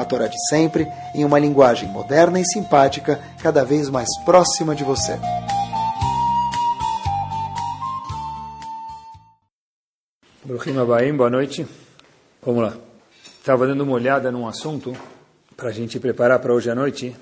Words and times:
a 0.00 0.04
Torá 0.04 0.26
de 0.26 0.36
sempre, 0.48 0.86
em 1.14 1.24
uma 1.24 1.38
linguagem 1.38 1.88
moderna 1.88 2.40
e 2.40 2.44
simpática, 2.44 3.20
cada 3.42 3.64
vez 3.64 3.88
mais 3.88 4.08
próxima 4.24 4.74
de 4.74 4.84
você. 4.84 5.18
Bruhim 10.44 10.78
Abaim, 10.78 11.16
boa 11.16 11.30
noite. 11.30 11.66
Vamos 12.42 12.62
lá. 12.62 12.74
Estava 13.38 13.66
dando 13.66 13.82
uma 13.82 13.92
olhada 13.92 14.32
num 14.32 14.48
assunto 14.48 14.96
para 15.56 15.68
a 15.68 15.72
gente 15.72 16.00
preparar 16.00 16.38
para 16.40 16.52
hoje 16.52 16.70
à 16.70 16.74
noite. 16.74 17.14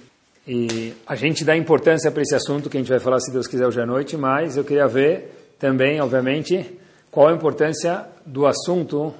E 0.46 0.94
a 1.06 1.14
gente 1.14 1.44
dá 1.44 1.56
importância 1.56 2.10
para 2.10 2.22
esse 2.22 2.34
assunto 2.34 2.70
que 2.70 2.76
a 2.76 2.80
gente 2.80 2.88
vai 2.88 2.98
falar, 2.98 3.20
se 3.20 3.30
Deus 3.30 3.46
quiser, 3.46 3.66
hoje 3.66 3.80
à 3.80 3.86
noite, 3.86 4.16
mas 4.16 4.56
eu 4.56 4.64
queria 4.64 4.88
ver 4.88 5.54
também, 5.58 6.00
obviamente, 6.00 6.78
qual 7.10 7.28
a 7.28 7.32
importância 7.32 8.06
do 8.24 8.46
assunto 8.46 9.12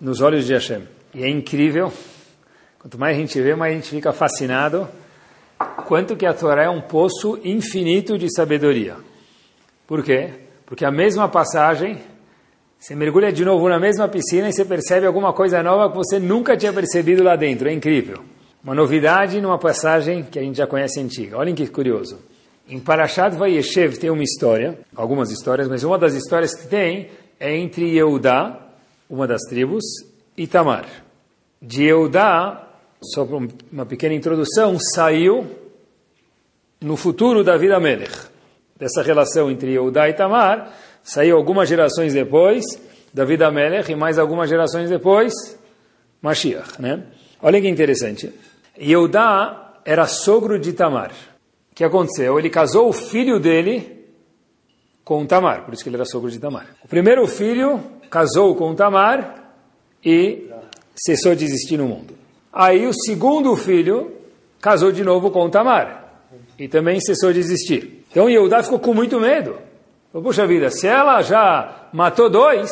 nos 0.00 0.20
olhos 0.20 0.44
de 0.44 0.52
Hashem. 0.52 0.82
E 1.14 1.22
é 1.22 1.28
incrível 1.30 1.92
Quanto 2.82 2.98
mais 2.98 3.16
a 3.16 3.20
gente 3.20 3.40
vê, 3.40 3.54
mais 3.54 3.72
a 3.72 3.76
gente 3.76 3.90
fica 3.90 4.12
fascinado 4.12 4.88
quanto 5.86 6.16
que 6.16 6.26
a 6.26 6.34
Torá 6.34 6.64
é 6.64 6.68
um 6.68 6.80
poço 6.80 7.38
infinito 7.44 8.18
de 8.18 8.26
sabedoria. 8.34 8.96
Por 9.86 10.02
quê? 10.02 10.30
Porque 10.66 10.84
a 10.84 10.90
mesma 10.90 11.28
passagem, 11.28 11.98
você 12.80 12.96
mergulha 12.96 13.32
de 13.32 13.44
novo 13.44 13.68
na 13.68 13.78
mesma 13.78 14.08
piscina 14.08 14.48
e 14.48 14.52
você 14.52 14.64
percebe 14.64 15.06
alguma 15.06 15.32
coisa 15.32 15.62
nova 15.62 15.90
que 15.90 15.96
você 15.96 16.18
nunca 16.18 16.56
tinha 16.56 16.72
percebido 16.72 17.22
lá 17.22 17.36
dentro. 17.36 17.68
É 17.68 17.72
incrível. 17.72 18.24
Uma 18.64 18.74
novidade 18.74 19.40
numa 19.40 19.58
passagem 19.58 20.24
que 20.24 20.40
a 20.40 20.42
gente 20.42 20.56
já 20.56 20.66
conhece 20.66 20.98
antiga. 20.98 21.38
Olhem 21.38 21.54
que 21.54 21.68
curioso. 21.68 22.18
Em 22.68 22.80
Parashat 22.80 23.36
Vayeshev 23.36 23.96
tem 23.96 24.10
uma 24.10 24.24
história, 24.24 24.76
algumas 24.96 25.30
histórias, 25.30 25.68
mas 25.68 25.84
uma 25.84 25.98
das 25.98 26.14
histórias 26.14 26.52
que 26.52 26.66
tem 26.66 27.10
é 27.38 27.56
entre 27.56 27.96
Yehudá, 27.96 28.58
uma 29.08 29.28
das 29.28 29.42
tribos, 29.42 29.84
e 30.36 30.48
Tamar. 30.48 30.86
De 31.60 31.84
Yehudá 31.84 32.71
só 33.02 33.24
uma 33.70 33.86
pequena 33.86 34.14
introdução, 34.14 34.78
saiu 34.94 35.46
no 36.80 36.96
futuro 36.96 37.42
da 37.42 37.56
vida 37.56 37.78
Melech. 37.80 38.12
Dessa 38.76 39.02
relação 39.02 39.50
entre 39.50 39.72
Yehudá 39.72 40.08
e 40.08 40.12
Tamar, 40.12 40.72
saiu 41.02 41.36
algumas 41.36 41.68
gerações 41.68 42.12
depois 42.12 42.64
da 43.12 43.24
vida 43.24 43.50
Melech 43.50 43.90
e 43.90 43.96
mais 43.96 44.18
algumas 44.18 44.48
gerações 44.48 44.88
depois, 44.88 45.32
Mashiach. 46.20 46.80
Né? 46.80 47.02
Olha 47.40 47.60
que 47.60 47.68
interessante. 47.68 48.32
Yehudá 48.80 49.74
era 49.84 50.06
sogro 50.06 50.58
de 50.58 50.72
Tamar. 50.72 51.12
O 51.70 51.74
que 51.74 51.84
aconteceu? 51.84 52.38
Ele 52.38 52.50
casou 52.50 52.88
o 52.88 52.92
filho 52.92 53.38
dele 53.38 54.06
com 55.04 55.26
Tamar, 55.26 55.64
por 55.64 55.74
isso 55.74 55.82
que 55.82 55.88
ele 55.88 55.96
era 55.96 56.04
sogro 56.04 56.30
de 56.30 56.38
Tamar. 56.38 56.66
O 56.84 56.88
primeiro 56.88 57.26
filho 57.26 57.80
casou 58.10 58.54
com 58.54 58.74
Tamar 58.74 59.54
e 60.04 60.50
cessou 60.94 61.34
de 61.34 61.44
existir 61.44 61.76
no 61.76 61.86
mundo. 61.86 62.21
Aí 62.52 62.86
o 62.86 62.92
segundo 62.92 63.56
filho 63.56 64.12
casou 64.60 64.92
de 64.92 65.02
novo 65.02 65.30
com 65.30 65.48
Tamar 65.48 66.02
e 66.58 66.68
também 66.68 67.00
cessou 67.00 67.32
de 67.32 67.40
existir. 67.40 68.04
Então 68.10 68.28
Yehudá 68.28 68.62
ficou 68.62 68.78
com 68.78 68.92
muito 68.92 69.18
medo. 69.18 69.56
Falou, 70.12 70.26
Puxa 70.26 70.46
vida, 70.46 70.70
se 70.70 70.86
ela 70.86 71.22
já 71.22 71.88
matou 71.92 72.28
dois, 72.28 72.70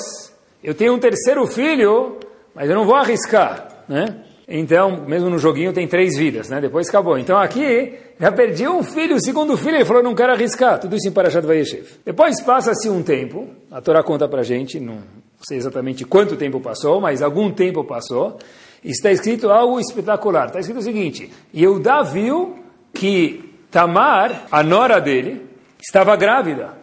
eu 0.63 0.75
tenho 0.75 0.93
um 0.93 0.99
terceiro 0.99 1.47
filho, 1.47 2.19
mas 2.55 2.69
eu 2.69 2.77
não 2.77 2.85
vou 2.85 2.95
arriscar, 2.95 3.85
né? 3.89 4.17
Então, 4.47 5.05
mesmo 5.07 5.31
no 5.31 5.39
joguinho 5.39 5.73
tem 5.73 5.87
três 5.87 6.19
vidas, 6.19 6.49
né? 6.49 6.61
Depois 6.61 6.89
acabou. 6.89 7.17
Então 7.17 7.39
aqui, 7.39 7.95
já 8.19 8.33
perdi 8.33 8.69
um 8.69 8.83
filho, 8.83 9.17
o 9.17 9.21
segundo 9.21 9.57
filho, 9.57 9.77
ele 9.77 9.85
falou, 9.85 10.03
não 10.03 10.15
quero 10.15 10.33
arriscar. 10.33 10.79
Tudo 10.79 10.97
isso 10.97 11.09
em 11.09 11.13
Parashat 11.13 11.47
Vayeshev. 11.47 11.87
Depois 12.05 12.43
passa-se 12.43 12.91
um 12.91 13.03
tempo, 13.03 13.49
a 13.71 13.81
Torá 13.81 14.03
conta 14.03 14.29
pra 14.29 14.43
gente, 14.43 14.79
não 14.79 14.99
sei 15.41 15.57
exatamente 15.57 16.05
quanto 16.05 16.37
tempo 16.37 16.61
passou, 16.61 17.01
mas 17.01 17.23
algum 17.23 17.51
tempo 17.51 17.85
passou 17.85 18.39
está 18.85 19.11
escrito 19.11 19.51
algo 19.51 19.79
espetacular. 19.81 20.47
Está 20.47 20.61
escrito 20.61 20.79
o 20.79 20.83
seguinte: 20.83 21.31
Yehudá 21.55 22.03
viu 22.03 22.59
que 22.93 23.51
Tamar, 23.71 24.47
a 24.51 24.63
nora 24.63 25.01
dele, 25.01 25.47
estava 25.81 26.17
grávida. 26.17 26.77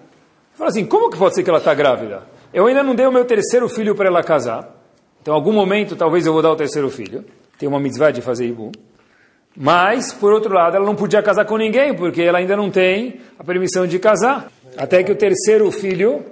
Fala 0.53 0.69
assim: 0.69 0.85
como 0.85 1.09
que 1.09 1.17
pode 1.17 1.35
ser 1.35 1.43
que 1.43 1.49
ela 1.49 1.59
está 1.59 1.73
grávida? 1.73 2.23
Eu 2.53 2.65
ainda 2.65 2.81
não 2.81 2.95
dei 2.95 3.05
o 3.05 3.11
meu 3.11 3.25
terceiro 3.25 3.67
filho 3.67 3.93
para 3.93 4.07
ela 4.07 4.23
casar. 4.23 4.75
Então, 5.21 5.33
em 5.33 5.37
algum 5.37 5.51
momento, 5.51 5.95
talvez 5.95 6.25
eu 6.25 6.33
vou 6.33 6.41
dar 6.41 6.51
o 6.51 6.55
terceiro 6.55 6.89
filho. 6.89 7.25
Tem 7.59 7.67
uma 7.67 7.79
mitzvah 7.79 8.11
de 8.11 8.21
fazer 8.21 8.47
ibu. 8.47 8.71
Mas, 9.55 10.13
por 10.13 10.31
outro 10.31 10.53
lado, 10.53 10.77
ela 10.77 10.85
não 10.85 10.95
podia 10.95 11.21
casar 11.21 11.43
com 11.45 11.57
ninguém, 11.57 11.93
porque 11.93 12.21
ela 12.21 12.37
ainda 12.37 12.55
não 12.55 12.71
tem 12.71 13.19
a 13.37 13.43
permissão 13.43 13.85
de 13.85 13.99
casar. 13.99 14.49
Até 14.77 15.03
que 15.03 15.11
o 15.11 15.15
terceiro 15.15 15.69
filho 15.71 16.23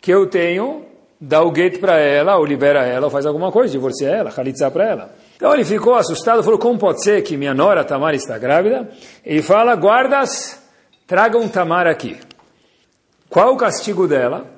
que 0.00 0.12
eu 0.12 0.26
tenho 0.26 0.85
dá 1.20 1.42
o 1.42 1.50
gueto 1.50 1.78
para 1.78 1.98
ela, 1.98 2.36
ou 2.36 2.44
libera 2.44 2.84
ela, 2.84 3.06
ou 3.06 3.10
faz 3.10 3.26
alguma 3.26 3.50
coisa, 3.50 3.72
divorcia 3.72 4.08
ela, 4.08 4.32
halitzá 4.36 4.70
para 4.70 4.84
ela. 4.84 5.10
Então 5.36 5.52
ele 5.52 5.64
ficou 5.64 5.94
assustado, 5.94 6.42
falou, 6.42 6.58
como 6.58 6.78
pode 6.78 7.02
ser 7.02 7.22
que 7.22 7.36
minha 7.36 7.54
nora 7.54 7.84
Tamar 7.84 8.14
está 8.14 8.38
grávida? 8.38 8.88
Ele 9.24 9.42
fala, 9.42 9.74
guardas, 9.74 10.62
tragam 11.06 11.48
Tamar 11.48 11.86
aqui. 11.86 12.18
Qual 13.28 13.52
o 13.52 13.56
castigo 13.56 14.06
dela? 14.06 14.56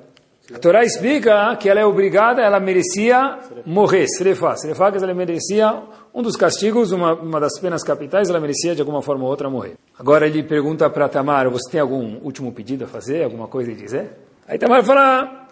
A 0.53 0.57
Torá 0.57 0.83
explica 0.83 1.55
que 1.57 1.69
ela 1.69 1.79
é 1.79 1.85
obrigada, 1.85 2.41
ela 2.41 2.59
merecia 2.59 3.37
morrer, 3.65 4.07
serefá. 4.07 4.55
Serefá, 4.55 4.91
que 4.91 4.97
ela 4.97 5.13
merecia 5.13 5.83
um 6.13 6.23
dos 6.23 6.35
castigos, 6.35 6.91
uma, 6.91 7.13
uma 7.13 7.39
das 7.39 7.59
penas 7.59 7.83
capitais, 7.83 8.29
ela 8.29 8.39
merecia 8.39 8.73
de 8.73 8.81
alguma 8.81 9.01
forma 9.01 9.25
ou 9.25 9.29
outra 9.29 9.49
morrer. 9.49 9.75
Agora 9.97 10.25
ele 10.25 10.41
pergunta 10.41 10.89
para 10.89 11.07
Tamar, 11.07 11.49
você 11.49 11.71
tem 11.71 11.79
algum 11.79 12.17
último 12.23 12.51
pedido 12.51 12.85
a 12.85 12.87
fazer, 12.87 13.23
alguma 13.23 13.47
coisa 13.47 13.71
a 13.71 13.75
dizer? 13.75 14.09
Aí 14.47 14.57
Tamar 14.57 14.83
fala, 14.83 15.47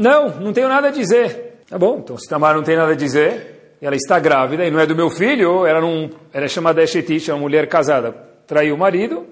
não, 0.00 0.40
não 0.40 0.52
tenho 0.52 0.68
nada 0.68 0.88
a 0.88 0.90
dizer. 0.90 1.62
Tá 1.68 1.78
bom, 1.78 1.98
então 2.02 2.18
se 2.18 2.28
Tamar 2.28 2.56
não 2.56 2.62
tem 2.62 2.76
nada 2.76 2.92
a 2.92 2.96
dizer, 2.96 3.76
ela 3.80 3.94
está 3.94 4.18
grávida 4.18 4.64
e 4.64 4.70
não 4.70 4.80
é 4.80 4.86
do 4.86 4.96
meu 4.96 5.08
filho, 5.08 5.64
ela, 5.64 5.80
não, 5.80 6.10
ela 6.32 6.46
é 6.46 6.48
chamada 6.48 6.82
Eshetish, 6.82 7.28
é 7.28 7.32
uma 7.32 7.40
mulher 7.40 7.68
casada, 7.68 8.12
traiu 8.46 8.74
o 8.74 8.78
marido, 8.78 9.24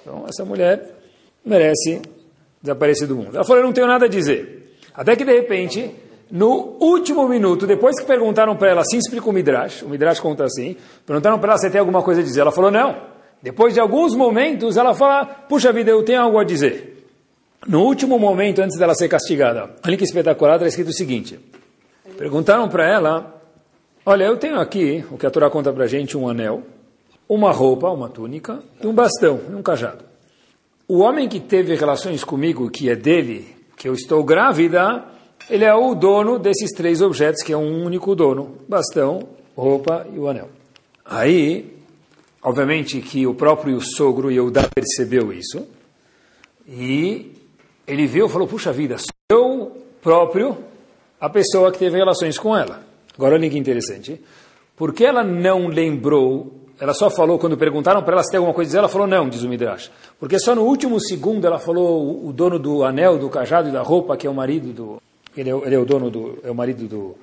então 0.00 0.24
essa 0.28 0.44
mulher 0.44 0.82
merece 1.44 2.02
desaparecer 2.60 3.06
do 3.06 3.16
mundo. 3.16 3.34
Ela 3.34 3.44
falou, 3.44 3.62
eu 3.62 3.66
não 3.66 3.72
tenho 3.72 3.86
nada 3.86 4.06
a 4.06 4.08
dizer. 4.08 4.76
Até 4.92 5.14
que 5.14 5.24
de 5.24 5.32
repente, 5.32 5.94
no 6.30 6.76
último 6.80 7.28
minuto, 7.28 7.66
depois 7.66 8.00
que 8.00 8.04
perguntaram 8.04 8.56
para 8.56 8.70
ela, 8.70 8.80
assim 8.80 8.98
explica 8.98 9.28
o 9.28 9.32
Midrash, 9.32 9.82
o 9.82 9.88
Midrash 9.88 10.18
conta 10.18 10.44
assim, 10.44 10.76
perguntaram 11.06 11.38
para 11.38 11.52
ela 11.52 11.58
se 11.58 11.70
tem 11.70 11.78
alguma 11.78 12.02
coisa 12.02 12.20
a 12.20 12.24
dizer. 12.24 12.40
Ela 12.40 12.50
falou, 12.50 12.70
não. 12.70 12.96
Depois 13.40 13.72
de 13.72 13.78
alguns 13.78 14.16
momentos, 14.16 14.76
ela 14.76 14.94
fala, 14.94 15.24
puxa 15.24 15.72
vida, 15.72 15.92
eu 15.92 16.02
tenho 16.02 16.20
algo 16.20 16.38
a 16.40 16.44
dizer. 16.44 16.97
No 17.66 17.82
último 17.82 18.18
momento, 18.18 18.60
antes 18.60 18.78
dela 18.78 18.94
ser 18.94 19.08
castigada, 19.08 19.70
olha 19.84 19.96
que 19.96 20.04
espetacular, 20.04 20.54
está 20.54 20.66
escrito 20.66 20.88
o 20.88 20.92
seguinte. 20.92 21.38
Perguntaram 22.16 22.68
para 22.68 22.88
ela, 22.88 23.42
olha, 24.06 24.24
eu 24.24 24.36
tenho 24.36 24.58
aqui, 24.58 25.04
o 25.10 25.18
que 25.18 25.26
a 25.26 25.30
Torá 25.30 25.50
conta 25.50 25.72
para 25.72 25.84
a 25.84 25.88
gente, 25.88 26.16
um 26.16 26.28
anel, 26.28 26.62
uma 27.28 27.52
roupa, 27.52 27.90
uma 27.90 28.08
túnica, 28.08 28.60
e 28.82 28.86
um 28.86 28.94
bastão, 28.94 29.40
e 29.50 29.54
um 29.54 29.62
cajado. 29.62 30.04
O 30.86 31.00
homem 31.00 31.28
que 31.28 31.40
teve 31.40 31.74
relações 31.74 32.24
comigo, 32.24 32.70
que 32.70 32.88
é 32.88 32.96
dele, 32.96 33.54
que 33.76 33.88
eu 33.88 33.92
estou 33.92 34.24
grávida, 34.24 35.04
ele 35.50 35.64
é 35.64 35.74
o 35.74 35.94
dono 35.94 36.38
desses 36.38 36.70
três 36.72 37.02
objetos, 37.02 37.42
que 37.42 37.52
é 37.52 37.56
um 37.56 37.84
único 37.84 38.14
dono, 38.14 38.58
bastão, 38.66 39.28
roupa 39.54 40.06
e 40.12 40.18
o 40.18 40.28
anel. 40.28 40.48
Aí, 41.04 41.76
obviamente 42.42 43.00
que 43.00 43.26
o 43.26 43.34
próprio 43.34 43.80
sogro 43.80 44.30
Yehudá 44.30 44.68
percebeu 44.74 45.32
isso, 45.32 45.66
e 46.66 47.37
ele 47.88 48.06
viu 48.06 48.26
e 48.26 48.28
falou, 48.28 48.46
puxa 48.46 48.70
vida, 48.70 48.96
sou 48.98 49.08
eu 49.30 49.72
próprio 50.02 50.56
a 51.20 51.28
pessoa 51.28 51.72
que 51.72 51.78
teve 51.78 51.96
relações 51.96 52.38
com 52.38 52.56
ela. 52.56 52.82
Agora 53.16 53.34
olha 53.34 53.50
que 53.50 53.58
interessante. 53.58 54.20
Por 54.76 54.92
que 54.92 55.04
ela 55.04 55.24
não 55.24 55.66
lembrou, 55.66 56.52
ela 56.78 56.94
só 56.94 57.10
falou, 57.10 57.38
quando 57.38 57.56
perguntaram 57.56 58.02
para 58.02 58.12
ela 58.12 58.22
se 58.22 58.30
tem 58.30 58.38
alguma 58.38 58.54
coisa 58.54 58.68
a 58.68 58.70
dizer, 58.70 58.78
ela 58.78 58.88
falou 58.88 59.06
não, 59.06 59.28
diz 59.28 59.42
o 59.42 59.48
Midrash. 59.48 59.90
Porque 60.20 60.38
só 60.38 60.54
no 60.54 60.62
último 60.62 61.00
segundo 61.00 61.46
ela 61.46 61.58
falou 61.58 62.24
o 62.26 62.32
dono 62.32 62.58
do 62.58 62.84
anel, 62.84 63.18
do 63.18 63.28
cajado 63.28 63.70
e 63.70 63.72
da 63.72 63.82
roupa, 63.82 64.16
que 64.16 64.26
é 64.26 64.30
o 64.30 64.34
marido 64.34 64.72
do... 64.72 65.02
Ele 65.36 65.50
é, 65.50 65.54
ele 65.54 65.74
é 65.74 65.78
o 65.78 65.84
dono 65.84 66.10
do... 66.10 66.38
é 66.44 66.50
o 66.50 66.54
marido 66.54 66.86
do... 66.86 67.16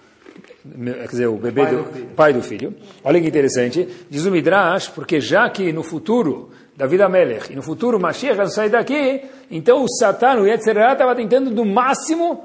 Quer 0.64 1.08
dizer, 1.08 1.28
o 1.28 1.38
bebê 1.38 1.62
pai 1.62 1.72
do, 1.72 1.84
do 1.84 2.16
pai 2.16 2.34
do 2.34 2.42
filho. 2.42 2.74
Olha 3.04 3.22
que 3.22 3.28
interessante. 3.28 3.88
Diz 4.10 4.26
o 4.26 4.32
Midrash, 4.32 4.90
porque 4.90 5.22
já 5.22 5.48
que 5.50 5.72
no 5.72 5.84
futuro 5.84 6.50
David 6.75 7.04
Amelech, 7.04 7.54
e 7.54 7.56
no 7.56 7.62
futuro 7.62 8.00
Mashiach 8.00 8.36
vai 8.36 8.48
sair 8.48 8.69
daqui, 8.69 9.24
então 9.50 9.83
o 9.83 9.88
Satan, 9.88 10.42
o 10.42 10.48
Yetzirah, 10.48 10.94
estava 10.94 11.16
tentando 11.16 11.50
do 11.50 11.63
máximo 11.63 12.44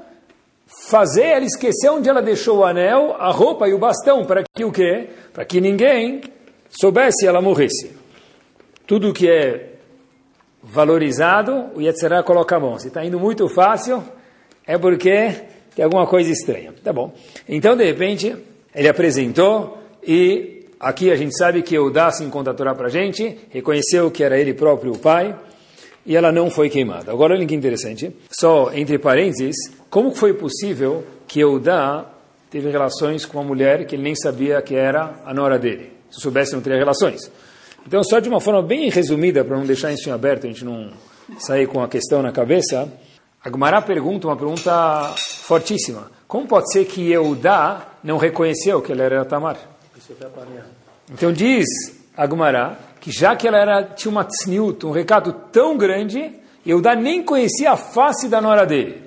fazer 0.65 1.23
ela 1.23 1.45
esquecer 1.45 1.89
onde 1.89 2.09
ela 2.09 2.21
deixou 2.21 2.59
o 2.59 2.63
anel, 2.63 3.13
a 3.19 3.29
roupa 3.29 3.67
e 3.67 3.73
o 3.73 3.77
bastão, 3.77 4.25
para 4.25 4.43
que 4.55 4.63
o 4.63 4.71
quê? 4.71 5.09
Para 5.33 5.43
que 5.43 5.59
ninguém 5.59 6.21
soubesse, 6.69 7.27
ela 7.27 7.41
morresse. 7.41 7.91
Tudo 8.87 9.13
que 9.13 9.29
é 9.29 9.73
valorizado, 10.63 11.69
o 11.75 11.81
Yetzirah 11.81 12.23
coloca 12.23 12.55
a 12.55 12.59
mão. 12.59 12.79
Se 12.79 12.87
está 12.87 13.03
indo 13.03 13.19
muito 13.19 13.49
fácil, 13.49 14.01
é 14.65 14.77
porque 14.77 15.33
tem 15.75 15.83
alguma 15.83 16.07
coisa 16.07 16.31
estranha. 16.31 16.73
Tá 16.83 16.93
bom. 16.93 17.13
Então, 17.49 17.75
de 17.75 17.83
repente, 17.83 18.35
ele 18.73 18.87
apresentou 18.87 19.77
e 20.01 20.60
aqui 20.81 21.11
a 21.11 21.15
gente 21.15 21.37
sabe 21.37 21.61
que 21.61 21.75
Eudá 21.75 22.11
se 22.11 22.23
encontra 22.23 22.51
a 22.51 22.55
Torá 22.55 22.73
para 22.73 22.87
a 22.87 22.89
gente, 22.89 23.37
reconheceu 23.49 24.09
que 24.09 24.23
era 24.23 24.37
ele 24.37 24.53
próprio 24.53 24.93
o 24.93 24.97
pai, 24.97 25.35
e 26.05 26.15
ela 26.15 26.31
não 26.31 26.49
foi 26.49 26.69
queimada. 26.69 27.11
Agora, 27.11 27.35
olha 27.35 27.45
que 27.45 27.53
interessante, 27.53 28.13
só 28.31 28.71
entre 28.73 28.97
parênteses, 28.97 29.55
como 29.89 30.13
foi 30.13 30.33
possível 30.33 31.03
que 31.27 31.39
Eudá 31.39 32.05
teve 32.49 32.69
relações 32.69 33.25
com 33.25 33.37
uma 33.37 33.43
mulher 33.43 33.85
que 33.85 33.95
ele 33.95 34.03
nem 34.03 34.15
sabia 34.15 34.61
que 34.61 34.75
era 34.75 35.21
a 35.25 35.33
nora 35.33 35.59
dele? 35.59 35.91
Se 36.09 36.19
soubesse, 36.19 36.53
não 36.53 36.61
teria 36.61 36.79
relações. 36.79 37.31
Então, 37.87 38.03
só 38.03 38.19
de 38.19 38.27
uma 38.27 38.41
forma 38.41 38.61
bem 38.61 38.89
resumida, 38.89 39.45
para 39.45 39.57
não 39.57 39.65
deixar 39.65 39.93
isso 39.93 40.09
em 40.09 40.11
aberto, 40.11 40.45
a 40.45 40.49
gente 40.49 40.65
não 40.65 40.89
sair 41.37 41.67
com 41.67 41.81
a 41.81 41.87
questão 41.87 42.21
na 42.21 42.31
cabeça, 42.31 42.91
a 43.43 43.49
Gumara 43.49 43.81
pergunta 43.81 44.27
uma 44.27 44.35
pergunta 44.35 45.13
fortíssima. 45.43 46.11
Como 46.27 46.47
pode 46.47 46.71
ser 46.71 46.85
que 46.85 47.11
Eudá 47.11 47.87
não 48.03 48.17
reconheceu 48.17 48.81
que 48.81 48.91
ela 48.91 49.03
era 49.03 49.25
Tamar? 49.25 49.70
Então 51.11 51.31
diz 51.31 51.65
a 52.15 52.25
Gumara 52.25 52.77
que 52.99 53.11
já 53.11 53.35
que 53.35 53.47
ela 53.47 53.57
era, 53.57 53.83
tinha 53.83 54.11
uma 54.11 54.23
tzniut, 54.23 54.85
um 54.85 54.91
recado 54.91 55.33
tão 55.51 55.75
grande, 55.75 56.31
Eudá 56.65 56.95
nem 56.95 57.23
conhecia 57.23 57.71
a 57.71 57.77
face 57.77 58.29
da 58.29 58.39
nora 58.39 58.63
dele. 58.65 59.01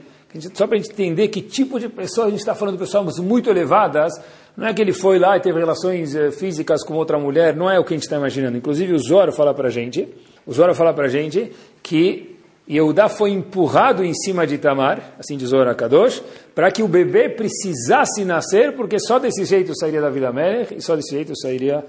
Só 0.53 0.67
para 0.67 0.77
a 0.77 0.81
gente 0.81 0.91
entender 0.91 1.29
que 1.29 1.41
tipo 1.41 1.79
de 1.79 1.89
pessoa 1.89 2.27
a 2.27 2.31
gente 2.31 2.41
está 2.41 2.57
falando 2.57 2.77
pessoas 2.77 3.21
muito 3.21 3.49
elevadas, 3.49 4.13
não 4.57 4.67
é 4.67 4.75
que 4.75 4.83
ele 4.83 4.93
foi 4.93 5.17
lá 5.17 5.37
e 5.37 5.41
teve 5.41 5.59
relações 5.61 6.15
eh, 6.15 6.33
físicas 6.33 6.85
com 6.85 6.95
outra 6.95 7.19
mulher, 7.19 7.55
não 7.55 7.71
é 7.71 7.79
o 7.79 7.85
que 7.85 7.95
a 7.95 7.97
gente 7.97 8.05
está 8.05 8.17
imaginando. 8.17 8.57
Inclusive 8.57 8.93
o 8.93 8.99
Zoro 8.99 9.33
fala 9.33 9.55
para 9.55 9.69
a 9.69 9.71
gente, 9.71 10.09
o 10.45 10.53
Zoro 10.53 10.75
fala 10.75 10.93
para 10.93 11.05
a 11.05 11.09
gente 11.09 11.53
que 11.81 12.34
Yehudá 12.69 13.11
foi 13.11 13.31
empurrado 13.31 14.03
em 14.03 14.15
cima 14.15 14.47
de 14.47 14.57
Tamar, 14.57 15.15
assim 15.19 15.37
diz 15.37 15.53
Ora 15.53 15.75
Kadosh, 15.75 16.23
para 16.55 16.71
que 16.71 16.83
o 16.83 16.89
bebê 16.89 17.29
precisasse 17.29 18.25
nascer, 18.25 18.73
porque 18.73 18.99
só 18.99 19.19
desse 19.19 19.45
jeito 19.45 19.77
sairia 19.77 20.01
da 20.01 20.09
vida 20.09 20.33
Melech 20.33 20.75
e 20.75 20.81
só 20.81 20.97
desse 20.97 21.15
jeito 21.15 21.37
sairia, 21.37 21.85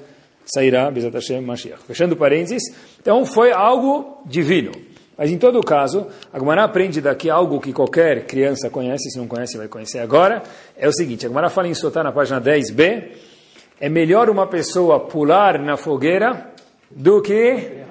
sairá 0.45 0.91
Bezat 0.91 1.13
Hashem 1.13 1.41
Mashiach. 1.41 1.81
Fechando 1.87 2.17
parênteses, 2.17 2.61
então 2.99 3.25
foi 3.25 3.53
algo 3.53 4.21
divino. 4.25 4.71
Mas 5.17 5.31
em 5.31 5.37
todo 5.37 5.61
caso, 5.61 6.07
a 6.33 6.63
aprende 6.63 6.99
daqui 6.99 7.29
algo 7.29 7.61
que 7.61 7.71
qualquer 7.71 8.25
criança 8.25 8.69
conhece, 8.69 9.09
se 9.09 9.17
não 9.17 9.27
conhece 9.27 9.57
vai 9.57 9.69
conhecer 9.69 9.99
agora, 9.99 10.43
é 10.77 10.89
o 10.89 10.91
seguinte, 10.91 11.25
a 11.25 11.49
fala 11.49 11.69
em 11.69 11.73
Sotá 11.73 12.03
na 12.03 12.11
página 12.11 12.41
10b, 12.41 13.11
é 13.79 13.87
melhor 13.87 14.29
uma 14.29 14.45
pessoa 14.45 14.99
pular 14.99 15.57
na 15.57 15.77
fogueira 15.77 16.51
do 16.91 17.21
que 17.21 17.85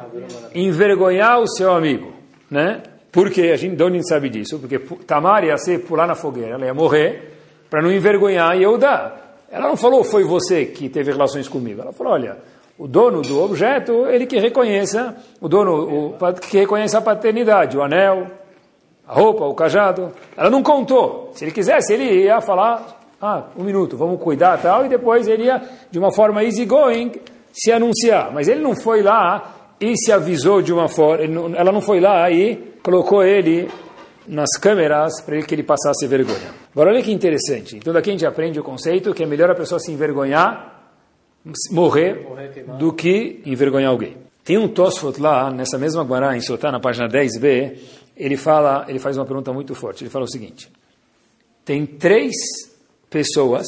envergonhar 0.55 1.41
o 1.41 1.49
seu 1.49 1.73
amigo 1.73 2.14
né? 2.55 2.81
Porque 3.11 3.43
a 3.43 3.57
gente, 3.57 3.75
de 3.75 3.83
onde 3.83 3.97
a 3.97 4.01
gente 4.01 4.09
sabe 4.09 4.29
disso? 4.29 4.59
Porque 4.61 4.79
Tamar 4.79 5.45
ia 5.45 5.59
ser 5.59 5.81
pular 5.81 6.07
na 6.07 6.15
fogueira, 6.15 6.55
ela 6.55 6.65
ia 6.65 6.75
morrer 6.75 7.33
para 7.69 7.83
não 7.83 7.91
envergonhar 7.91 8.57
Yehudá. 8.57 9.13
Ela 9.51 9.69
não 9.69 9.77
falou, 9.77 10.05
foi 10.05 10.23
você 10.23 10.65
que 10.65 10.89
teve 10.89 11.11
relações 11.11 11.49
comigo. 11.49 11.81
Ela 11.81 11.93
falou, 11.93 12.13
olha, 12.13 12.39
o 12.79 12.87
dono 12.87 13.23
do 13.23 13.43
objeto, 13.43 14.07
ele 14.07 14.27
que 14.27 14.39
reconheça, 14.39 15.17
o 15.41 15.49
dono 15.49 16.15
o, 16.15 16.33
que 16.35 16.59
reconheça 16.59 16.99
a 16.99 17.01
paternidade, 17.01 17.77
o 17.77 17.83
anel, 17.83 18.29
a 19.07 19.13
roupa, 19.13 19.45
o 19.45 19.55
cajado. 19.55 20.13
Ela 20.37 20.51
não 20.51 20.63
contou. 20.63 21.33
Se 21.35 21.45
ele 21.45 21.53
quisesse, 21.53 21.93
ele 21.93 22.25
ia 22.25 22.41
falar, 22.41 23.01
ah, 23.21 23.45
um 23.57 23.65
minuto, 23.65 23.97
vamos 23.97 24.21
cuidar 24.21 24.59
tal, 24.59 24.87
e 24.87 24.89
depois 24.89 25.27
ele 25.27 25.45
ia, 25.45 25.61
de 25.91 25.99
uma 25.99 26.13
forma 26.13 26.45
easygoing, 26.45 27.13
se 27.53 27.73
anunciar. 27.73 28.33
Mas 28.33 28.49
ele 28.49 28.61
não 28.61 28.75
foi 28.75 29.03
lá 29.03 29.54
e 29.85 29.97
se 29.99 30.11
avisou 30.11 30.63
de 30.63 30.73
uma 30.73 30.89
forma, 30.89 31.25
ela 31.57 31.71
não 31.71 31.81
foi 31.81 32.01
lá 32.01 32.31
e 32.31 32.57
colocou 32.83 33.23
ele 33.23 33.69
nas 34.27 34.57
câmeras 34.59 35.21
para 35.21 35.43
que 35.43 35.55
ele 35.55 35.63
passasse 35.63 36.07
vergonha. 36.07 36.55
Agora 36.73 36.91
olha 36.91 37.03
que 37.03 37.13
interessante. 37.13 37.77
Então 37.77 37.93
daqui 37.93 38.09
a 38.09 38.13
gente 38.13 38.25
aprende 38.25 38.59
o 38.59 38.63
conceito 38.63 39.13
que 39.13 39.23
é 39.23 39.27
melhor 39.27 39.51
a 39.51 39.55
pessoa 39.55 39.79
se 39.79 39.93
envergonhar, 39.93 40.93
morrer, 41.71 42.23
morrer 42.23 42.65
do 42.79 42.93
que 42.93 43.43
envergonhar 43.45 43.91
alguém. 43.91 44.17
Tem 44.43 44.59
um 44.59 44.69
Tosfot 44.69 45.21
lá, 45.21 45.51
nessa 45.51 45.79
mesma 45.79 46.03
Guará, 46.03 46.37
em 46.37 46.41
Sotá, 46.41 46.73
na 46.73 46.81
página 46.81 47.09
10b, 47.09 47.79
ele 48.17 48.37
fala, 48.37 48.85
ele 48.89 48.99
faz 48.99 49.17
uma 49.17 49.25
pergunta 49.25 49.53
muito 49.53 49.75
forte. 49.75 50.05
Ele 50.05 50.11
fala 50.11 50.25
o 50.25 50.31
seguinte: 50.31 50.71
tem 51.65 51.85
três 51.85 52.33
pessoas 53.11 53.67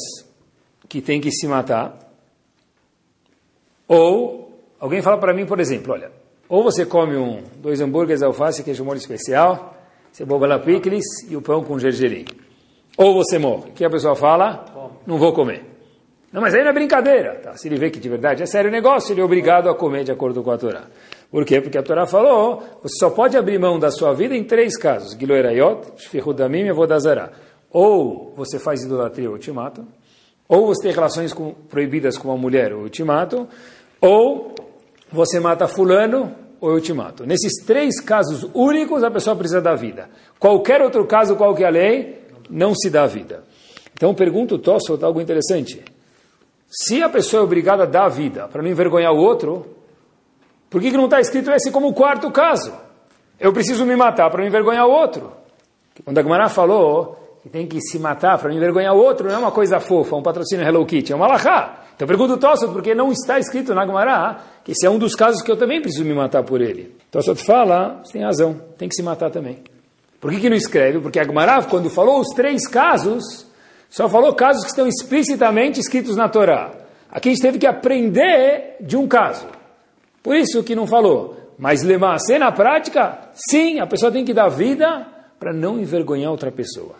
que 0.87 1.01
têm 1.01 1.19
que 1.19 1.31
se 1.31 1.47
matar, 1.47 1.97
ou 3.87 4.46
Alguém 4.79 5.01
fala 5.01 5.17
para 5.17 5.33
mim, 5.33 5.45
por 5.45 5.59
exemplo, 5.59 5.93
olha, 5.93 6.11
ou 6.47 6.63
você 6.63 6.85
come 6.85 7.15
um, 7.17 7.43
dois 7.57 7.81
hambúrgueres, 7.81 8.21
alface, 8.21 8.63
queijo 8.63 8.85
molho 8.85 8.97
especial, 8.97 9.75
cebola 10.11 10.59
picles 10.59 11.03
e 11.29 11.35
o 11.35 11.41
pão 11.41 11.63
com 11.63 11.77
gergelim. 11.77 12.25
Ou 12.97 13.13
você 13.13 13.37
morre. 13.37 13.69
O 13.69 13.73
que 13.73 13.85
a 13.85 13.89
pessoa 13.89 14.15
fala? 14.15 14.65
Não 15.05 15.17
vou 15.17 15.33
comer. 15.33 15.63
Não, 16.31 16.41
mas 16.41 16.53
aí 16.53 16.61
não 16.61 16.69
é 16.69 16.73
brincadeira. 16.73 17.35
Tá? 17.35 17.55
Se 17.55 17.67
ele 17.67 17.77
vê 17.77 17.89
que 17.89 17.99
de 17.99 18.09
verdade 18.09 18.43
é 18.43 18.45
sério 18.45 18.69
o 18.69 18.73
negócio, 18.73 19.13
ele 19.13 19.21
é 19.21 19.23
obrigado 19.23 19.69
a 19.69 19.75
comer 19.75 20.03
de 20.03 20.11
acordo 20.11 20.43
com 20.43 20.51
a 20.51 20.57
Torá. 20.57 20.83
Por 21.29 21.45
quê? 21.45 21.61
Porque 21.61 21.77
a 21.77 21.83
Torá 21.83 22.05
falou, 22.07 22.63
você 22.81 22.97
só 22.99 23.09
pode 23.09 23.37
abrir 23.37 23.59
mão 23.59 23.77
da 23.77 23.91
sua 23.91 24.13
vida 24.13 24.35
em 24.35 24.43
três 24.43 24.77
casos. 24.77 25.17
Giloerayot, 25.17 25.93
Shfirudamim 25.97 26.65
e 26.65 26.69
Avodazará. 26.69 27.31
Ou 27.69 28.33
você 28.35 28.57
faz 28.57 28.81
idolatria 28.83 29.29
ou 29.29 29.37
te 29.37 29.51
mato, 29.51 29.85
ou 30.47 30.67
você 30.67 30.83
tem 30.83 30.93
relações 30.93 31.33
com, 31.33 31.53
proibidas 31.69 32.17
com 32.17 32.29
uma 32.29 32.37
mulher 32.37 32.73
ou 32.73 32.87
te 32.87 33.03
mato, 33.03 33.47
ou 33.99 34.55
você 35.11 35.39
mata 35.39 35.67
fulano 35.67 36.33
ou 36.59 36.71
eu 36.71 36.81
te 36.81 36.93
mato. 36.93 37.25
Nesses 37.25 37.63
três 37.65 37.99
casos 37.99 38.49
únicos, 38.53 39.03
a 39.03 39.11
pessoa 39.11 39.35
precisa 39.35 39.61
da 39.61 39.75
vida. 39.75 40.09
Qualquer 40.39 40.81
outro 40.81 41.05
caso, 41.05 41.35
qualquer 41.35 41.67
é 41.67 41.71
lei, 41.71 42.21
não 42.49 42.73
se 42.75 42.89
dá 42.89 43.05
vida. 43.05 43.43
Então, 43.93 44.13
pergunto 44.13 44.55
o 44.55 44.59
Tosso 44.59 44.97
algo 45.01 45.21
interessante. 45.21 45.83
Se 46.69 47.01
a 47.01 47.09
pessoa 47.09 47.41
é 47.41 47.43
obrigada 47.43 47.83
a 47.83 47.85
dar 47.85 48.05
a 48.05 48.09
vida 48.09 48.47
para 48.47 48.61
não 48.61 48.69
envergonhar 48.69 49.13
o 49.13 49.17
outro, 49.17 49.65
por 50.69 50.81
que, 50.81 50.91
que 50.91 50.97
não 50.97 51.05
está 51.05 51.19
escrito 51.19 51.49
esse 51.51 51.71
como 51.71 51.87
o 51.87 51.93
quarto 51.93 52.29
caso? 52.29 52.73
Eu 53.39 53.53
preciso 53.53 53.85
me 53.85 53.95
matar 53.95 54.29
para 54.29 54.41
não 54.41 54.47
envergonhar 54.47 54.85
o 54.85 54.91
outro. 54.91 55.31
Quando 56.03 56.17
a 56.17 56.21
Gemara 56.21 56.49
falou 56.49 57.39
que 57.41 57.49
tem 57.49 57.65
que 57.65 57.79
se 57.79 57.97
matar 57.97 58.37
para 58.37 58.49
não 58.49 58.57
envergonhar 58.57 58.93
o 58.93 58.97
outro, 58.97 59.27
não 59.27 59.35
é 59.35 59.37
uma 59.37 59.51
coisa 59.51 59.79
fofa, 59.79 60.15
um 60.15 60.21
patrocínio 60.21 60.67
Hello 60.67 60.85
Kitty, 60.85 61.13
é 61.13 61.15
uma 61.15 61.27
lahá. 61.27 61.85
Então 61.95 62.07
pergunto 62.07 62.33
o 62.33 62.37
Tossot, 62.37 62.71
porque 62.71 62.93
não 62.93 63.11
está 63.11 63.39
escrito 63.39 63.73
na 63.73 63.85
que 63.85 63.91
esse 64.67 64.85
é 64.85 64.89
um 64.89 64.97
dos 64.97 65.15
casos 65.15 65.41
que 65.41 65.49
eu 65.49 65.55
também 65.55 65.81
preciso 65.81 66.03
me 66.03 66.13
matar 66.13 66.43
por 66.43 66.61
ele. 66.61 66.95
Tossot 67.09 67.41
fala, 67.43 68.01
você 68.03 68.13
tem 68.13 68.23
razão, 68.23 68.61
tem 68.77 68.89
que 68.89 68.95
se 68.95 69.01
matar 69.01 69.31
também. 69.31 69.59
Por 70.19 70.31
que, 70.31 70.39
que 70.39 70.49
não 70.49 70.57
escreve? 70.57 70.99
Porque 70.99 71.19
a 71.19 71.23
Gemara, 71.23 71.63
quando 71.63 71.89
falou 71.89 72.19
os 72.19 72.29
três 72.35 72.67
casos, 72.67 73.45
só 73.89 74.09
falou 74.09 74.33
casos 74.33 74.63
que 74.63 74.69
estão 74.69 74.87
explicitamente 74.87 75.79
escritos 75.79 76.15
na 76.15 76.27
Torá. 76.27 76.73
Aqui 77.09 77.29
a 77.29 77.31
gente 77.31 77.41
teve 77.41 77.57
que 77.57 77.67
aprender 77.67 78.75
de 78.81 78.97
um 78.97 79.07
caso. 79.07 79.47
Por 80.21 80.35
isso 80.35 80.63
que 80.63 80.75
não 80.75 80.85
falou. 80.85 81.37
Mas 81.57 81.81
ser 82.25 82.37
na 82.37 82.51
prática, 82.51 83.29
sim, 83.49 83.79
a 83.79 83.87
pessoa 83.87 84.11
tem 84.11 84.25
que 84.25 84.33
dar 84.33 84.49
vida 84.49 85.07
para 85.39 85.53
não 85.53 85.79
envergonhar 85.79 86.31
outra 86.31 86.51
pessoa. 86.51 86.95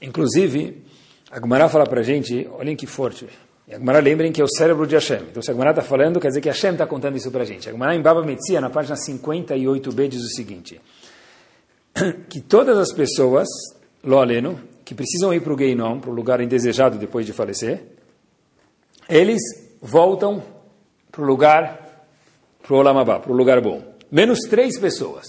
Inclusive, 0.00 0.82
a 1.30 1.38
Gemara 1.38 1.68
fala 1.68 1.86
para 1.86 2.00
a 2.00 2.02
gente, 2.02 2.48
olhem 2.58 2.74
que 2.74 2.86
forte, 2.86 3.28
e 3.70 3.74
a 3.74 3.78
Gemara 3.78 4.00
lembrem 4.00 4.32
que 4.32 4.40
é 4.40 4.44
o 4.44 4.48
cérebro 4.48 4.84
de 4.84 4.96
Hashem. 4.96 5.22
Então, 5.30 5.40
se 5.40 5.48
a 5.48 5.54
Gemara 5.54 5.70
está 5.70 5.82
falando, 5.82 6.18
quer 6.18 6.26
dizer 6.26 6.40
que 6.40 6.48
Hashem 6.48 6.72
está 6.72 6.88
contando 6.88 7.16
isso 7.16 7.30
para 7.30 7.42
a 7.42 7.46
gente. 7.46 7.68
A 7.68 7.72
Gemara 7.72 7.94
em 7.94 8.02
Baba 8.02 8.20
Metzia, 8.24 8.60
na 8.60 8.68
página 8.68 8.96
58b, 8.96 10.08
diz 10.08 10.24
o 10.24 10.28
seguinte, 10.30 10.80
que 12.28 12.40
todas 12.40 12.76
as 12.76 12.92
pessoas, 12.92 13.46
lo 14.02 14.18
aleno, 14.18 14.60
que 14.84 14.92
precisam 14.92 15.32
ir 15.32 15.40
para 15.40 15.52
o 15.52 15.56
Geinom, 15.56 16.00
para 16.00 16.10
o 16.10 16.12
lugar 16.12 16.40
indesejado 16.40 16.98
depois 16.98 17.24
de 17.24 17.32
falecer, 17.32 17.80
eles 19.08 19.40
voltam 19.80 20.42
para 21.12 21.22
o 21.22 21.24
lugar, 21.24 22.08
para 22.60 22.74
o 22.74 22.78
Olamabá, 22.78 23.20
para 23.20 23.30
o 23.30 23.36
lugar 23.36 23.60
bom. 23.60 23.84
Menos 24.10 24.40
três 24.48 24.80
pessoas. 24.80 25.26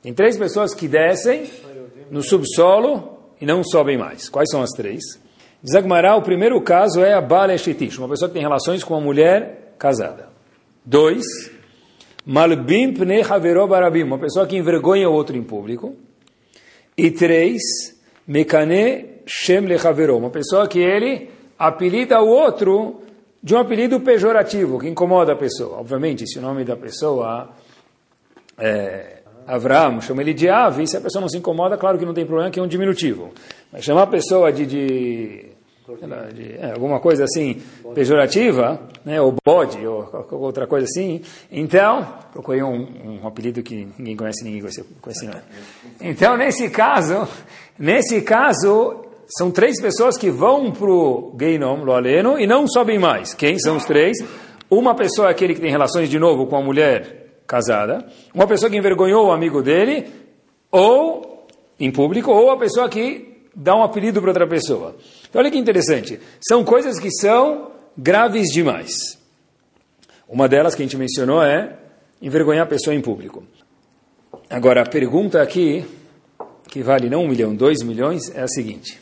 Tem 0.00 0.14
três 0.14 0.38
pessoas 0.38 0.72
que 0.72 0.88
descem 0.88 1.50
no 2.10 2.22
subsolo 2.22 3.34
e 3.38 3.44
não 3.44 3.62
sobem 3.62 3.98
mais. 3.98 4.30
Quais 4.30 4.48
são 4.50 4.62
as 4.62 4.70
três? 4.70 5.02
Diz 5.62 5.74
o 5.74 6.22
primeiro 6.22 6.60
caso 6.60 7.00
é 7.00 7.14
a 7.14 7.20
Bala 7.20 7.56
Shetish, 7.56 7.98
uma 7.98 8.08
pessoa 8.08 8.28
que 8.28 8.34
tem 8.34 8.42
relações 8.42 8.84
com 8.84 8.94
uma 8.94 9.00
mulher 9.00 9.74
casada. 9.78 10.28
Dois, 10.84 11.24
Malbim 12.24 12.92
Pnei 12.92 13.22
Barabim, 13.68 14.02
uma 14.02 14.18
pessoa 14.18 14.46
que 14.46 14.56
envergonha 14.56 15.08
o 15.08 15.12
outro 15.12 15.36
em 15.36 15.42
público. 15.42 15.96
E 16.96 17.10
três, 17.10 17.60
Mekane 18.26 19.16
Shem 19.26 19.60
Lechavero, 19.60 20.16
uma 20.16 20.30
pessoa 20.30 20.68
que 20.68 20.78
ele 20.78 21.30
apelida 21.58 22.20
o 22.20 22.28
outro 22.28 23.02
de 23.42 23.54
um 23.54 23.58
apelido 23.58 24.00
pejorativo, 24.00 24.78
que 24.78 24.88
incomoda 24.88 25.32
a 25.32 25.36
pessoa. 25.36 25.78
Obviamente, 25.78 26.26
se 26.26 26.38
o 26.38 26.42
nome 26.42 26.64
da 26.64 26.76
pessoa 26.76 27.50
é 28.58 29.15
Avram, 29.46 30.00
chama 30.00 30.22
ele 30.22 30.34
de 30.34 30.48
Ave, 30.48 30.86
se 30.86 30.96
a 30.96 31.00
pessoa 31.00 31.20
não 31.20 31.28
se 31.28 31.38
incomoda, 31.38 31.76
claro 31.76 31.98
que 31.98 32.04
não 32.04 32.12
tem 32.12 32.26
problema, 32.26 32.50
que 32.50 32.58
é 32.58 32.62
um 32.62 32.66
diminutivo. 32.66 33.30
Mas 33.72 33.84
chamar 33.84 34.02
a 34.02 34.06
pessoa 34.06 34.52
de, 34.52 34.66
de, 34.66 35.44
de 36.34 36.58
é, 36.58 36.72
alguma 36.72 36.98
coisa 36.98 37.24
assim 37.24 37.62
pejorativa, 37.94 38.80
né, 39.04 39.20
ou 39.20 39.34
bode, 39.44 39.86
ou 39.86 40.26
outra 40.32 40.66
coisa 40.66 40.84
assim. 40.84 41.22
Então, 41.50 42.06
procurei 42.32 42.62
um, 42.62 43.20
um 43.22 43.26
apelido 43.26 43.62
que 43.62 43.86
ninguém 43.96 44.16
conhece, 44.16 44.44
ninguém 44.44 44.62
conhece, 45.00 45.26
não. 45.26 45.40
Então, 46.00 46.36
nesse 46.36 46.68
caso, 46.68 47.28
nesse 47.78 48.20
caso, 48.22 49.04
são 49.28 49.50
três 49.50 49.80
pessoas 49.80 50.16
que 50.16 50.30
vão 50.30 50.72
para 50.72 50.90
o 50.90 51.34
Geinom, 51.38 51.84
lo 51.84 51.92
aleno, 51.92 52.38
e 52.38 52.46
não 52.46 52.66
sobem 52.66 52.98
mais. 52.98 53.32
Quem 53.34 53.58
são 53.58 53.76
os 53.76 53.84
três? 53.84 54.16
Uma 54.68 54.94
pessoa 54.94 55.28
é 55.28 55.30
aquele 55.30 55.54
que 55.54 55.60
tem 55.60 55.70
relações 55.70 56.08
de 56.08 56.18
novo 56.18 56.46
com 56.46 56.56
a 56.56 56.62
mulher 56.62 57.25
casada, 57.46 58.06
uma 58.34 58.46
pessoa 58.46 58.70
que 58.70 58.76
envergonhou 58.76 59.26
o 59.26 59.32
amigo 59.32 59.62
dele, 59.62 60.06
ou 60.70 61.46
em 61.78 61.90
público, 61.90 62.30
ou 62.30 62.50
a 62.50 62.58
pessoa 62.58 62.88
que 62.88 63.36
dá 63.54 63.74
um 63.74 63.82
apelido 63.82 64.20
para 64.20 64.30
outra 64.30 64.46
pessoa. 64.46 64.96
Então, 65.28 65.40
olha 65.40 65.50
que 65.50 65.58
interessante. 65.58 66.20
São 66.46 66.64
coisas 66.64 66.98
que 66.98 67.10
são 67.10 67.70
graves 67.96 68.48
demais. 68.48 69.18
Uma 70.28 70.48
delas 70.48 70.74
que 70.74 70.82
a 70.82 70.84
gente 70.84 70.96
mencionou 70.96 71.42
é 71.42 71.76
envergonhar 72.20 72.64
a 72.64 72.68
pessoa 72.68 72.94
em 72.94 73.00
público. 73.00 73.44
Agora, 74.50 74.82
a 74.82 74.88
pergunta 74.88 75.40
aqui, 75.40 75.84
que 76.68 76.82
vale 76.82 77.08
não 77.08 77.24
um 77.24 77.28
milhão, 77.28 77.54
dois 77.54 77.82
milhões, 77.82 78.30
é 78.34 78.42
a 78.42 78.48
seguinte. 78.48 79.00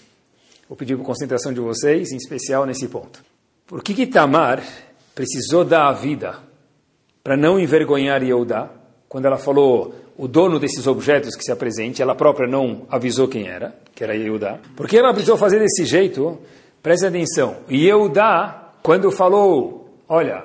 Vou 0.69 0.77
pedir 0.77 0.97
por 0.97 1.05
concentração 1.05 1.53
de 1.53 1.61
vocês, 1.61 2.13
em 2.13 2.17
especial 2.17 2.65
nesse 2.65 2.89
ponto. 2.89 3.23
Por 3.67 3.83
que, 3.83 3.95
que 3.95 4.07
Tamar 4.07 4.63
precisou 5.15 5.65
dar 5.65 5.89
a 5.89 5.93
vida 5.93 6.39
para 7.25 7.39
não 7.39 7.59
envergonhar 7.59 8.23
Yehudá? 8.23 8.69
Quando 9.09 9.25
ela 9.25 9.39
falou 9.39 9.95
o 10.17 10.29
dono 10.29 10.59
desses 10.61 10.87
objetos 10.87 11.35
que 11.35 11.43
se 11.43 11.51
apresente, 11.51 12.03
ela 12.03 12.15
própria 12.15 12.47
não 12.47 12.83
avisou 12.91 13.27
quem 13.27 13.49
era, 13.49 13.75
que 13.95 14.05
era 14.05 14.15
Yehudá. 14.15 14.59
Por 14.77 14.87
que 14.87 14.99
ela 14.99 15.13
precisou 15.13 15.39
fazer 15.39 15.59
desse 15.59 15.87
jeito? 15.87 16.39
Preste 16.83 17.07
atenção. 17.07 17.57
Yehudá, 17.71 18.73
quando 18.83 19.11
falou, 19.11 19.89
olha, 20.07 20.45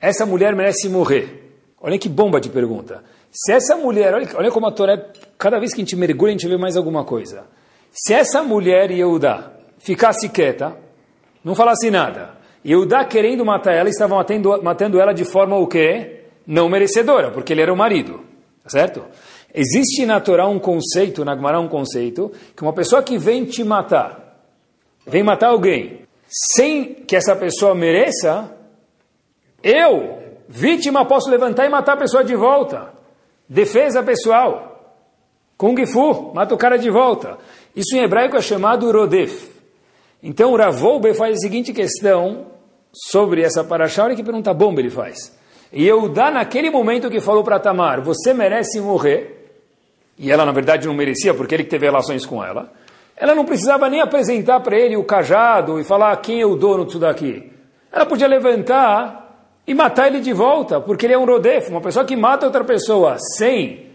essa 0.00 0.26
mulher 0.26 0.54
merece 0.56 0.88
morrer. 0.88 1.54
Olha 1.80 1.96
que 1.98 2.08
bomba 2.08 2.40
de 2.40 2.48
pergunta. 2.48 3.04
Se 3.30 3.52
essa 3.52 3.76
mulher, 3.76 4.12
olha, 4.12 4.28
olha 4.34 4.50
como 4.50 4.66
a 4.66 4.72
Torá, 4.72 5.00
cada 5.38 5.60
vez 5.60 5.72
que 5.72 5.80
a 5.80 5.84
gente 5.84 5.94
mergulha, 5.94 6.30
a 6.30 6.32
gente 6.32 6.48
vê 6.48 6.56
mais 6.56 6.76
alguma 6.76 7.04
coisa. 7.04 7.44
Se 7.92 8.12
essa 8.12 8.42
mulher 8.42 8.90
Yehudá 8.90 9.52
ficasse 9.78 10.28
quieta, 10.28 10.76
não 11.44 11.54
falasse 11.54 11.90
nada, 11.90 12.30
Yehudá 12.64 13.04
querendo 13.04 13.44
matar 13.44 13.72
ela, 13.72 13.88
estava 13.88 14.16
matando, 14.16 14.62
matando 14.62 15.00
ela 15.00 15.12
de 15.12 15.24
forma 15.24 15.56
o 15.56 15.66
quê? 15.66 16.15
Não 16.46 16.68
merecedora, 16.68 17.30
porque 17.30 17.52
ele 17.52 17.62
era 17.62 17.72
o 17.72 17.76
marido. 17.76 18.20
Tá 18.62 18.70
certo? 18.70 19.04
Existe 19.54 20.04
na 20.04 20.20
Torá 20.20 20.46
um 20.46 20.58
conceito, 20.58 21.24
na 21.24 21.34
Gemara 21.34 21.58
um 21.58 21.68
conceito, 21.68 22.30
que 22.54 22.62
uma 22.62 22.72
pessoa 22.72 23.02
que 23.02 23.16
vem 23.16 23.44
te 23.44 23.64
matar, 23.64 24.38
vem 25.06 25.22
matar 25.22 25.48
alguém, 25.48 26.02
sem 26.28 26.94
que 26.94 27.16
essa 27.16 27.34
pessoa 27.34 27.74
mereça, 27.74 28.52
eu, 29.62 30.22
vítima, 30.48 31.04
posso 31.06 31.30
levantar 31.30 31.64
e 31.64 31.68
matar 31.68 31.94
a 31.94 31.96
pessoa 31.96 32.22
de 32.22 32.36
volta. 32.36 32.92
Defesa 33.48 34.02
pessoal. 34.02 34.94
Kung 35.56 35.86
Fu, 35.86 36.32
mata 36.34 36.54
o 36.54 36.58
cara 36.58 36.76
de 36.76 36.90
volta. 36.90 37.38
Isso 37.74 37.96
em 37.96 38.00
hebraico 38.02 38.36
é 38.36 38.42
chamado 38.42 38.90
Rodef. 38.90 39.48
Então 40.22 40.54
Ravolbe 40.56 41.14
faz 41.14 41.36
a 41.36 41.40
seguinte 41.40 41.72
questão 41.72 42.46
sobre 42.92 43.42
essa 43.42 43.62
paraxá, 43.62 44.04
olha 44.04 44.16
que 44.16 44.22
pergunta 44.22 44.52
bomba 44.52 44.80
ele 44.80 44.90
faz. 44.90 45.35
E 45.72 45.86
Eudá, 45.86 46.30
naquele 46.30 46.70
momento 46.70 47.10
que 47.10 47.20
falou 47.20 47.42
para 47.42 47.58
Tamar, 47.58 48.00
você 48.00 48.32
merece 48.32 48.80
morrer, 48.80 49.50
e 50.18 50.30
ela 50.30 50.44
na 50.44 50.52
verdade 50.52 50.86
não 50.86 50.94
merecia 50.94 51.34
porque 51.34 51.54
ele 51.54 51.64
teve 51.64 51.86
relações 51.86 52.24
com 52.24 52.42
ela, 52.42 52.72
ela 53.16 53.34
não 53.34 53.44
precisava 53.44 53.88
nem 53.88 54.00
apresentar 54.00 54.60
para 54.60 54.78
ele 54.78 54.96
o 54.96 55.04
cajado 55.04 55.80
e 55.80 55.84
falar 55.84 56.14
quem 56.18 56.40
é 56.40 56.46
o 56.46 56.54
dono 56.54 56.84
disso 56.84 56.98
daqui. 56.98 57.50
Ela 57.90 58.04
podia 58.04 58.26
levantar 58.26 59.26
e 59.66 59.74
matar 59.74 60.08
ele 60.08 60.20
de 60.20 60.32
volta, 60.32 60.80
porque 60.80 61.06
ele 61.06 61.14
é 61.14 61.18
um 61.18 61.24
rodef, 61.24 61.70
uma 61.70 61.80
pessoa 61.80 62.04
que 62.04 62.14
mata 62.14 62.46
outra 62.46 62.62
pessoa 62.62 63.16
sem 63.36 63.86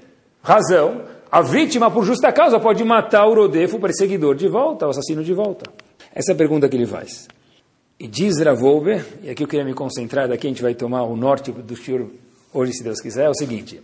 razão. 0.42 1.04
A 1.32 1.42
vítima, 1.42 1.90
por 1.90 2.04
justa 2.04 2.32
causa, 2.32 2.60
pode 2.60 2.84
matar 2.84 3.25
o 3.28 3.34
rodef, 3.34 3.75
o 3.75 3.80
perseguidor, 3.80 4.36
de 4.36 4.48
volta, 4.48 4.88
o 4.88 4.90
assassino 4.90 5.24
de 5.24 5.34
volta. 5.34 5.72
Essa 6.13 6.32
é 6.32 6.34
a 6.34 6.38
pergunta 6.38 6.68
que 6.68 6.75
ele 6.75 6.88
faz. 6.88 7.28
E 8.01 8.08
diz 8.08 8.39
Ravolbe, 8.39 9.00
e 9.22 9.29
aqui 9.29 9.43
eu 9.43 9.48
queria 9.48 9.63
me 9.63 9.75
concentrar, 9.75 10.27
daqui 10.27 10.48
a 10.48 10.50
gente 10.50 10.63
vai 10.63 10.74
tomar 10.74 11.03
o 11.03 11.15
norte 11.15 11.51
do 11.51 11.75
Shur 11.75 12.08
hoje, 12.51 12.74
se 12.74 12.84
Deus 12.84 13.00
quiser, 13.00 13.25
é 13.25 13.29
o 13.29 13.36
seguinte. 13.36 13.79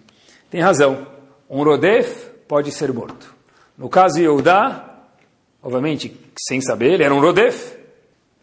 Tem 0.49 0.59
razão. 0.59 1.05
Um 1.47 1.61
Rodef 1.61 2.27
pode 2.47 2.71
ser 2.71 2.91
morto. 2.91 3.31
No 3.77 3.87
caso 3.87 4.15
de 4.15 4.23
Yehudá, 4.23 5.03
obviamente, 5.61 6.19
sem 6.35 6.59
saber, 6.61 6.93
ele 6.93 7.03
era 7.03 7.13
um 7.13 7.19
Rodef. 7.19 7.77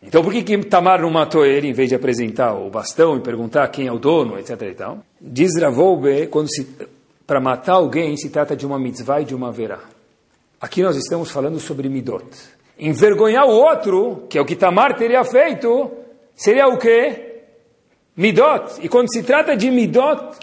Então 0.00 0.22
por 0.22 0.32
que, 0.32 0.44
que 0.44 0.56
Tamar 0.58 1.02
não 1.02 1.10
matou 1.10 1.44
ele, 1.44 1.66
em 1.66 1.72
vez 1.72 1.88
de 1.88 1.96
apresentar 1.96 2.54
o 2.54 2.70
bastão 2.70 3.16
e 3.16 3.20
perguntar 3.20 3.66
quem 3.66 3.88
é 3.88 3.92
o 3.92 3.98
dono, 3.98 4.38
etc. 4.38 4.62
E 4.62 4.74
tal? 4.74 4.98
Diz 5.20 5.60
Ravolbe, 5.60 6.28
quando 6.28 6.46
se, 6.54 6.68
para 7.26 7.40
matar 7.40 7.72
alguém 7.72 8.16
se 8.16 8.30
trata 8.30 8.54
de 8.54 8.64
uma 8.64 8.78
mitzvah 8.78 9.22
e 9.22 9.24
de 9.24 9.34
uma 9.34 9.50
verá. 9.50 9.80
Aqui 10.60 10.84
nós 10.84 10.96
estamos 10.96 11.32
falando 11.32 11.58
sobre 11.58 11.88
midot 11.88 12.24
envergonhar 12.78 13.46
o 13.46 13.52
outro, 13.52 14.24
que 14.28 14.38
é 14.38 14.40
o 14.40 14.44
que 14.44 14.56
Tamar 14.56 14.96
teria 14.96 15.24
feito, 15.24 15.90
seria 16.34 16.66
o 16.68 16.76
quê? 16.78 17.42
Midot. 18.16 18.80
E 18.80 18.88
quando 18.88 19.12
se 19.12 19.22
trata 19.22 19.56
de 19.56 19.70
Midot, 19.70 20.38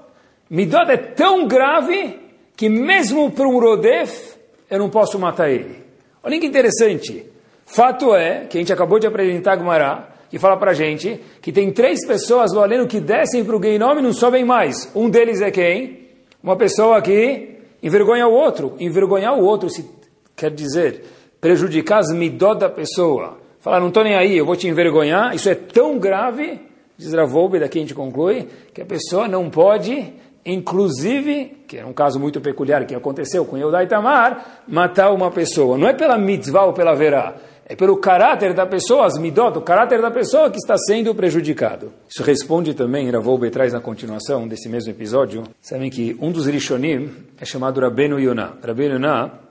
Midot 0.49 0.91
é 0.91 0.97
tão 0.97 1.47
grave 1.47 2.19
que 2.55 2.69
mesmo 2.69 3.31
para 3.31 3.47
um 3.47 3.59
Rodef, 3.59 4.35
eu 4.69 4.79
não 4.79 4.89
posso 4.89 5.17
matar 5.17 5.49
ele. 5.49 5.83
Olha 6.23 6.39
que 6.39 6.45
interessante. 6.45 7.25
Fato 7.65 8.13
é, 8.15 8.45
que 8.45 8.57
a 8.57 8.61
gente 8.61 8.73
acabou 8.73 8.99
de 8.99 9.07
apresentar 9.07 9.55
Gumará, 9.55 10.09
que 10.29 10.37
fala 10.37 10.57
para 10.57 10.71
a 10.71 10.73
gente 10.73 11.19
que 11.41 11.51
tem 11.51 11.71
três 11.71 12.05
pessoas 12.05 12.51
no 12.53 12.87
que 12.87 12.99
descem 12.99 13.43
para 13.43 13.55
o 13.55 13.61
Geinom 13.61 13.97
e 13.97 14.01
não 14.01 14.13
sobem 14.13 14.45
mais. 14.45 14.91
Um 14.95 15.09
deles 15.09 15.41
é 15.41 15.51
quem? 15.51 16.07
Uma 16.43 16.55
pessoa 16.55 17.01
que 17.01 17.57
envergonha 17.81 18.27
o 18.27 18.33
outro. 18.33 18.75
Envergonhar 18.79 19.37
o 19.37 19.43
outro 19.43 19.69
se, 19.69 19.89
quer 20.35 20.51
dizer 20.51 21.03
prejudicar 21.41 21.99
as 21.99 22.13
midot 22.13 22.59
da 22.59 22.69
pessoa, 22.69 23.39
falar, 23.59 23.79
não 23.79 23.87
estou 23.87 24.03
nem 24.03 24.15
aí, 24.15 24.37
eu 24.37 24.45
vou 24.45 24.55
te 24.55 24.67
envergonhar, 24.67 25.35
isso 25.35 25.49
é 25.49 25.55
tão 25.55 25.97
grave, 25.97 26.61
diz 26.95 27.11
Ravolbe, 27.13 27.59
daqui 27.59 27.79
a 27.79 27.81
gente 27.81 27.95
conclui, 27.95 28.47
que 28.71 28.81
a 28.81 28.85
pessoa 28.85 29.27
não 29.27 29.49
pode, 29.49 30.13
inclusive, 30.45 31.63
que 31.67 31.77
é 31.77 31.85
um 31.85 31.93
caso 31.93 32.19
muito 32.19 32.39
peculiar 32.39 32.85
que 32.85 32.93
aconteceu 32.93 33.43
com 33.43 33.57
Yehudá 33.57 33.83
e 33.83 33.87
Tamar, 33.87 34.61
matar 34.67 35.11
uma 35.11 35.31
pessoa. 35.31 35.77
Não 35.77 35.87
é 35.87 35.93
pela 35.93 36.17
mitzvah 36.17 36.65
ou 36.65 36.73
pela 36.73 36.93
verá, 36.93 37.35
é 37.65 37.75
pelo 37.75 37.97
caráter 37.97 38.53
da 38.53 38.67
pessoa, 38.67 39.07
as 39.07 39.17
midot, 39.17 39.57
o 39.57 39.61
caráter 39.61 39.99
da 39.99 40.11
pessoa 40.11 40.51
que 40.51 40.57
está 40.57 40.77
sendo 40.77 41.15
prejudicado. 41.15 41.91
Isso 42.07 42.21
responde 42.21 42.75
também, 42.75 43.09
Ravolbe 43.09 43.49
traz 43.49 43.73
na 43.73 43.79
continuação 43.79 44.47
desse 44.47 44.69
mesmo 44.69 44.91
episódio, 44.91 45.43
sabem 45.59 45.89
que 45.89 46.15
um 46.21 46.31
dos 46.31 46.45
Rishonim 46.45 47.09
é 47.39 47.45
chamado 47.45 47.81
Rabbeinu 47.81 48.19
Yonah. 48.19 48.57
Rabbeinu 48.63 48.95
Yonah 48.95 49.50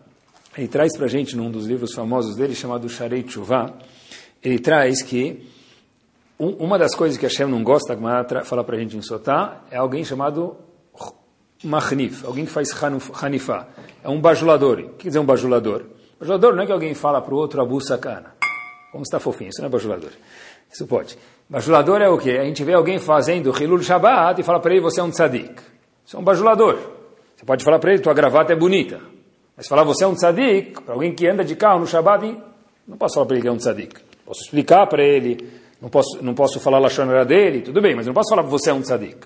ele 0.57 0.69
traz 0.69 0.97
para 0.97 1.07
a 1.07 1.09
gente, 1.09 1.37
num 1.37 1.51
dos 1.51 1.67
livros 1.67 1.95
famosos 1.95 2.37
dele, 2.37 2.55
chamado 2.55 2.89
Sharei 2.89 3.23
Tshuva, 3.23 3.73
ele 4.43 4.59
traz 4.59 5.03
que 5.03 5.47
um, 6.39 6.49
uma 6.65 6.79
das 6.79 6.95
coisas 6.95 7.19
que 7.19 7.27
a 7.27 7.29
Hashem 7.29 7.47
não 7.47 7.63
gosta, 7.63 7.95
que 7.95 8.45
fala 8.45 8.65
para 8.65 8.77
a 8.77 8.79
gente 8.79 8.97
em 8.97 9.03
Sotá, 9.03 9.63
é 9.71 9.77
alguém 9.77 10.03
chamado 10.05 10.57
Machnif, 11.63 12.25
alguém 12.25 12.47
que 12.47 12.51
faz 12.51 12.71
Hanifá. 13.23 13.69
É 14.03 14.09
um 14.09 14.21
bajulador. 14.21 14.79
O 14.79 14.89
que 14.91 15.05
quer 15.05 15.09
dizer 15.09 15.19
um 15.19 15.25
bajulador? 15.25 15.85
Bajulador 16.19 16.55
não 16.55 16.63
é 16.63 16.67
que 16.67 16.73
alguém 16.73 16.95
fala 16.95 17.21
para 17.21 17.35
o 17.35 17.37
outro 17.37 17.61
Abu 17.61 17.81
Sakana. 17.81 18.35
Como 18.91 19.03
está 19.03 19.21
fofinho, 19.21 19.51
isso 19.51 19.61
não 19.61 19.69
é 19.69 19.71
bajulador. 19.71 20.11
Isso 20.73 20.87
pode. 20.87 21.19
Bajulador 21.49 22.01
é 22.01 22.09
o 22.09 22.17
quê? 22.17 22.39
A 22.41 22.45
gente 22.45 22.65
vê 22.65 22.73
alguém 22.73 22.99
fazendo 22.99 23.53
Hilul 23.57 23.83
Shabbat 23.83 24.41
e 24.41 24.45
fala 24.45 24.59
para 24.61 24.73
ele, 24.73 24.81
você 24.81 25.01
é 25.01 25.03
um 25.03 25.11
tzadik. 25.11 25.55
Isso 26.07 26.17
é 26.17 26.19
um 26.19 26.25
bajulador. 26.25 26.79
Você 27.37 27.45
pode 27.45 27.63
falar 27.63 27.79
para 27.79 27.93
ele, 27.93 28.03
tua 28.03 28.15
gravata 28.15 28.53
é 28.53 28.57
bonita. 28.57 29.01
Mas 29.61 29.69
falar 29.69 29.85
você 29.85 30.05
é 30.05 30.07
um 30.07 30.15
tzadik, 30.15 30.81
para 30.81 30.95
alguém 30.95 31.15
que 31.15 31.27
anda 31.29 31.45
de 31.45 31.55
carro 31.55 31.81
no 31.81 31.87
Shabbat, 31.87 32.35
não 32.89 32.97
posso 32.97 33.17
falar 33.17 33.27
para 33.27 33.37
ele 33.37 33.43
que 33.43 33.49
é 33.49 33.53
um 33.53 33.59
tzadik. 33.59 34.01
Posso 34.25 34.41
explicar 34.41 34.87
para 34.87 35.03
ele, 35.03 35.37
não 35.83 35.91
posso, 35.91 36.19
não 36.23 36.33
posso 36.33 36.59
falar 36.59 36.79
a 36.79 36.81
lachonera 36.81 37.27
dele, 37.27 37.61
tudo 37.61 37.79
bem, 37.83 37.95
mas 37.95 38.07
não 38.07 38.15
posso 38.15 38.31
falar 38.31 38.41
para 38.41 38.51
você 38.51 38.71
é 38.71 38.73
um 38.73 38.81
tzadik. 38.81 39.19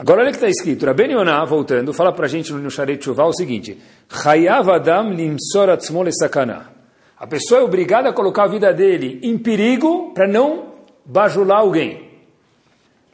Agora 0.00 0.22
olha 0.22 0.30
que 0.30 0.38
está 0.38 0.48
escrito, 0.48 0.86
Rabben 0.86 1.12
Yonah, 1.12 1.44
voltando, 1.44 1.92
fala 1.92 2.14
para 2.14 2.24
a 2.24 2.28
gente 2.30 2.50
no 2.50 2.70
Sharet 2.70 2.96
Tshuva 2.96 3.26
o 3.26 3.34
seguinte, 3.34 3.78
Chayav 4.08 4.70
Adam 4.70 5.12
limsor 5.12 5.78
sakana. 6.18 6.70
A 7.18 7.26
pessoa 7.26 7.60
é 7.60 7.64
obrigada 7.64 8.08
a 8.08 8.12
colocar 8.14 8.44
a 8.44 8.48
vida 8.48 8.72
dele 8.72 9.20
em 9.22 9.36
perigo 9.36 10.14
para 10.14 10.26
não 10.26 10.76
bajular 11.04 11.58
alguém. 11.58 12.08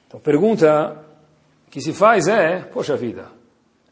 Então 0.06 0.20
pergunta 0.20 1.04
que 1.68 1.80
se 1.80 1.92
faz 1.92 2.28
é, 2.28 2.60
poxa 2.60 2.96
vida, 2.96 3.39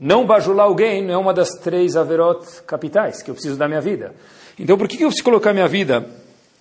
não 0.00 0.25
bajular 0.25 0.67
alguém 0.67 1.05
não 1.05 1.14
é 1.14 1.17
uma 1.17 1.35
das 1.35 1.49
três 1.62 1.97
averot 1.97 2.62
capitais 2.67 3.23
que 3.23 3.31
eu 3.31 3.35
preciso 3.35 3.57
da 3.57 3.67
minha 3.67 3.81
vida. 3.81 4.14
Então, 4.59 4.78
por 4.78 4.87
que 4.87 4.97
eu 4.97 5.09
preciso 5.09 5.25
colocar 5.25 5.52
minha 5.52 5.69
vida 5.69 6.07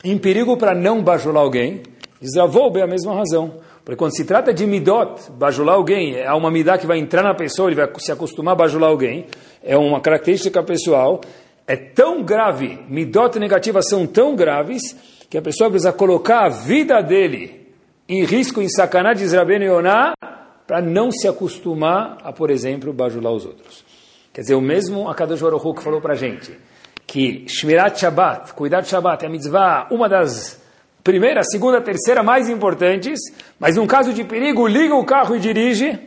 em 0.03 0.17
perigo 0.17 0.57
para 0.57 0.73
não 0.73 1.03
bajular 1.03 1.43
alguém? 1.43 1.83
Isravoube 2.21 2.79
é 2.79 2.83
a 2.83 2.87
mesma 2.87 3.15
razão. 3.15 3.59
Porque 3.83 3.97
quando 3.97 4.15
se 4.15 4.25
trata 4.25 4.53
de 4.53 4.65
midot, 4.65 5.31
bajular 5.31 5.75
alguém, 5.75 6.15
é 6.15 6.31
uma 6.33 6.51
midá 6.51 6.77
que 6.77 6.85
vai 6.85 6.97
entrar 6.99 7.23
na 7.23 7.33
pessoa, 7.33 7.69
ele 7.69 7.75
vai 7.75 7.89
se 7.99 8.11
acostumar 8.11 8.53
a 8.53 8.57
bajular 8.57 8.89
alguém, 8.89 9.27
é 9.63 9.77
uma 9.77 10.01
característica 10.01 10.61
pessoal, 10.61 11.21
é 11.65 11.75
tão 11.75 12.21
grave, 12.21 12.79
midot 12.89 13.39
negativas 13.39 13.87
são 13.87 14.05
tão 14.05 14.35
graves, 14.35 14.81
que 15.29 15.37
a 15.37 15.41
pessoa 15.41 15.69
precisa 15.69 15.93
colocar 15.93 16.45
a 16.45 16.49
vida 16.49 17.01
dele 17.01 17.67
em 18.09 18.23
risco, 18.23 18.61
em 18.61 18.69
sacanagem, 18.69 19.23
diz 19.23 19.33
Rabbeinu 19.33 19.65
Yonah, 19.65 20.13
para 20.67 20.81
não 20.81 21.11
se 21.11 21.27
acostumar 21.27 22.17
a, 22.23 22.33
por 22.33 22.51
exemplo, 22.51 22.91
bajular 22.91 23.31
os 23.31 23.45
outros. 23.45 23.85
Quer 24.33 24.41
dizer, 24.41 24.55
o 24.55 24.61
mesmo 24.61 25.09
Akadosh 25.09 25.41
Baruch 25.41 25.73
que 25.73 25.81
falou 25.81 26.01
para 26.01 26.13
a 26.13 26.17
gente 26.17 26.55
que 27.07 27.45
Shmirat 27.47 27.97
Shabbat, 27.97 28.53
cuidar 28.53 28.81
de 28.81 28.89
Shabbat, 28.89 29.23
é 29.23 29.27
a 29.27 29.31
mitzvah, 29.31 29.87
uma 29.89 30.09
das 30.09 30.61
primeira, 31.01 31.41
segunda, 31.41 31.79
terceira 31.79 32.21
mais 32.21 32.49
importantes, 32.49 33.17
mas 33.57 33.77
num 33.77 33.87
caso 33.87 34.13
de 34.13 34.25
perigo, 34.25 34.67
liga 34.67 34.93
o 34.93 35.05
carro 35.05 35.37
e 35.37 35.39
dirige 35.39 35.97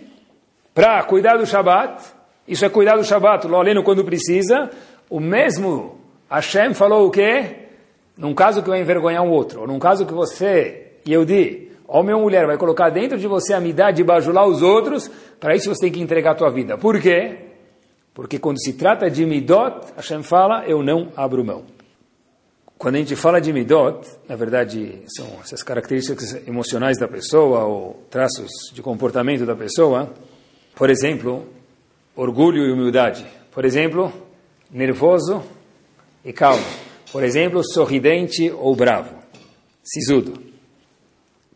para 0.74 1.02
cuidar 1.04 1.38
do 1.38 1.46
Shabbat. 1.46 2.02
Isso 2.46 2.66
é 2.66 2.68
cuidar 2.68 2.96
do 2.96 3.04
Shabbat, 3.04 3.46
lo 3.46 3.56
aleno 3.56 3.82
quando 3.82 4.04
precisa. 4.04 4.70
O 5.08 5.18
mesmo 5.18 5.98
Hashem 6.30 6.74
falou 6.74 7.06
o 7.06 7.10
quê? 7.10 7.68
Num 8.14 8.34
caso 8.34 8.62
que 8.62 8.68
vai 8.68 8.82
envergonhar 8.82 9.22
um 9.22 9.30
outro, 9.30 9.62
ou 9.62 9.66
num 9.66 9.78
caso 9.78 10.04
que 10.04 10.12
você, 10.12 10.92
Yehudi, 11.08 11.69
homem 11.90 12.14
ou 12.14 12.22
mulher, 12.22 12.46
vai 12.46 12.56
colocar 12.56 12.88
dentro 12.88 13.18
de 13.18 13.26
você 13.26 13.52
a 13.52 13.60
midade 13.60 13.98
de 13.98 14.04
bajular 14.04 14.46
os 14.46 14.62
outros, 14.62 15.10
para 15.40 15.56
isso 15.56 15.68
você 15.68 15.80
tem 15.80 15.92
que 15.92 16.00
entregar 16.00 16.32
a 16.32 16.34
tua 16.34 16.50
vida. 16.50 16.78
Por 16.78 17.00
quê? 17.00 17.36
Porque 18.14 18.38
quando 18.38 18.60
se 18.62 18.74
trata 18.74 19.10
de 19.10 19.26
midot, 19.26 19.92
Hashem 19.96 20.22
fala, 20.22 20.64
eu 20.66 20.82
não 20.82 21.08
abro 21.16 21.44
mão. 21.44 21.64
Quando 22.78 22.94
a 22.94 22.98
gente 22.98 23.14
fala 23.16 23.40
de 23.40 23.52
midot, 23.52 24.08
na 24.28 24.36
verdade, 24.36 25.02
são 25.14 25.26
essas 25.42 25.62
características 25.62 26.46
emocionais 26.46 26.96
da 26.96 27.06
pessoa, 27.06 27.64
ou 27.64 28.02
traços 28.08 28.48
de 28.72 28.80
comportamento 28.80 29.44
da 29.44 29.54
pessoa. 29.54 30.08
Por 30.74 30.88
exemplo, 30.88 31.46
orgulho 32.16 32.64
e 32.64 32.72
humildade. 32.72 33.26
Por 33.52 33.64
exemplo, 33.64 34.10
nervoso 34.70 35.42
e 36.24 36.32
calmo. 36.32 36.64
Por 37.12 37.22
exemplo, 37.22 37.62
sorridente 37.62 38.50
ou 38.50 38.74
bravo. 38.74 39.14
Sisudo. 39.82 40.49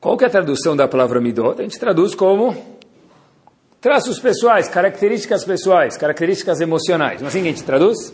Qual 0.04 0.18
que 0.18 0.24
é 0.24 0.26
a 0.26 0.30
tradução 0.30 0.76
da 0.76 0.86
palavra 0.86 1.18
midot? 1.18 1.58
A 1.58 1.62
gente 1.62 1.80
traduz 1.80 2.14
como 2.14 2.54
traços 3.80 4.18
pessoais, 4.18 4.68
características 4.68 5.46
pessoais, 5.46 5.96
características 5.96 6.60
emocionais. 6.60 7.22
Não 7.22 7.26
é 7.26 7.28
assim 7.30 7.40
que 7.40 7.48
a 7.48 7.50
gente 7.50 7.64
traduz? 7.64 8.12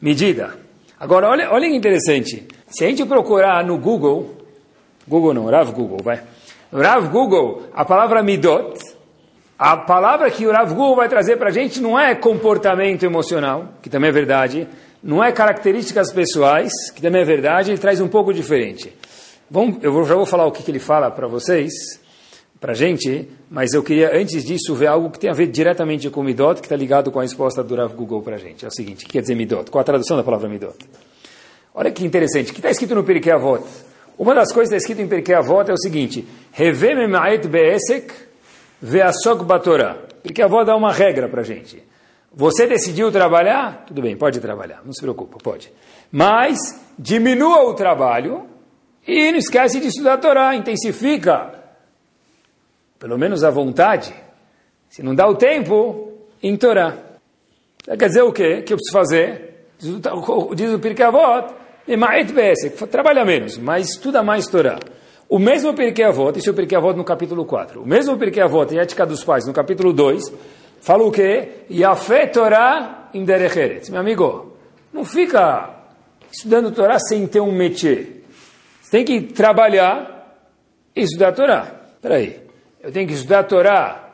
Medida. 0.00 0.54
Agora, 0.98 1.28
olha, 1.28 1.52
olha 1.52 1.68
que 1.68 1.76
interessante. 1.76 2.48
Se 2.68 2.82
a 2.82 2.88
gente 2.88 3.04
procurar 3.04 3.62
no 3.62 3.76
Google, 3.76 4.38
Google 5.06 5.34
não, 5.34 5.44
Rav 5.50 5.70
Google, 5.70 5.98
vai. 6.02 6.22
Rav 6.72 7.10
Google, 7.10 7.64
a 7.74 7.84
palavra 7.84 8.22
midot, 8.22 8.80
a 9.58 9.76
palavra 9.76 10.30
que 10.30 10.46
o 10.46 10.50
Rav 10.50 10.70
Google 10.70 10.96
vai 10.96 11.10
trazer 11.10 11.36
para 11.36 11.50
a 11.50 11.52
gente 11.52 11.78
não 11.78 12.00
é 12.00 12.14
comportamento 12.14 13.02
emocional, 13.02 13.68
que 13.82 13.90
também 13.90 14.08
é 14.08 14.14
verdade, 14.14 14.66
não 15.02 15.22
é 15.22 15.30
características 15.30 16.10
pessoais, 16.10 16.72
que 16.94 17.02
também 17.02 17.20
é 17.20 17.24
verdade, 17.26 17.70
ele 17.70 17.78
traz 17.78 18.00
um 18.00 18.08
pouco 18.08 18.32
diferente. 18.32 18.90
Bom, 19.48 19.78
eu 19.80 20.04
já 20.04 20.16
vou 20.16 20.26
falar 20.26 20.44
o 20.44 20.50
que, 20.50 20.60
que 20.60 20.70
ele 20.72 20.80
fala 20.80 21.08
para 21.08 21.28
vocês, 21.28 21.72
para 22.60 22.74
gente, 22.74 23.28
mas 23.48 23.74
eu 23.74 23.82
queria, 23.82 24.10
antes 24.12 24.44
disso, 24.44 24.74
ver 24.74 24.88
algo 24.88 25.08
que 25.08 25.20
tem 25.20 25.30
a 25.30 25.32
ver 25.32 25.46
diretamente 25.46 26.10
com 26.10 26.20
Midot, 26.20 26.60
que 26.60 26.66
está 26.66 26.74
ligado 26.74 27.12
com 27.12 27.20
a 27.20 27.22
resposta 27.22 27.62
do 27.62 27.76
Rav 27.76 27.94
Google 27.94 28.22
para 28.22 28.38
gente. 28.38 28.64
É 28.64 28.68
o 28.68 28.72
seguinte, 28.72 29.04
o 29.04 29.06
que 29.06 29.12
quer 29.12 29.20
dizer 29.20 29.36
Midot? 29.36 29.70
Qual 29.70 29.80
a 29.80 29.84
tradução 29.84 30.16
da 30.16 30.24
palavra 30.24 30.48
Midot? 30.48 30.76
Olha 31.72 31.92
que 31.92 32.04
interessante, 32.04 32.50
o 32.50 32.54
que 32.54 32.58
está 32.58 32.70
escrito 32.70 32.96
no 32.96 33.04
Pirkei 33.04 33.32
Avot? 33.32 33.62
Uma 34.18 34.34
das 34.34 34.52
coisas 34.52 34.68
que 34.68 34.76
está 34.76 34.92
escrito 34.92 35.06
em 35.06 35.08
Pirkei 35.08 35.36
Avot 35.36 35.70
é 35.70 35.74
o 35.74 35.78
seguinte, 35.78 36.26
Revem 36.50 37.06
ma'et 37.06 37.46
be'esek 37.46 38.12
ve'asok 38.82 39.44
batorah. 39.44 39.96
Pirkei 40.24 40.44
Avot 40.44 40.64
dá 40.64 40.74
uma 40.74 40.92
regra 40.92 41.28
para 41.28 41.44
gente. 41.44 41.80
Você 42.34 42.66
decidiu 42.66 43.12
trabalhar? 43.12 43.84
Tudo 43.86 44.02
bem, 44.02 44.16
pode 44.16 44.40
trabalhar, 44.40 44.82
não 44.84 44.92
se 44.92 45.00
preocupa, 45.00 45.38
pode. 45.38 45.72
Mas 46.10 46.58
diminua 46.98 47.62
o 47.62 47.74
trabalho 47.74 48.55
e 49.06 49.30
não 49.30 49.38
esquece 49.38 49.78
de 49.80 49.86
estudar 49.86 50.14
a 50.14 50.18
Torá, 50.18 50.54
intensifica, 50.56 51.54
pelo 52.98 53.16
menos 53.16 53.44
a 53.44 53.50
vontade. 53.50 54.12
Se 54.88 55.02
não 55.02 55.14
dá 55.14 55.28
o 55.28 55.36
tempo, 55.36 56.12
em 56.42 56.56
Torá. 56.56 56.96
Quer 57.84 58.08
dizer 58.08 58.22
o 58.22 58.32
quê? 58.32 58.62
Que 58.62 58.72
eu 58.72 58.76
preciso 58.76 58.92
fazer? 58.92 59.68
Diz 59.78 60.72
o 60.72 60.78
Pirkei 60.78 61.04
Avot, 61.04 61.54
trabalha 62.90 63.24
menos, 63.24 63.58
mas 63.58 63.90
estuda 63.90 64.22
mais 64.22 64.46
Torá. 64.48 64.78
O 65.28 65.38
mesmo 65.38 65.74
Pirkei 65.74 66.04
Avot, 66.04 66.38
isso 66.38 66.48
é 66.48 66.52
o 66.52 66.54
Pirkei 66.54 66.76
Avot 66.76 66.96
no 66.96 67.04
capítulo 67.04 67.44
4, 67.44 67.82
o 67.82 67.86
mesmo 67.86 68.16
Pirkei 68.16 68.42
Avot 68.42 68.72
em 68.74 68.78
Ética 68.78 69.04
dos 69.04 69.22
Pais, 69.22 69.46
no 69.46 69.52
capítulo 69.52 69.92
2, 69.92 70.32
fala 70.80 71.04
o 71.04 71.12
quê? 71.12 71.48
Yafé 71.70 72.26
Torá 72.26 73.08
in 73.12 73.24
Meu 73.90 74.00
amigo, 74.00 74.52
não 74.92 75.04
fica 75.04 75.70
estudando 76.32 76.72
Torá 76.72 76.98
sem 76.98 77.26
ter 77.26 77.40
um 77.40 77.52
métier. 77.52 78.15
Tem 78.96 79.04
que 79.04 79.20
trabalhar 79.20 80.40
e 80.96 81.02
estudar 81.02 81.28
a 81.28 81.32
Torá. 81.32 81.70
Espera 81.96 82.14
aí. 82.14 82.40
Eu 82.82 82.90
tenho 82.90 83.06
que 83.06 83.12
estudar 83.12 83.40
a 83.40 83.44
Torá 83.44 84.10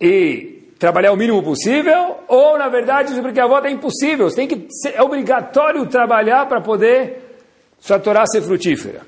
e 0.00 0.68
trabalhar 0.78 1.10
o 1.10 1.16
mínimo 1.16 1.42
possível? 1.42 2.18
Ou, 2.28 2.56
na 2.56 2.68
verdade, 2.68 3.20
porque 3.20 3.40
a 3.40 3.48
volta 3.48 3.66
é 3.66 3.72
impossível. 3.72 4.30
Você 4.30 4.36
tem 4.36 4.46
que, 4.46 4.68
é 4.94 5.02
obrigatório 5.02 5.84
trabalhar 5.86 6.46
para 6.46 6.60
poder 6.60 7.40
sua 7.80 7.98
Torá 7.98 8.24
ser 8.24 8.42
frutífera. 8.42 9.00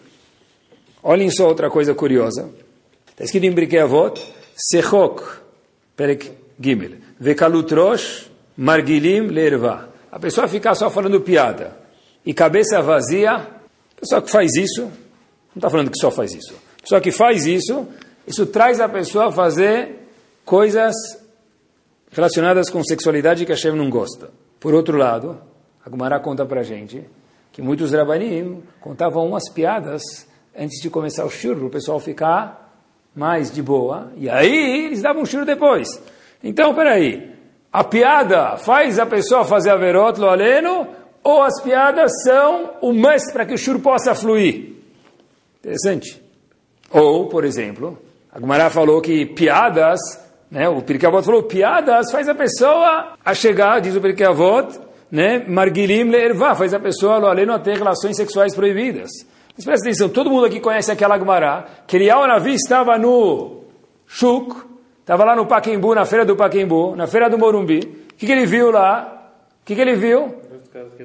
Olhem 1.05 1.31
só 1.31 1.47
outra 1.47 1.71
coisa 1.71 1.95
curiosa. 1.95 2.51
Está 3.09 3.23
escrito 3.23 3.47
em 3.47 3.53
Briquei 3.53 3.79
Avot, 3.79 4.21
Sechok, 4.57 5.23
Perek 5.97 6.33
Gimel, 6.59 6.97
Vekalutrosh, 7.21 8.29
Margilim 8.57 9.29
Lerva. 9.29 9.89
A 10.11 10.19
pessoa 10.19 10.49
ficar 10.49 10.75
só 10.75 10.91
falando 10.91 11.21
piada 11.21 11.77
e 12.25 12.35
cabeça 12.35 12.83
vazia 12.83 13.55
pessoa 14.01 14.23
que 14.23 14.31
faz 14.31 14.55
isso, 14.55 14.83
não 14.83 15.57
está 15.57 15.71
falando 15.71 15.91
que 15.91 15.99
só 15.99 16.11
faz 16.11 16.35
isso, 16.35 16.55
a 16.79 16.83
pessoa 16.83 17.01
que 17.01 17.13
faz 17.13 17.47
isso, 17.47 17.89
isso 18.27 18.47
traz 18.47 18.81
a 18.81 18.89
pessoa 18.89 19.29
a 19.29 19.33
fazer 19.33 20.09
coisas 20.45 20.95
relacionadas 22.11 22.71
com 22.71 22.83
sexualidade 22.85 23.45
que 23.45 23.53
a 23.53 23.55
Hashem 23.55 23.73
não 23.73 23.91
gosta. 23.91 24.31
Por 24.59 24.75
outro 24.75 24.97
lado, 24.97 25.41
a 25.85 25.91
Gumara 25.91 26.19
conta 26.21 26.45
para 26.45 26.61
a 26.61 26.65
gente 26.65 27.05
que 27.53 27.63
muitos 27.63 27.93
rabanim 27.93 28.63
contavam 28.81 29.27
umas 29.27 29.51
piadas 29.51 30.03
antes 30.57 30.81
de 30.81 30.91
começar 30.91 31.25
o 31.25 31.31
shur, 31.31 31.63
o 31.65 31.71
pessoal 31.71 31.99
ficar 31.99 32.85
mais 33.15 33.51
de 33.51 33.63
boa, 33.63 34.13
e 34.17 34.29
aí 34.29 34.87
eles 34.87 35.01
davam 35.01 35.23
um 35.23 35.27
shur 35.27 35.45
depois. 35.45 35.89
Então, 36.45 36.75
peraí, 36.75 37.35
a 37.73 37.83
piada 37.83 38.57
faz 38.57 38.99
a 38.99 39.07
pessoa 39.07 39.45
fazer 39.45 39.71
a 39.71 39.77
verot 39.77 40.19
lo 40.21 40.29
aleno, 40.29 40.87
ou 41.27 41.43
as 41.43 41.61
piadas 41.61 42.13
são 42.23 42.75
o 42.81 42.93
must 42.93 43.33
para 43.33 43.45
que 43.45 43.53
o 43.53 43.59
shur 43.59 43.81
possa 43.81 44.15
fluir. 44.15 44.77
Interessante. 45.59 46.23
Ou, 46.89 47.27
por 47.27 47.45
exemplo, 47.45 47.99
a 48.33 48.39
Gumara 48.39 48.71
falou 48.71 49.01
que 49.01 49.27
piadas, 49.27 49.99
né, 50.49 50.69
o 50.69 50.81
Pirkei 50.83 51.11
falou, 51.11 51.43
piadas 51.43 52.13
faz 52.13 52.29
a 52.29 52.35
pessoa 52.35 53.15
a 53.25 53.35
chegar, 53.35 53.81
diz 53.81 53.97
o 53.97 54.01
Pirkei 54.01 54.25
Avot, 54.25 54.79
né, 55.11 55.45
margilim 55.49 56.05
leervá, 56.05 56.55
faz 56.55 56.73
a 56.73 56.79
pessoa 56.79 57.19
lo 57.19 57.27
aleno 57.27 57.59
ter 57.59 57.77
relações 57.77 58.15
sexuais 58.15 58.55
proibidas. 58.55 59.11
Mas 59.57 59.65
presta 59.65 59.89
atenção, 59.89 60.09
todo 60.09 60.31
mundo 60.31 60.47
aqui 60.47 60.61
conhece 60.61 60.93
aquela 60.93 61.19
Gumara, 61.19 61.67
que 61.89 61.97
Eliyahu 61.97 62.25
Navi 62.29 62.55
estava 62.55 62.97
no 62.97 63.65
Shuk, 64.07 64.55
estava 65.01 65.25
lá 65.25 65.35
no 65.35 65.47
Paquembu, 65.47 65.93
na 65.93 66.05
feira 66.05 66.25
do 66.25 66.37
Paquembu, 66.37 66.95
na 66.95 67.09
feira 67.09 67.29
do 67.29 67.37
Morumbi. 67.37 67.81
O 68.13 68.15
que, 68.15 68.27
que 68.27 68.33
ele 68.33 68.47
viu 68.47 68.71
lá? 68.71 69.16
O 69.67 69.69
que, 69.69 69.75
que 69.75 69.81
ele 69.81 69.97
viu? 69.97 70.33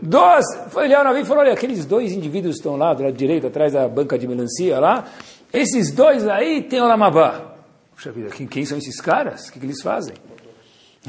Dois, 0.04 0.46
foi 0.70 0.84
olhar 0.84 1.04
na 1.04 1.20
e 1.20 1.26
falou, 1.26 1.42
olha, 1.42 1.52
aqueles 1.52 1.84
dois 1.84 2.12
indivíduos 2.12 2.58
estão 2.58 2.76
lá, 2.78 2.94
do 2.94 3.02
lado 3.02 3.16
direito, 3.16 3.48
atrás 3.48 3.74
da 3.74 3.88
banca 3.88 4.20
de 4.20 4.28
melancia 4.28 4.80
lá, 4.80 5.06
esses 5.52 5.90
dois 5.90 6.28
aí 6.28 6.62
tem 6.62 6.80
o 6.80 6.86
Lamabá. 6.86 7.56
Puxa 7.96 8.12
vida, 8.12 8.30
quem, 8.30 8.46
quem 8.46 8.64
são 8.64 8.78
esses 8.78 9.02
caras? 9.02 9.48
O 9.48 9.52
que, 9.52 9.60
que, 9.60 9.66
eles 9.66 9.82
fazem? 9.82 10.14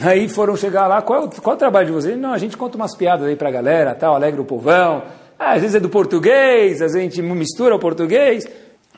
Aí 0.02 0.30
foram 0.30 0.56
chegar 0.56 0.86
lá, 0.86 1.02
qual, 1.02 1.28
qual 1.28 1.52
é 1.52 1.56
o 1.56 1.58
trabalho 1.58 1.88
de 1.88 1.92
vocês? 1.92 2.16
Não, 2.16 2.32
a 2.32 2.38
gente 2.38 2.56
conta 2.56 2.78
umas 2.78 2.96
piadas 2.96 3.26
aí 3.26 3.36
pra 3.36 3.50
galera, 3.50 3.94
tal, 3.94 4.14
alegra 4.14 4.40
o 4.40 4.46
povão. 4.46 5.02
Ah, 5.38 5.52
às 5.52 5.60
vezes 5.60 5.76
é 5.76 5.80
do 5.80 5.90
português, 5.90 6.80
às 6.80 6.94
vezes 6.94 6.96
a 6.96 7.00
gente 7.00 7.20
mistura 7.20 7.76
o 7.76 7.78
português. 7.78 8.48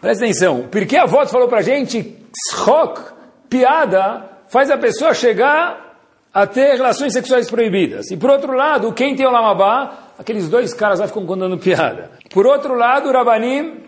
Presta 0.01 0.25
atenção, 0.27 0.69
porque 0.71 0.97
a 0.97 1.07
voz 1.07 1.29
falou 1.29 1.49
pra 1.49 1.61
gente, 1.61 2.17
rock, 2.55 3.01
piada, 3.51 4.31
faz 4.47 4.71
a 4.71 4.79
pessoa 4.79 5.13
chegar 5.13 5.84
a 6.35 6.49
ter 6.49 6.75
relações 6.75 7.13
sexuais 7.13 7.49
proibidas. 7.49 8.11
E 8.11 8.17
por 8.17 8.29
outro 8.29 8.53
lado, 8.53 8.93
quem 8.93 9.15
tem 9.15 9.25
o 9.25 9.31
Lamabá, 9.31 10.11
aqueles 10.19 10.49
dois 10.49 10.75
caras 10.75 10.99
lá 10.99 11.07
ficam 11.07 11.25
contando 11.25 11.57
piada. 11.57 12.11
Por 12.31 12.45
outro 12.45 12.75
lado, 12.75 13.09
o 13.09 13.13
Rabanim 13.13 13.85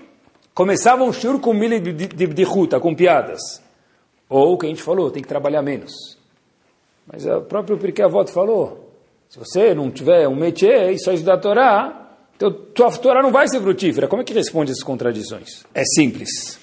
começava 0.54 1.02
um 1.02 1.12
shur 1.12 1.40
com 1.40 1.52
milha 1.52 1.80
de, 1.80 2.06
de, 2.06 2.42
ruta, 2.44 2.78
com 2.78 2.94
piadas. 2.94 3.40
Ou 4.28 4.54
o 4.54 4.58
que 4.58 4.66
a 4.66 4.68
gente 4.68 4.82
falou, 4.82 5.10
tem 5.10 5.22
que 5.22 5.28
trabalhar 5.28 5.60
menos. 5.60 5.92
Mas 7.04 7.26
o 7.26 7.40
próprio 7.40 7.76
Pirkei 7.76 8.04
Avot 8.04 8.30
falou, 8.30 8.92
se 9.28 9.38
você 9.40 9.74
não 9.74 9.90
tiver 9.90 10.28
um 10.28 10.36
métier 10.36 10.92
e 10.92 10.98
só 11.00 11.12
estudar 11.12 11.34
a 11.34 11.38
Torá, 11.38 12.10
então 12.36 12.52
tua 12.52 12.92
Torá 12.92 13.22
não 13.22 13.32
vai 13.32 13.48
ser 13.48 13.60
frutífera. 13.60 14.06
Como 14.06 14.22
é 14.22 14.24
que 14.24 14.32
responde 14.32 14.70
essas 14.70 14.84
contradições? 14.84 15.64
É 15.74 15.82
simples. 15.84 16.60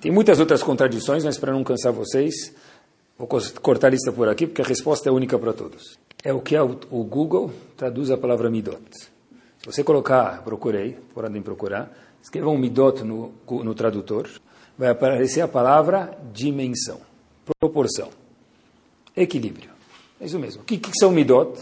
Tem 0.00 0.12
muitas 0.12 0.38
outras 0.38 0.62
contradições, 0.62 1.24
mas 1.24 1.38
para 1.38 1.52
não 1.52 1.64
cansar 1.64 1.92
vocês, 1.92 2.54
Vou 3.16 3.28
cortar 3.62 3.88
a 3.88 3.90
lista 3.90 4.12
por 4.12 4.28
aqui, 4.28 4.46
porque 4.46 4.62
a 4.62 4.64
resposta 4.64 5.08
é 5.08 5.12
única 5.12 5.38
para 5.38 5.52
todos. 5.52 5.98
É 6.22 6.32
o 6.32 6.40
que 6.40 6.56
é 6.56 6.62
o, 6.62 6.68
Google 7.04 7.52
traduz 7.76 8.10
a 8.10 8.16
palavra 8.16 8.50
midot. 8.50 8.80
Se 8.92 9.66
você 9.66 9.84
colocar, 9.84 10.42
procurei, 10.42 10.96
podem 11.14 11.40
procurar, 11.40 11.92
escreva 12.20 12.48
um 12.48 12.58
midot 12.58 13.04
no, 13.04 13.32
no 13.48 13.74
tradutor, 13.74 14.28
vai 14.76 14.88
aparecer 14.88 15.42
a 15.42 15.48
palavra 15.48 16.18
dimensão, 16.32 17.00
proporção, 17.60 18.08
equilíbrio. 19.16 19.70
É 20.20 20.26
isso 20.26 20.38
mesmo. 20.38 20.62
O 20.62 20.64
que, 20.64 20.78
que 20.78 20.90
são 20.98 21.12
midot? 21.12 21.58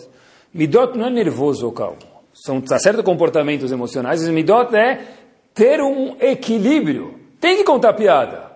Midot 0.54 0.96
não 0.96 1.06
é 1.06 1.10
nervoso 1.10 1.66
ou 1.66 1.72
calmo. 1.72 1.98
São 2.32 2.60
tá 2.60 2.78
certos 2.78 3.04
comportamentos 3.04 3.70
emocionais. 3.70 4.26
Midot 4.28 4.74
é 4.74 5.06
ter 5.52 5.82
um 5.82 6.16
equilíbrio. 6.18 7.20
Tem 7.38 7.56
que 7.56 7.64
contar 7.64 7.92
piada. 7.92 8.51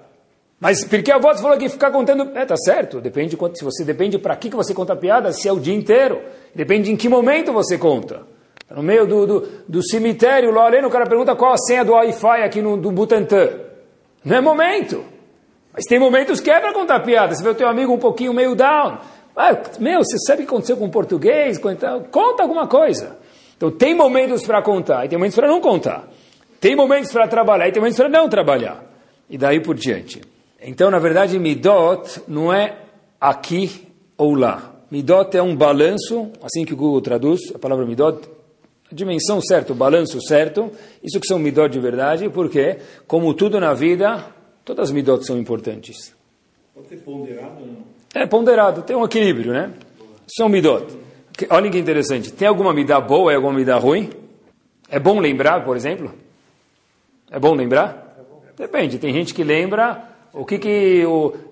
Mas 0.58 0.84
porque 0.84 1.12
a 1.12 1.18
voz 1.18 1.40
falou 1.40 1.58
que 1.58 1.68
ficar 1.68 1.90
contando. 1.90 2.30
É, 2.34 2.44
tá 2.46 2.56
certo. 2.56 3.00
Depende 3.00 3.30
de 3.30 3.36
quanto, 3.36 3.58
se 3.58 3.64
você 3.64 3.84
depende 3.84 4.18
para 4.18 4.34
que, 4.36 4.48
que 4.48 4.56
você 4.56 4.72
conta 4.72 4.96
piada, 4.96 5.32
se 5.32 5.48
é 5.48 5.52
o 5.52 5.60
dia 5.60 5.74
inteiro. 5.74 6.20
Depende 6.54 6.90
em 6.90 6.96
que 6.96 7.08
momento 7.08 7.52
você 7.52 7.76
conta. 7.76 8.22
Tá 8.66 8.74
no 8.74 8.82
meio 8.82 9.06
do, 9.06 9.26
do, 9.26 9.48
do 9.68 9.82
cemitério, 9.86 10.50
lá 10.50 10.64
além, 10.64 10.84
o 10.84 10.90
cara 10.90 11.06
pergunta 11.06 11.36
qual 11.36 11.52
a 11.52 11.58
senha 11.58 11.84
do 11.84 11.92
Wi-Fi 11.92 12.42
aqui 12.42 12.62
no 12.62 12.76
do 12.76 12.90
Butantã. 12.90 13.50
Não 14.24 14.36
é 14.36 14.40
momento. 14.40 15.04
Mas 15.72 15.84
tem 15.84 15.98
momentos 15.98 16.40
que 16.40 16.50
é 16.50 16.58
para 16.58 16.72
contar 16.72 17.00
piada. 17.00 17.34
Você 17.34 17.42
vê 17.42 17.50
o 17.50 17.54
teu 17.54 17.68
amigo 17.68 17.92
um 17.92 17.98
pouquinho 17.98 18.32
meio 18.32 18.54
down. 18.54 18.98
Ah, 19.36 19.54
meu, 19.78 20.02
você 20.02 20.16
sabe 20.18 20.42
o 20.42 20.46
que 20.46 20.50
aconteceu 20.50 20.78
com 20.78 20.86
o 20.86 20.90
português? 20.90 21.58
Conta 21.58 22.42
alguma 22.42 22.66
coisa. 22.66 23.18
Então 23.56 23.70
tem 23.70 23.94
momentos 23.94 24.44
para 24.44 24.62
contar 24.62 25.04
e 25.04 25.08
tem 25.08 25.18
momentos 25.18 25.36
para 25.36 25.46
não 25.46 25.60
contar. 25.60 26.08
Tem 26.58 26.74
momentos 26.74 27.12
para 27.12 27.28
trabalhar 27.28 27.68
e 27.68 27.72
tem 27.72 27.80
momentos 27.80 27.98
para 27.98 28.08
não 28.08 28.28
trabalhar. 28.28 28.82
E 29.28 29.36
daí 29.36 29.60
por 29.60 29.74
diante. 29.74 30.22
Então, 30.60 30.90
na 30.90 30.98
verdade, 30.98 31.38
Midot 31.38 32.22
não 32.26 32.52
é 32.52 32.76
aqui 33.20 33.88
ou 34.16 34.34
lá. 34.34 34.74
Midot 34.90 35.36
é 35.36 35.42
um 35.42 35.54
balanço, 35.54 36.30
assim 36.42 36.64
que 36.64 36.72
o 36.72 36.76
Google 36.76 37.00
traduz 37.00 37.40
a 37.54 37.58
palavra 37.58 37.84
Midot, 37.84 38.28
a 38.90 38.94
dimensão 38.94 39.40
certa, 39.40 39.72
o 39.72 39.76
balanço 39.76 40.20
certo. 40.20 40.70
Isso 41.02 41.20
que 41.20 41.26
são 41.26 41.38
Midot 41.38 41.68
de 41.68 41.80
verdade, 41.80 42.28
porque, 42.28 42.78
como 43.06 43.34
tudo 43.34 43.60
na 43.60 43.74
vida, 43.74 44.24
todas 44.64 44.88
as 44.88 44.92
Midot 44.92 45.26
são 45.26 45.36
importantes. 45.38 46.14
Pode 46.74 46.88
ser 46.88 46.96
ponderado 46.98 47.60
ou 47.60 47.66
não? 47.66 47.96
É 48.14 48.26
ponderado, 48.26 48.82
tem 48.82 48.96
um 48.96 49.04
equilíbrio, 49.04 49.52
né? 49.52 49.72
São 50.26 50.48
Midot. 50.48 50.86
Olha 51.50 51.70
que 51.70 51.78
interessante. 51.78 52.32
Tem 52.32 52.48
alguma 52.48 52.72
Midá 52.72 52.98
boa 52.98 53.30
e 53.30 53.34
alguma 53.34 53.52
Midá 53.52 53.76
ruim? 53.76 54.10
É 54.88 54.98
bom 54.98 55.20
lembrar, 55.20 55.64
por 55.64 55.76
exemplo? 55.76 56.14
É 57.30 57.38
bom 57.38 57.54
lembrar? 57.54 58.16
Depende. 58.56 58.98
Tem 58.98 59.12
gente 59.12 59.34
que 59.34 59.44
lembra 59.44 60.15
o 60.37 60.44
que 60.44 60.59
que... 60.59 61.03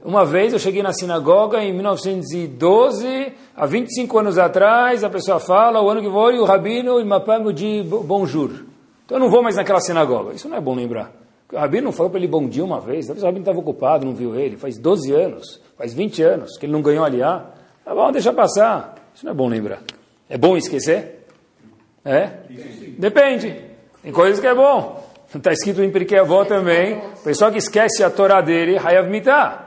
Uma 0.04 0.26
vez 0.26 0.52
eu 0.52 0.58
cheguei 0.58 0.82
na 0.82 0.92
sinagoga 0.92 1.64
em 1.64 1.72
1912, 1.72 3.32
há 3.56 3.64
25 3.64 4.18
anos 4.18 4.36
atrás, 4.36 5.02
a 5.02 5.08
pessoa 5.08 5.40
fala, 5.40 5.80
o 5.80 5.88
ano 5.88 6.02
que 6.02 6.10
foi, 6.10 6.38
o 6.38 6.44
rabino 6.44 7.00
e 7.00 7.04
mapamo 7.04 7.50
de 7.50 7.82
bonjour. 7.82 8.50
Então 9.06 9.16
eu 9.16 9.20
não 9.20 9.30
vou 9.30 9.42
mais 9.42 9.56
naquela 9.56 9.80
sinagoga. 9.80 10.34
Isso 10.34 10.50
não 10.50 10.58
é 10.58 10.60
bom 10.60 10.74
lembrar. 10.74 11.10
O 11.50 11.56
rabino 11.56 11.92
falou 11.92 12.10
para 12.10 12.20
ele 12.20 12.28
bom 12.28 12.46
dia 12.46 12.62
uma 12.62 12.78
vez. 12.78 13.06
Talvez 13.06 13.22
o 13.22 13.26
rabino 13.26 13.42
estava 13.42 13.58
ocupado, 13.58 14.04
não 14.04 14.14
viu 14.14 14.38
ele. 14.38 14.58
Faz 14.58 14.76
12 14.76 15.12
anos, 15.12 15.62
faz 15.78 15.94
20 15.94 16.22
anos 16.22 16.58
que 16.58 16.66
ele 16.66 16.72
não 16.72 16.82
ganhou 16.82 17.06
aliá. 17.06 17.46
Tá 17.82 17.94
bom, 17.94 18.12
deixa 18.12 18.34
passar. 18.34 18.96
Isso 19.14 19.24
não 19.24 19.32
é 19.32 19.34
bom 19.34 19.48
lembrar. 19.48 19.80
É 20.28 20.36
bom 20.36 20.58
esquecer? 20.58 21.26
É? 22.04 22.30
Depende. 22.98 23.62
Tem 24.02 24.12
coisas 24.12 24.40
que 24.40 24.46
é 24.46 24.54
bom. 24.54 25.03
Está 25.34 25.52
escrito 25.52 25.82
em 25.82 25.90
Pirkei 25.90 26.18
Avó 26.18 26.44
também, 26.44 26.98
o 26.98 27.24
pessoal 27.24 27.50
que 27.50 27.58
esquece 27.58 28.04
a 28.04 28.10
Torá 28.10 28.40
dele, 28.40 28.78
Hayav 28.78 29.10
Mitah. 29.10 29.62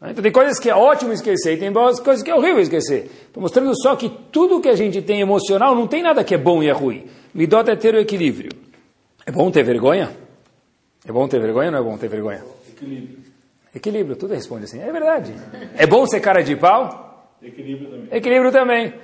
Então 0.00 0.22
tem 0.22 0.30
coisas 0.30 0.58
que 0.58 0.70
é 0.70 0.74
ótimo 0.74 1.12
esquecer 1.12 1.54
e 1.54 1.56
tem 1.56 1.72
coisas 1.72 2.22
que 2.22 2.30
é 2.30 2.34
horrível 2.34 2.60
esquecer. 2.60 3.10
Estou 3.26 3.40
mostrando 3.40 3.72
só 3.80 3.96
que 3.96 4.08
tudo 4.30 4.60
que 4.60 4.68
a 4.68 4.76
gente 4.76 5.02
tem 5.02 5.20
emocional 5.20 5.74
não 5.74 5.86
tem 5.88 6.02
nada 6.02 6.22
que 6.22 6.34
é 6.34 6.38
bom 6.38 6.62
e 6.62 6.68
é 6.68 6.72
ruim. 6.72 7.06
Midot 7.34 7.68
é 7.68 7.76
ter 7.76 7.94
o 7.94 7.98
equilíbrio. 7.98 8.50
É 9.26 9.32
bom 9.32 9.50
ter 9.50 9.62
vergonha? 9.64 10.10
É 11.06 11.12
bom 11.12 11.26
ter 11.26 11.40
vergonha 11.40 11.66
ou 11.66 11.72
não 11.72 11.78
é 11.80 11.82
bom 11.82 11.98
ter 11.98 12.08
vergonha? 12.08 12.44
Equilíbrio. 12.68 13.18
Equilíbrio, 13.74 14.16
tudo 14.16 14.34
responde 14.34 14.64
assim. 14.64 14.80
É 14.80 14.90
verdade. 14.90 15.34
É 15.76 15.86
bom 15.86 16.06
ser 16.06 16.20
cara 16.20 16.42
de 16.42 16.56
pau? 16.56 17.34
Equilíbrio 17.42 17.90
também. 17.90 18.08
Equilíbrio 18.10 18.52
também. 18.52 18.94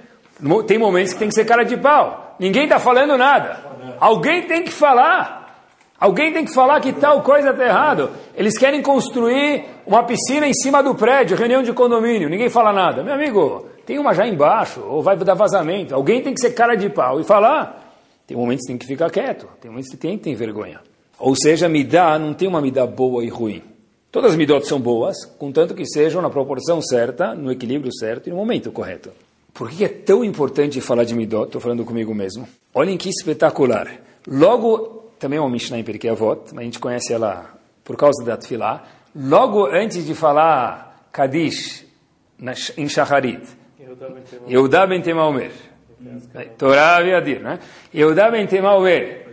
Tem 0.66 0.78
momentos 0.78 1.12
que 1.12 1.18
tem 1.18 1.28
que 1.28 1.34
ser 1.34 1.44
cara 1.44 1.64
de 1.64 1.76
pau. 1.76 2.36
Ninguém 2.38 2.64
está 2.64 2.78
falando 2.78 3.16
nada. 3.18 3.96
Alguém 4.00 4.46
tem 4.46 4.64
que 4.64 4.72
falar. 4.72 5.43
Alguém 5.98 6.32
tem 6.32 6.44
que 6.44 6.52
falar 6.52 6.80
que 6.80 6.92
tal 6.92 7.22
coisa 7.22 7.50
está 7.50 7.64
errado. 7.64 8.10
Eles 8.36 8.58
querem 8.58 8.82
construir 8.82 9.64
uma 9.86 10.02
piscina 10.02 10.46
em 10.46 10.52
cima 10.52 10.82
do 10.82 10.94
prédio, 10.94 11.36
reunião 11.36 11.62
de 11.62 11.72
condomínio. 11.72 12.28
Ninguém 12.28 12.50
fala 12.50 12.72
nada. 12.72 13.02
Meu 13.02 13.14
amigo, 13.14 13.66
tem 13.86 13.98
uma 13.98 14.12
já 14.12 14.26
embaixo, 14.26 14.80
ou 14.80 15.02
vai 15.02 15.16
dar 15.16 15.34
vazamento. 15.34 15.94
Alguém 15.94 16.22
tem 16.22 16.34
que 16.34 16.40
ser 16.40 16.50
cara 16.50 16.74
de 16.74 16.88
pau 16.90 17.20
e 17.20 17.24
falar. 17.24 17.96
Tem 18.26 18.36
momentos 18.36 18.62
que 18.62 18.68
tem 18.68 18.78
que 18.78 18.86
ficar 18.86 19.10
quieto. 19.10 19.48
Tem 19.60 19.70
momentos 19.70 19.90
que 19.90 19.96
tem 19.96 20.18
que 20.18 20.24
ter 20.24 20.34
vergonha. 20.34 20.80
Ou 21.18 21.36
seja, 21.36 21.68
midá 21.68 22.18
não 22.18 22.34
tem 22.34 22.48
uma 22.48 22.60
midá 22.60 22.86
boa 22.86 23.24
e 23.24 23.28
ruim. 23.28 23.62
Todas 24.10 24.32
as 24.32 24.36
midot 24.36 24.66
são 24.66 24.80
boas, 24.80 25.24
contanto 25.38 25.74
que 25.74 25.84
sejam 25.86 26.22
na 26.22 26.30
proporção 26.30 26.80
certa, 26.80 27.34
no 27.34 27.50
equilíbrio 27.50 27.92
certo 27.92 28.28
e 28.28 28.30
no 28.30 28.36
momento 28.36 28.70
correto. 28.70 29.10
Por 29.52 29.70
que 29.70 29.84
é 29.84 29.88
tão 29.88 30.24
importante 30.24 30.80
falar 30.80 31.04
de 31.04 31.14
midot? 31.14 31.46
Estou 31.46 31.60
falando 31.60 31.84
comigo 31.84 32.14
mesmo. 32.14 32.48
Olhem 32.72 32.96
que 32.96 33.08
espetacular. 33.08 33.88
Logo, 34.26 35.03
também 35.24 35.38
é 35.38 35.40
uma 35.40 35.48
Mishnah 35.48 35.78
em 35.78 35.82
Pirkei 35.82 36.10
Avot, 36.10 36.52
mas 36.52 36.58
a 36.58 36.64
gente 36.64 36.78
conhece 36.78 37.10
ela 37.10 37.54
por 37.82 37.96
causa 37.96 38.22
da 38.22 38.36
Tfilah. 38.36 38.84
Logo 39.16 39.64
antes 39.64 40.04
de 40.04 40.14
falar 40.14 41.08
Kadish 41.10 41.86
em 42.76 42.86
Shacharit, 42.86 43.40
Yehudá 44.46 44.86
ben 44.86 45.00
Temaomer, 45.00 45.50
Torá 46.58 46.98
Aviadir, 46.98 47.40
né? 47.40 47.58
Yehudá 47.94 48.30
ben 48.30 48.46
Temaomer. 48.46 49.26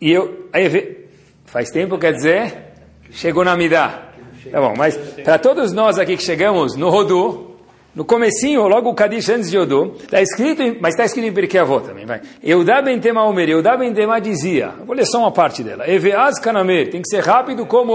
E 0.00 0.10
eu, 0.10 0.48
aí, 0.54 1.06
faz 1.44 1.70
tempo, 1.70 1.98
quer 1.98 2.14
dizer, 2.14 2.72
chegou 3.10 3.44
na 3.44 3.54
Midá. 3.58 4.08
Tá 4.50 4.58
bom, 4.58 4.72
mas 4.74 4.96
para 5.22 5.38
todos 5.38 5.70
nós 5.70 5.98
aqui 5.98 6.16
que 6.16 6.22
chegamos 6.22 6.76
no 6.76 6.88
Rodu, 6.88 7.55
no 7.96 8.04
comecinho, 8.04 8.68
logo 8.68 8.90
o 8.90 8.94
Kadish 8.94 9.30
antes 9.30 9.50
de 9.50 9.56
Rodu, 9.56 9.94
está 9.98 10.20
escrito, 10.20 10.62
mas 10.82 10.92
está 10.92 11.06
escrito 11.06 11.26
em 11.26 11.32
Pirkei 11.32 11.58
Avot 11.58 11.86
também, 11.86 12.04
vai. 12.04 12.20
Eudá 12.42 12.82
ben 12.82 13.00
Tema 13.00 13.24
Omer, 13.24 13.48
Eudá 13.48 13.74
ben 13.74 13.94
Tema 13.94 14.20
dizia, 14.20 14.74
vou 14.84 14.94
ler 14.94 15.06
só 15.06 15.18
uma 15.18 15.32
parte 15.32 15.64
dela, 15.64 15.90
Eveaz 15.90 16.38
Kanamer, 16.38 16.90
tem 16.90 17.00
que 17.00 17.08
ser 17.08 17.24
rápido 17.24 17.64
como 17.64 17.94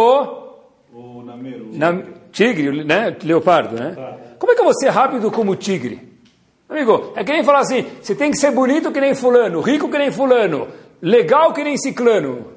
O 0.92 1.22
namero. 1.24 1.70
na, 1.72 2.02
tigre, 2.32 2.84
né, 2.84 3.16
leopardo, 3.24 3.76
né? 3.76 3.96
Como 4.40 4.52
é 4.52 4.56
que 4.56 4.62
eu 4.62 4.66
vou 4.66 4.74
ser 4.74 4.90
rápido 4.90 5.30
como 5.30 5.56
tigre? 5.56 6.02
Amigo, 6.68 7.14
é 7.16 7.24
que 7.24 7.32
nem 7.32 7.44
falar 7.44 7.60
assim, 7.60 7.86
você 8.02 8.16
tem 8.16 8.32
que 8.32 8.38
ser 8.38 8.50
bonito 8.50 8.92
que 8.92 9.00
nem 9.00 9.14
fulano, 9.14 9.62
rico 9.62 9.88
que 9.88 10.00
nem 10.00 10.10
fulano, 10.10 10.68
legal 11.00 11.54
que 11.54 11.64
nem 11.64 11.78
ciclano. 11.78 12.48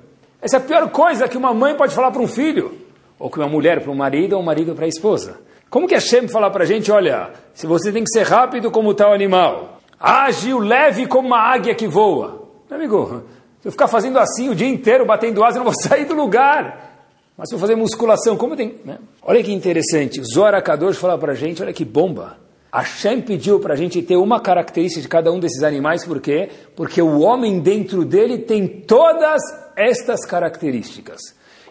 Essa 0.40 0.56
é 0.56 0.60
a 0.60 0.62
pior 0.62 0.88
coisa 0.88 1.28
que 1.28 1.36
uma 1.36 1.52
mãe 1.52 1.76
pode 1.76 1.94
falar 1.94 2.10
para 2.10 2.22
um 2.22 2.26
filho 2.26 2.72
ou 3.18 3.28
que 3.28 3.38
uma 3.38 3.48
mulher 3.48 3.82
para 3.82 3.90
um 3.90 3.94
marido 3.94 4.32
ou 4.32 4.40
um 4.40 4.44
marido 4.44 4.74
para 4.74 4.86
a 4.86 4.88
esposa. 4.88 5.40
Como 5.74 5.88
que 5.88 5.94
Hashem 5.96 6.28
fala 6.28 6.52
para 6.52 6.62
a 6.62 6.66
gente, 6.68 6.92
olha, 6.92 7.32
se 7.52 7.66
você 7.66 7.90
tem 7.90 8.04
que 8.04 8.10
ser 8.10 8.22
rápido 8.22 8.70
como 8.70 8.94
tal 8.94 9.12
animal, 9.12 9.80
ágil, 9.98 10.60
leve 10.60 11.04
como 11.04 11.26
uma 11.26 11.40
águia 11.40 11.74
que 11.74 11.88
voa. 11.88 12.48
Meu 12.70 12.78
amigo, 12.78 13.24
se 13.60 13.66
eu 13.66 13.72
ficar 13.72 13.88
fazendo 13.88 14.20
assim 14.20 14.48
o 14.48 14.54
dia 14.54 14.68
inteiro, 14.68 15.04
batendo 15.04 15.42
asa, 15.42 15.58
eu 15.58 15.64
não 15.64 15.72
vou 15.72 15.74
sair 15.82 16.04
do 16.04 16.14
lugar. 16.14 17.10
Mas 17.36 17.48
se 17.48 17.56
eu 17.56 17.58
fazer 17.58 17.74
musculação, 17.74 18.36
como 18.36 18.54
tem... 18.54 18.76
Né? 18.84 18.98
Olha 19.20 19.42
que 19.42 19.52
interessante, 19.52 20.22
Zora 20.32 20.62
Kadosh 20.62 20.96
fala 20.96 21.18
para 21.18 21.32
a 21.32 21.34
gente, 21.34 21.60
olha 21.60 21.72
que 21.72 21.84
bomba. 21.84 22.36
Hashem 22.72 23.20
pediu 23.22 23.58
para 23.58 23.74
a 23.74 23.76
gente 23.76 24.00
ter 24.00 24.16
uma 24.16 24.38
característica 24.38 25.02
de 25.02 25.08
cada 25.08 25.32
um 25.32 25.40
desses 25.40 25.64
animais, 25.64 26.04
por 26.04 26.20
quê? 26.20 26.50
Porque 26.76 27.02
o 27.02 27.18
homem 27.18 27.58
dentro 27.58 28.04
dele 28.04 28.38
tem 28.38 28.68
todas 28.68 29.42
estas 29.76 30.24
características. 30.24 31.18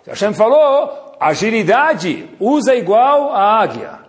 Hashem 0.07 0.33
falou, 0.33 1.15
agilidade 1.19 2.29
usa 2.39 2.75
igual 2.75 3.31
a 3.31 3.61
águia. 3.61 3.99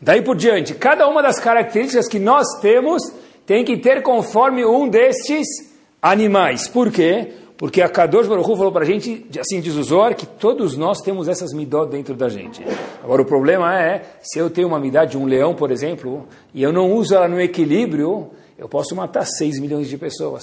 Daí 0.00 0.22
por 0.22 0.36
diante, 0.36 0.74
cada 0.74 1.06
uma 1.08 1.22
das 1.22 1.38
características 1.38 2.08
que 2.08 2.18
nós 2.18 2.46
temos 2.60 3.02
tem 3.46 3.64
que 3.64 3.76
ter 3.76 4.02
conforme 4.02 4.64
um 4.64 4.88
destes 4.88 5.46
animais. 6.00 6.68
Por 6.68 6.90
quê? 6.90 7.32
Porque 7.56 7.80
a 7.80 7.88
Kadosh 7.88 8.26
Baruch 8.26 8.50
Hu 8.50 8.56
falou 8.56 8.72
para 8.72 8.82
a 8.82 8.86
gente, 8.86 9.26
assim 9.38 9.60
diz 9.60 9.76
o 9.76 9.82
Zohar, 9.82 10.14
que 10.14 10.26
todos 10.26 10.76
nós 10.76 11.00
temos 11.00 11.28
essas 11.28 11.52
midot 11.52 11.88
dentro 11.90 12.14
da 12.14 12.28
gente. 12.28 12.62
Agora 13.02 13.22
o 13.22 13.24
problema 13.24 13.78
é, 13.78 14.02
se 14.20 14.38
eu 14.38 14.50
tenho 14.50 14.68
uma 14.68 14.80
midá 14.80 15.04
de 15.04 15.16
um 15.16 15.24
leão, 15.24 15.54
por 15.54 15.70
exemplo, 15.70 16.26
e 16.52 16.62
eu 16.62 16.72
não 16.72 16.92
uso 16.92 17.14
ela 17.14 17.28
no 17.28 17.40
equilíbrio, 17.40 18.30
eu 18.58 18.68
posso 18.68 18.96
matar 18.96 19.24
6 19.24 19.60
milhões 19.60 19.88
de 19.88 19.96
pessoas. 19.96 20.42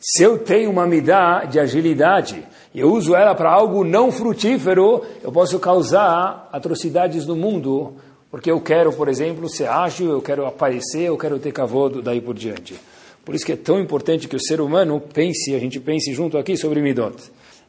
Se 0.00 0.22
eu 0.22 0.38
tenho 0.38 0.70
uma 0.70 0.86
midá 0.86 1.44
de 1.44 1.58
agilidade 1.58 2.46
e 2.72 2.78
eu 2.80 2.92
uso 2.92 3.16
ela 3.16 3.34
para 3.34 3.50
algo 3.50 3.82
não 3.82 4.12
frutífero, 4.12 5.04
eu 5.22 5.32
posso 5.32 5.58
causar 5.58 6.48
atrocidades 6.52 7.26
no 7.26 7.34
mundo, 7.34 7.96
porque 8.30 8.50
eu 8.50 8.60
quero, 8.60 8.92
por 8.92 9.08
exemplo, 9.08 9.48
ser 9.48 9.68
ágil, 9.68 10.12
eu 10.12 10.22
quero 10.22 10.46
aparecer, 10.46 11.02
eu 11.02 11.18
quero 11.18 11.38
ter 11.40 11.52
cavodo 11.52 12.00
daí 12.00 12.20
por 12.20 12.34
diante. 12.34 12.76
Por 13.24 13.34
isso 13.34 13.44
que 13.44 13.52
é 13.52 13.56
tão 13.56 13.80
importante 13.80 14.28
que 14.28 14.36
o 14.36 14.40
ser 14.40 14.60
humano 14.60 15.00
pense, 15.00 15.54
a 15.54 15.58
gente 15.58 15.80
pense 15.80 16.12
junto 16.14 16.38
aqui 16.38 16.56
sobre 16.56 16.80
Midot. 16.80 17.16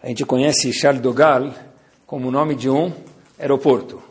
A 0.01 0.07
gente 0.07 0.23
conhece 0.23 0.71
Charles 0.71 1.01
de 1.01 1.11
Gaulle 1.11 1.51
como 2.05 2.27
o 2.27 2.31
nome 2.31 2.53
de 2.53 2.69
um 2.69 2.91
aeroporto. 3.39 4.01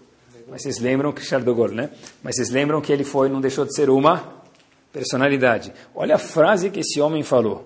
Mas 0.51 0.63
vocês 0.63 0.79
lembram 0.79 1.13
que 1.13 1.23
Charles 1.25 1.47
de 1.47 1.55
Gaulle, 1.55 1.75
né? 1.75 1.91
Mas 2.23 2.37
vocês 2.37 2.51
lembram 2.51 2.81
que 2.81 2.93
ele 2.93 3.05
foi, 3.05 3.29
não 3.29 3.41
deixou 3.41 3.65
de 3.65 3.75
ser 3.75 3.89
uma 3.89 4.38
personalidade. 4.93 5.73
Olha 5.95 6.17
a 6.17 6.19
frase 6.19 6.71
que 6.71 6.81
esse 6.81 7.01
homem 7.01 7.23
falou. 7.23 7.65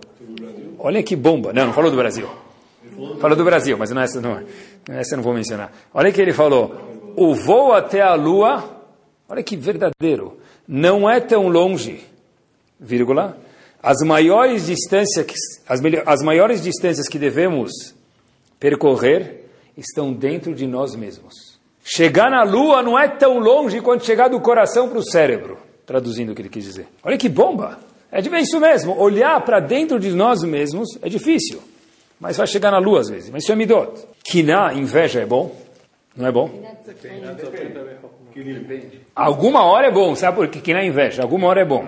Olha 0.79 1.03
que 1.03 1.15
bomba. 1.15 1.53
Não, 1.53 1.67
não 1.67 1.73
falou 1.73 1.91
do 1.91 1.97
Brasil. 1.97 2.29
Falou 3.21 3.37
do 3.37 3.45
Brasil, 3.45 3.77
mas 3.79 3.91
não 3.91 4.03
essa 4.03 4.21
não, 4.21 4.43
essa 4.89 5.15
eu 5.15 5.17
não 5.17 5.25
vou 5.25 5.35
mencionar. 5.35 5.73
Olha 5.95 6.13
que 6.13 6.21
ele 6.21 6.33
falou, 6.33 7.13
o 7.17 7.35
voo 7.35 7.73
até 7.73 8.01
a 8.01 8.15
Lua, 8.15 8.65
olha 9.29 9.43
que 9.43 9.57
verdadeiro, 9.57 10.39
não 10.67 11.09
é 11.09 11.21
tão 11.21 11.49
longe, 11.49 12.05
vírgula, 12.79 13.37
as 13.83 13.99
maiores 14.05 14.67
distâncias, 14.67 15.27
as, 15.67 15.81
as 16.07 16.23
maiores 16.23 16.63
distâncias 16.63 17.09
que 17.09 17.19
devemos 17.19 17.73
percorrer 18.61 19.49
estão 19.77 20.13
dentro 20.13 20.55
de 20.55 20.67
nós 20.67 20.95
mesmos. 20.95 21.35
Chegar 21.85 22.31
na 22.31 22.45
Lua 22.45 22.83
não 22.83 22.99
é 22.99 23.09
tão 23.09 23.39
longe 23.39 23.81
quanto 23.81 24.05
chegar 24.05 24.29
do 24.29 24.41
coração 24.41 24.89
para 24.89 24.99
o 24.99 25.03
cérebro, 25.03 25.59
traduzindo 25.93 26.33
o 26.33 26.35
que 26.35 26.41
ele 26.41 26.49
quis 26.49 26.65
dizer. 26.65 26.89
Olha 27.05 27.19
que 27.19 27.29
bomba! 27.29 27.79
É 28.11 28.21
isso 28.41 28.61
mesmo, 28.61 28.99
olhar 28.99 29.41
para 29.43 29.61
dentro 29.61 29.99
de 29.99 30.11
nós 30.11 30.43
mesmos 30.43 30.99
é 31.03 31.09
difícil, 31.09 31.63
mas 32.21 32.37
vai 32.37 32.47
chegar 32.47 32.71
na 32.71 32.79
Lua 32.79 33.01
às 33.01 33.09
vezes. 33.09 33.31
Mas 33.31 33.43
isso 33.43 33.53
é 33.53 33.57
midot. 33.57 34.07
na 34.45 34.75
inveja 34.75 35.21
é 35.21 35.27
bom? 35.27 35.55
Não 36.15 36.27
é 36.27 36.33
bom? 36.33 36.51
Alguma 39.15 39.65
hora 39.65 39.87
é 39.87 39.91
bom, 39.91 40.15
sabe 40.15 40.37
por 40.37 40.49
que 40.49 40.75
na 40.75 40.85
inveja? 40.85 41.23
Alguma 41.23 41.49
hora 41.49 41.61
é 41.63 41.65
bom. 41.65 41.87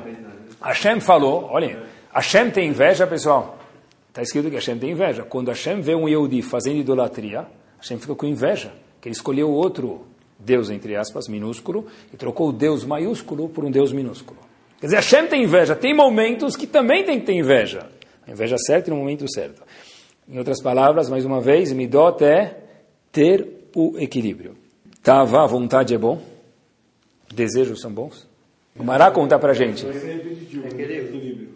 Hashem 0.62 1.01
falou, 1.01 1.49
olhem, 1.51 1.77
Hashem 2.12 2.51
tem 2.51 2.69
inveja, 2.69 3.07
pessoal. 3.07 3.59
Está 4.09 4.23
escrito 4.23 4.49
que 4.49 4.55
Hashem 4.55 4.79
tem 4.79 4.93
inveja. 4.93 5.25
Quando 5.25 5.49
Hashem 5.49 5.81
vê 5.81 5.95
um 5.95 6.09
Yehudi 6.09 6.40
fazendo 6.40 6.79
idolatria, 6.79 7.47
Hashem 7.79 7.99
fica 7.99 8.14
com 8.14 8.27
inveja, 8.27 8.73
que 9.01 9.09
ele 9.09 9.14
escolheu 9.14 9.51
outro 9.51 10.07
Deus, 10.45 10.71
entre 10.71 10.95
aspas, 10.95 11.27
minúsculo, 11.29 11.87
e 12.13 12.17
trocou 12.17 12.51
o 12.51 12.53
Deus 12.53 12.85
maiúsculo 12.85 13.49
por 13.49 13.65
um 13.65 13.71
Deus 13.71 13.93
minúsculo. 13.93 14.39
Quer 14.81 14.87
dizer, 14.87 14.97
Hashem 14.97 15.27
tem 15.29 15.45
inveja. 15.45 15.75
Tem 15.75 15.95
momentos 15.95 16.57
que 16.57 16.67
também 16.67 17.05
tem 17.05 17.19
que 17.21 17.27
ter 17.27 17.33
inveja. 17.33 17.87
A 18.27 18.31
inveja 18.31 18.57
certa 18.59 18.91
e 18.91 18.93
no 18.93 18.99
momento 18.99 19.25
certo. 19.33 19.63
Em 20.29 20.39
outras 20.39 20.63
palavras, 20.63 21.09
mais 21.09 21.25
uma 21.25 21.41
vez, 21.41 21.73
midot 21.73 22.23
é 22.23 22.59
ter 23.11 23.47
o 23.75 23.99
equilíbrio. 23.99 24.57
Tava, 25.03 25.43
a 25.43 25.47
vontade 25.47 25.95
é 25.95 25.99
bom? 25.99 26.21
Desejos 27.35 27.81
são 27.81 27.91
bons? 27.91 28.27
Gumará 28.77 29.11
conta 29.11 29.39
pra 29.39 29.53
gente. 29.53 29.87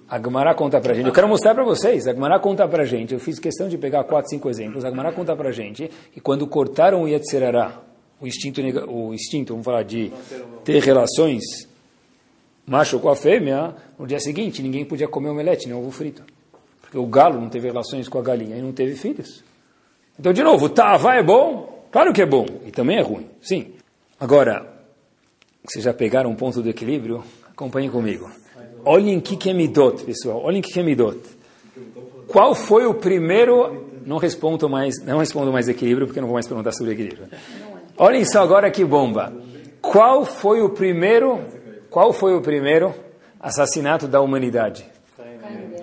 A 0.09 0.19
Gumará 0.19 0.55
conta 0.55 0.81
pra 0.81 0.95
gente. 0.95 1.07
Eu 1.07 1.13
quero 1.13 1.27
mostrar 1.29 1.55
para 1.55 1.65
vocês. 1.65 2.07
A 2.07 2.13
Gumará 2.13 2.39
conta 2.39 2.67
pra 2.69 2.85
gente. 2.85 3.13
Eu 3.13 3.21
fiz 3.21 3.39
questão 3.39 3.69
de 3.69 3.77
pegar 3.77 4.05
quatro, 4.05 4.31
cinco 4.31 4.49
exemplos. 4.49 4.85
A 4.85 4.91
Gumará 4.91 5.13
conta 5.13 5.35
pra 5.35 5.51
gente 5.51 5.91
que 6.13 6.21
quando 6.21 6.47
cortaram 6.47 7.03
o 7.03 7.09
Yetzirará, 7.09 7.81
o 8.21 8.27
instinto, 8.27 8.61
o 8.89 9.15
instinto, 9.15 9.53
vamos 9.53 9.65
falar 9.65 9.83
de 9.83 10.13
ter 10.65 10.83
relações 10.83 11.69
macho 12.67 12.99
com 12.99 13.09
a 13.09 13.17
fêmea, 13.17 13.75
no 13.99 14.07
dia 14.07 14.21
seguinte 14.21 14.63
ninguém 14.63 14.85
podia 14.85 15.09
comer 15.09 15.31
omelete, 15.31 15.67
nem 15.67 15.77
ovo 15.77 15.91
frito. 15.91 16.23
Porque 16.81 16.99
o 16.99 17.07
galo 17.07 17.41
não 17.41 17.49
teve 17.49 17.69
relações 17.69 18.09
com 18.09 18.19
a 18.19 18.23
galinha 18.23 18.57
e 18.57 18.63
não 18.63 18.73
teve 18.73 18.95
filhos. 18.97 19.43
Então, 20.19 20.33
de 20.33 20.43
novo, 20.43 20.69
tava 20.69 21.15
é 21.15 21.23
bom? 21.23 21.87
Claro 21.91 22.13
que 22.13 22.23
é 22.23 22.27
bom. 22.27 22.47
E 22.67 22.71
também 22.71 22.99
é 22.99 23.03
ruim, 23.03 23.27
sim. 23.41 23.73
Agora, 24.19 24.67
vocês 25.65 25.85
já 25.85 25.95
pegaram 25.95 26.31
um 26.31 26.35
ponto 26.35 26.63
do 26.63 26.69
equilíbrio? 26.69 27.23
Acompanhem 27.51 27.91
comigo. 27.91 28.31
Olhem 28.85 29.19
o 29.19 29.23
que 29.23 29.51
é 29.51 29.53
Midot, 29.53 30.03
pessoal. 30.05 30.43
Olhem 30.43 30.61
o 30.61 30.63
que 30.63 30.79
é 30.79 30.83
Midot. 30.83 31.19
Qual 32.27 32.55
foi 32.55 32.87
o 32.87 32.95
primeiro... 32.95 33.87
Não 34.07 34.17
respondo 34.17 34.71
mais, 34.71 34.95
não 35.05 35.19
respondo 35.19 35.53
mais 35.53 35.69
equilíbrio, 35.69 36.07
porque 36.07 36.19
não 36.19 36.29
vou 36.29 36.35
mais 36.35 36.47
perguntar 36.47 36.73
sobre 36.73 36.95
equilíbrio. 36.95 37.27
Olhem 37.99 38.25
só 38.25 38.43
agora 38.43 38.71
que 38.71 38.85
bomba. 38.85 39.33
Qual 39.83 40.25
foi 40.25 40.63
o 40.63 40.71
primeiro... 40.71 41.41
Qual 41.91 42.13
foi 42.13 42.35
o 42.35 42.41
primeiro 42.41 42.95
assassinato 43.41 44.07
da 44.07 44.21
humanidade? 44.21 44.85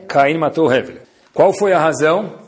Caim 0.08 0.38
matou 0.38 0.72
Hevel. 0.72 1.00
Qual 1.34 1.52
foi 1.52 1.74
a 1.74 1.80
razão? 1.80 2.40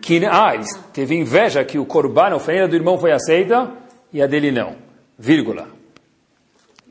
Que, 0.00 0.24
ah, 0.24 0.52
teve 0.92 1.14
inveja 1.14 1.64
que 1.64 1.78
o 1.78 1.84
corban, 1.84 2.30
a 2.30 2.36
oferenda 2.36 2.68
do 2.68 2.76
irmão 2.76 2.96
foi 2.96 3.12
aceita 3.12 3.70
e 4.12 4.22
a 4.22 4.26
dele 4.26 4.50
não. 4.50 4.76
Vírgula. 5.18 5.68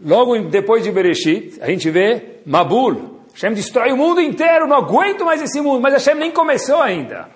Logo 0.04 0.38
depois 0.50 0.84
de 0.84 0.92
Bereshit, 0.92 1.58
a 1.62 1.68
gente 1.68 1.90
vê 1.90 2.42
Mabul. 2.46 3.22
Hashem 3.34 3.54
destrói 3.54 3.92
o 3.94 3.98
mundo 3.98 4.22
inteiro, 4.22 4.68
não 4.68 4.78
aguento 4.78 5.26
mais 5.26 5.42
esse 5.42 5.60
mundo. 5.62 5.82
Mas 5.82 5.94
Hashem 5.94 6.16
nem 6.16 6.32
começou 6.32 6.82
ainda. 6.82 7.30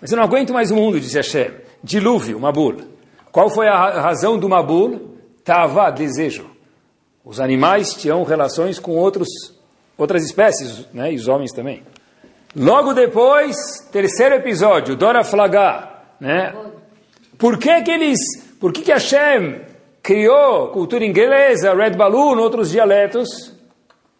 Mas 0.00 0.10
eu 0.10 0.16
não 0.16 0.24
aguento 0.24 0.52
mais 0.52 0.70
o 0.70 0.74
mundo, 0.74 0.98
disse 0.98 1.16
Hashem. 1.16 1.50
Dilúvio, 1.84 2.40
Mabul. 2.40 2.95
Qual 3.36 3.50
foi 3.50 3.68
a 3.68 4.00
razão 4.00 4.38
do 4.38 4.48
Mabul? 4.48 5.14
Tava, 5.44 5.90
desejo. 5.90 6.46
Os 7.22 7.38
animais 7.38 7.92
tinham 7.92 8.24
relações 8.24 8.78
com 8.78 8.92
outros, 8.92 9.28
outras 9.98 10.24
espécies, 10.24 10.86
né? 10.90 11.12
e 11.12 11.16
os 11.16 11.28
homens 11.28 11.52
também. 11.52 11.82
Logo 12.56 12.94
depois, 12.94 13.54
terceiro 13.92 14.36
episódio, 14.36 14.96
Dora 14.96 15.22
Flagá. 15.22 16.00
Né? 16.18 16.54
Por 17.36 17.58
que 17.58 17.82
que 17.82 17.90
eles, 17.90 18.18
por 18.58 18.72
que 18.72 18.80
que 18.80 18.90
Hashem 18.90 19.60
criou 20.02 20.68
cultura 20.68 21.04
inglesa, 21.04 21.74
Red 21.74 21.90
Balloon, 21.90 22.38
outros 22.38 22.70
dialetos, 22.70 23.52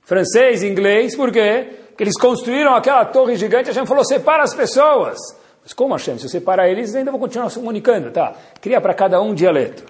francês, 0.03 0.63
inglês, 0.63 1.17
por 1.17 1.33
quê? 1.33 1.67
Porque 1.89 2.05
eles 2.05 2.21
construíram 2.21 2.75
aquela 2.75 3.07
torre 3.07 3.35
gigante, 3.37 3.71
Hashem 3.71 3.87
falou, 3.87 4.05
separa 4.05 4.43
as 4.43 4.55
pessoas. 4.55 5.17
Mas 5.67 5.73
como 5.73 5.95
Hashem? 5.95 6.17
Se 6.17 6.27
eu 6.27 6.31
separar 6.31 6.69
eles, 6.69 6.95
ainda 6.95 7.11
vou 7.11 7.19
continuar 7.19 7.51
se 7.51 7.59
comunicando, 7.59 8.13
tá? 8.13 8.37
Cria 8.61 8.81
para 8.81 8.95
cada 8.95 9.21
um 9.21 9.35
dialeto. 9.35 9.83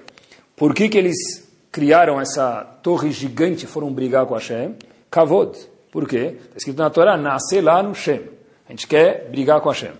Por 0.56 0.74
que 0.74 0.88
que 0.88 0.96
eles 0.96 1.46
criaram 1.70 2.18
essa 2.18 2.62
torre 2.82 3.12
gigante 3.12 3.66
e 3.66 3.68
foram 3.68 3.92
brigar 3.92 4.24
com 4.24 4.32
Hashem? 4.32 4.74
Kavod. 5.10 5.54
Por 5.92 6.08
quê? 6.08 6.36
Está 6.44 6.56
escrito 6.56 6.78
na 6.78 6.88
Torá, 6.88 7.18
nasce 7.18 7.60
lá 7.60 7.82
no 7.82 7.94
Shem. 7.94 8.22
A 8.66 8.72
gente 8.72 8.86
quer 8.86 9.28
brigar 9.28 9.60
com 9.60 9.68
Hashem. 9.68 9.90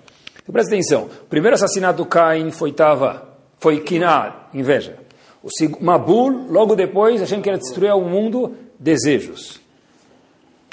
Então 0.42 0.50
presta 0.50 0.72
atenção. 0.72 1.10
O 1.24 1.26
primeiro 1.26 1.56
assassinato 1.56 1.98
do 1.98 2.06
Caim 2.06 2.50
foi 2.50 2.72
Tava, 2.72 3.36
foi 3.58 3.80
Kiná, 3.80 4.46
inveja. 4.54 4.96
O 5.42 5.50
Mabul, 5.84 6.46
logo 6.50 6.74
depois, 6.74 7.20
Hashem 7.20 7.42
quer 7.42 7.58
destruir 7.58 7.92
o 7.92 8.00
mundo, 8.00 8.56
desejos. 8.78 9.60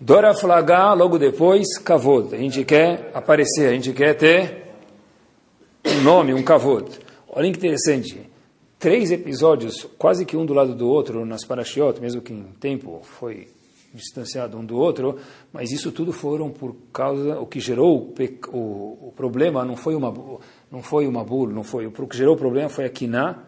Dora 0.01 0.33
Flagá, 0.33 0.93
logo 0.93 1.17
depois, 1.17 1.77
Kavod. 1.77 2.33
A 2.33 2.37
gente 2.37 2.63
quer 2.63 3.11
aparecer, 3.13 3.67
a 3.67 3.73
gente 3.73 3.91
quer 3.91 4.13
ter 4.13 4.62
um 5.86 6.02
nome, 6.02 6.34
um 6.34 6.43
Kavod. 6.43 6.89
Olha 7.28 7.52
que 7.52 7.58
interessante. 7.58 8.30
Três 8.80 9.12
episódios, 9.12 9.88
quase 9.98 10.26
que 10.26 10.36
um 10.36 10.46
do 10.46 10.54
lado 10.54 10.76
do 10.76 10.88
outro, 10.88 11.26
nas 11.26 11.46
Parashiot, 11.46 12.02
mesmo 12.02 12.22
que 12.22 12.34
em 12.34 12.43
tempo 12.60 13.00
foi 13.04 13.48
distanciado 13.93 14.58
um 14.58 14.65
do 14.65 14.78
outro, 14.78 15.17
mas 15.52 15.72
isso 15.72 15.91
tudo 15.91 16.12
foram 16.12 16.50
por 16.50 16.76
causa, 16.91 17.39
o 17.39 17.46
que 17.46 17.60
gerou 17.60 17.96
o, 17.98 18.58
o, 18.58 19.08
o 19.08 19.13
problema 19.15 19.63
não 19.63 19.78
foi 19.78 19.96
uma 19.96 20.12
não 20.72 20.82
foi 20.82 21.06
uma 21.08 21.24
bul, 21.24 21.48
não 21.50 21.63
foi, 21.63 21.86
o 21.86 21.91
que 21.91 22.17
gerou 22.17 22.34
o 22.34 22.38
problema 22.38 22.67
foi 22.69 22.86
a 22.86 22.89
Kiná, 22.89 23.43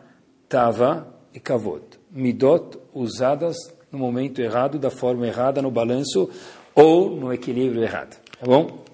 Tava 0.47 1.07
e 1.33 1.39
kavod. 1.39 1.83
Midot 2.11 2.77
usadas 2.93 3.57
no 3.91 3.97
momento 3.97 4.39
errado, 4.39 4.77
da 4.77 4.91
forma 4.91 5.25
errada, 5.25 5.61
no 5.61 5.71
balanço 5.71 6.29
ou 6.75 7.09
no 7.09 7.33
equilíbrio 7.33 7.81
errado. 7.81 8.15
Tá 8.39 8.45
bom? 8.45 8.84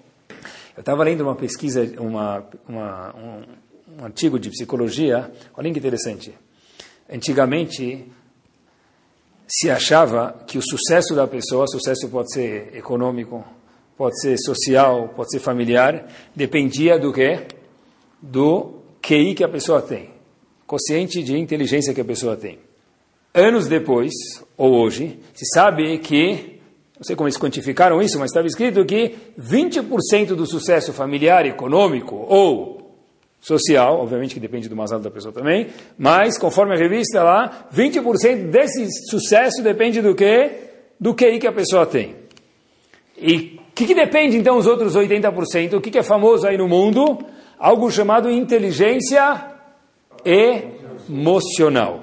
Eu 0.76 0.80
estava 0.80 1.04
lendo 1.04 1.22
uma 1.22 1.34
pesquisa, 1.34 1.82
uma, 1.98 2.44
uma, 2.68 3.14
um, 3.16 4.00
um 4.00 4.04
artigo 4.04 4.38
de 4.38 4.50
psicologia. 4.50 5.30
Olha 5.56 5.72
que 5.72 5.78
interessante. 5.78 6.34
Antigamente, 7.10 8.06
se 9.46 9.70
achava 9.70 10.42
que 10.46 10.58
o 10.58 10.62
sucesso 10.62 11.14
da 11.14 11.26
pessoa, 11.26 11.66
sucesso 11.66 12.08
pode 12.08 12.32
ser 12.32 12.74
econômico, 12.74 13.44
pode 13.96 14.20
ser 14.20 14.38
social, 14.38 15.08
pode 15.14 15.30
ser 15.30 15.40
familiar, 15.40 16.06
dependia 16.34 16.98
do 16.98 17.12
quê? 17.12 17.46
Do 18.20 18.82
QI 19.02 19.34
que 19.34 19.44
a 19.44 19.48
pessoa 19.48 19.82
tem 19.82 20.12
consciente 20.72 21.22
de 21.22 21.36
inteligência 21.36 21.92
que 21.92 22.00
a 22.00 22.04
pessoa 22.04 22.34
tem. 22.34 22.58
Anos 23.34 23.68
depois, 23.68 24.10
ou 24.56 24.72
hoje, 24.72 25.20
se 25.34 25.44
sabe 25.52 25.98
que, 25.98 26.51
não 27.02 27.04
sei 27.04 27.16
como 27.16 27.26
eles 27.26 27.36
quantificaram 27.36 28.00
isso, 28.00 28.16
mas 28.16 28.30
estava 28.30 28.46
escrito 28.46 28.84
que 28.84 29.16
20% 29.36 30.36
do 30.36 30.46
sucesso 30.46 30.92
familiar, 30.92 31.44
econômico 31.44 32.14
ou 32.28 32.96
social, 33.40 33.98
obviamente 33.98 34.34
que 34.34 34.40
depende 34.40 34.68
do 34.68 34.76
masado 34.76 35.02
da 35.02 35.10
pessoa 35.10 35.34
também, 35.34 35.66
mas 35.98 36.38
conforme 36.38 36.74
a 36.74 36.78
revista 36.78 37.24
lá, 37.24 37.66
20% 37.74 38.50
desse 38.50 38.86
sucesso 39.10 39.64
depende 39.64 40.00
do 40.00 40.14
que? 40.14 40.48
Do 41.00 41.12
QI 41.12 41.40
que 41.40 41.46
a 41.48 41.52
pessoa 41.52 41.84
tem. 41.84 42.14
E 43.18 43.58
o 43.68 43.74
que, 43.74 43.84
que, 43.84 43.96
depende 43.96 44.36
então 44.36 44.56
os 44.56 44.68
outros 44.68 44.94
80%? 44.94 45.74
O 45.74 45.80
que, 45.80 45.90
que 45.90 45.98
é 45.98 46.04
famoso 46.04 46.46
aí 46.46 46.56
no 46.56 46.68
mundo? 46.68 47.18
Algo 47.58 47.90
chamado 47.90 48.30
inteligência 48.30 49.44
emocional. 51.08 52.01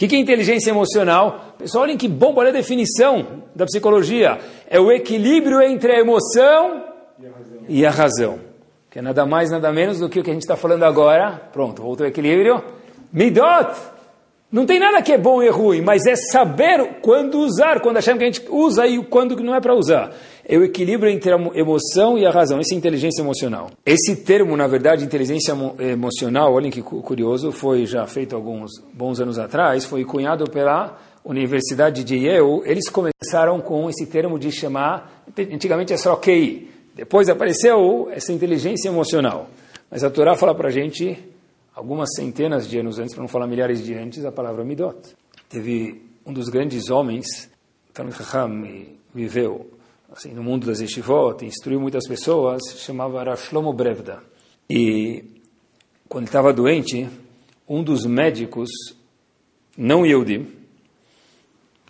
O 0.00 0.08
que 0.08 0.16
é 0.16 0.18
inteligência 0.18 0.70
emocional? 0.70 1.54
Pessoal, 1.58 1.84
olhem 1.84 1.96
que 1.98 2.08
bom, 2.08 2.32
olha 2.34 2.48
a 2.48 2.52
definição 2.52 3.44
da 3.54 3.66
psicologia. 3.66 4.38
É 4.66 4.80
o 4.80 4.90
equilíbrio 4.90 5.60
entre 5.60 5.92
a 5.92 6.00
emoção 6.00 6.84
e 7.68 7.84
a 7.84 7.90
razão. 7.90 8.38
Que 8.90 8.98
é 8.98 9.02
nada 9.02 9.26
mais, 9.26 9.50
nada 9.50 9.70
menos 9.70 9.98
do 9.98 10.08
que 10.08 10.18
o 10.18 10.22
que 10.24 10.30
a 10.30 10.32
gente 10.32 10.42
está 10.42 10.56
falando 10.56 10.84
agora. 10.84 11.42
Pronto, 11.52 11.82
voltou 11.82 12.04
ao 12.04 12.10
equilíbrio. 12.10 12.64
Midot. 13.12 13.99
Não 14.52 14.66
tem 14.66 14.80
nada 14.80 15.00
que 15.00 15.12
é 15.12 15.18
bom 15.18 15.40
e 15.40 15.48
ruim, 15.48 15.80
mas 15.80 16.04
é 16.06 16.16
saber 16.16 16.98
quando 17.00 17.38
usar, 17.38 17.80
quando 17.80 17.98
achamos 17.98 18.18
que 18.18 18.24
a 18.24 18.32
gente 18.32 18.44
usa 18.50 18.84
e 18.84 19.00
quando 19.04 19.36
não 19.36 19.54
é 19.54 19.60
para 19.60 19.76
usar. 19.76 20.12
É 20.44 20.58
o 20.58 20.64
equilíbrio 20.64 21.08
entre 21.08 21.32
a 21.32 21.36
emoção 21.54 22.18
e 22.18 22.26
a 22.26 22.32
razão, 22.32 22.58
essa 22.58 22.74
é 22.74 22.76
inteligência 22.76 23.22
emocional. 23.22 23.70
Esse 23.86 24.16
termo, 24.16 24.56
na 24.56 24.66
verdade, 24.66 25.04
inteligência 25.04 25.54
emocional, 25.78 26.52
olhem 26.52 26.68
que 26.68 26.82
curioso, 26.82 27.52
foi 27.52 27.86
já 27.86 28.04
feito 28.08 28.34
alguns 28.34 28.72
bons 28.92 29.20
anos 29.20 29.38
atrás, 29.38 29.84
foi 29.84 30.04
cunhado 30.04 30.50
pela 30.50 30.98
Universidade 31.24 32.02
de 32.02 32.16
Yale. 32.16 32.62
Eles 32.64 32.88
começaram 32.88 33.60
com 33.60 33.88
esse 33.88 34.04
termo 34.06 34.36
de 34.36 34.50
chamar, 34.50 35.22
antigamente 35.38 35.92
é 35.92 35.96
só 35.96 36.16
QI, 36.16 36.68
depois 36.96 37.28
apareceu 37.28 38.08
essa 38.10 38.32
inteligência 38.32 38.88
emocional. 38.88 39.48
Mas 39.88 40.02
a 40.02 40.10
Torá 40.10 40.34
fala 40.34 40.56
para 40.56 40.68
a 40.68 40.72
gente 40.72 41.16
algumas 41.80 42.10
centenas 42.14 42.68
de 42.68 42.78
anos 42.78 42.98
antes, 42.98 43.14
para 43.14 43.22
não 43.22 43.28
falar 43.28 43.46
milhares 43.46 43.82
de 43.82 43.94
antes, 43.94 44.22
a 44.22 44.30
palavra 44.30 44.62
midot. 44.62 45.16
Teve 45.48 46.02
um 46.26 46.32
dos 46.32 46.50
grandes 46.50 46.90
homens, 46.90 47.50
Talmud 47.94 48.14
Chacham, 48.14 48.50
viveu 49.14 49.66
assim, 50.12 50.34
no 50.34 50.42
mundo 50.42 50.66
das 50.66 50.80
yeshivot, 50.80 51.42
instruiu 51.42 51.80
muitas 51.80 52.06
pessoas, 52.06 52.60
chamava 52.76 53.24
Rav 53.24 53.40
Shlomo 53.40 53.72
Brevda. 53.72 54.22
E 54.68 55.24
quando 56.06 56.26
estava 56.26 56.52
doente, 56.52 57.08
um 57.66 57.82
dos 57.82 58.04
médicos, 58.04 58.68
não 59.74 60.04
Yehudi, 60.04 60.46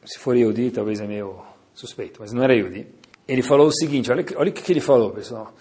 se 0.04 0.20
for 0.20 0.36
Yehudi 0.36 0.70
talvez 0.70 1.00
é 1.00 1.06
meio 1.06 1.42
suspeito, 1.74 2.20
mas 2.20 2.32
não 2.32 2.44
era 2.44 2.54
Yehudi, 2.54 2.86
ele 3.26 3.42
falou 3.42 3.66
o 3.66 3.72
seguinte, 3.72 4.08
olha, 4.12 4.24
olha 4.36 4.50
o 4.50 4.52
que 4.52 4.72
ele 4.72 4.80
falou, 4.80 5.10
pessoal. 5.10 5.52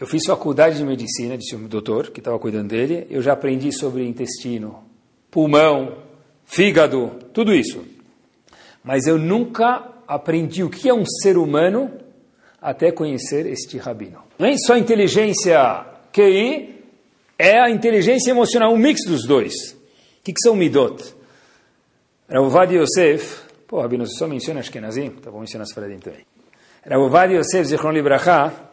Eu 0.00 0.06
fiz 0.06 0.24
faculdade 0.26 0.78
de 0.78 0.84
medicina, 0.84 1.36
disse 1.36 1.54
o 1.54 1.68
doutor 1.68 2.10
que 2.10 2.20
estava 2.20 2.38
cuidando 2.38 2.68
dele. 2.68 3.06
Eu 3.10 3.20
já 3.20 3.34
aprendi 3.34 3.70
sobre 3.70 4.08
intestino, 4.08 4.82
pulmão, 5.30 5.98
fígado, 6.46 7.10
tudo 7.34 7.52
isso. 7.52 7.84
Mas 8.82 9.06
eu 9.06 9.18
nunca 9.18 9.86
aprendi 10.08 10.64
o 10.64 10.70
que 10.70 10.88
é 10.88 10.94
um 10.94 11.04
ser 11.04 11.36
humano 11.36 11.92
até 12.62 12.90
conhecer 12.90 13.44
este 13.44 13.76
rabino. 13.76 14.22
Não 14.38 14.46
é 14.46 14.56
só 14.56 14.74
inteligência 14.74 15.84
QI, 16.10 16.82
é 17.38 17.60
a 17.60 17.68
inteligência 17.68 18.30
emocional, 18.30 18.72
um 18.72 18.78
mix 18.78 19.04
dos 19.06 19.26
dois. 19.26 19.52
O 19.72 20.22
que, 20.24 20.32
que 20.32 20.40
são 20.40 20.56
midot? 20.56 21.14
Ravovad 22.26 22.74
Yosef, 22.74 23.42
pô, 23.68 23.82
Rabino, 23.82 24.06
você 24.06 24.16
só 24.16 24.26
menciona 24.26 24.60
Ashkenazim, 24.60 25.10
tá 25.10 25.30
bom, 25.30 25.40
menciona 25.40 25.64
as 25.64 25.72
Faradim 25.72 25.98
também. 25.98 26.24
Ravovad 26.88 27.34
Yosef, 27.34 27.68
Zichron 27.68 27.92
Libracha, 27.92 28.69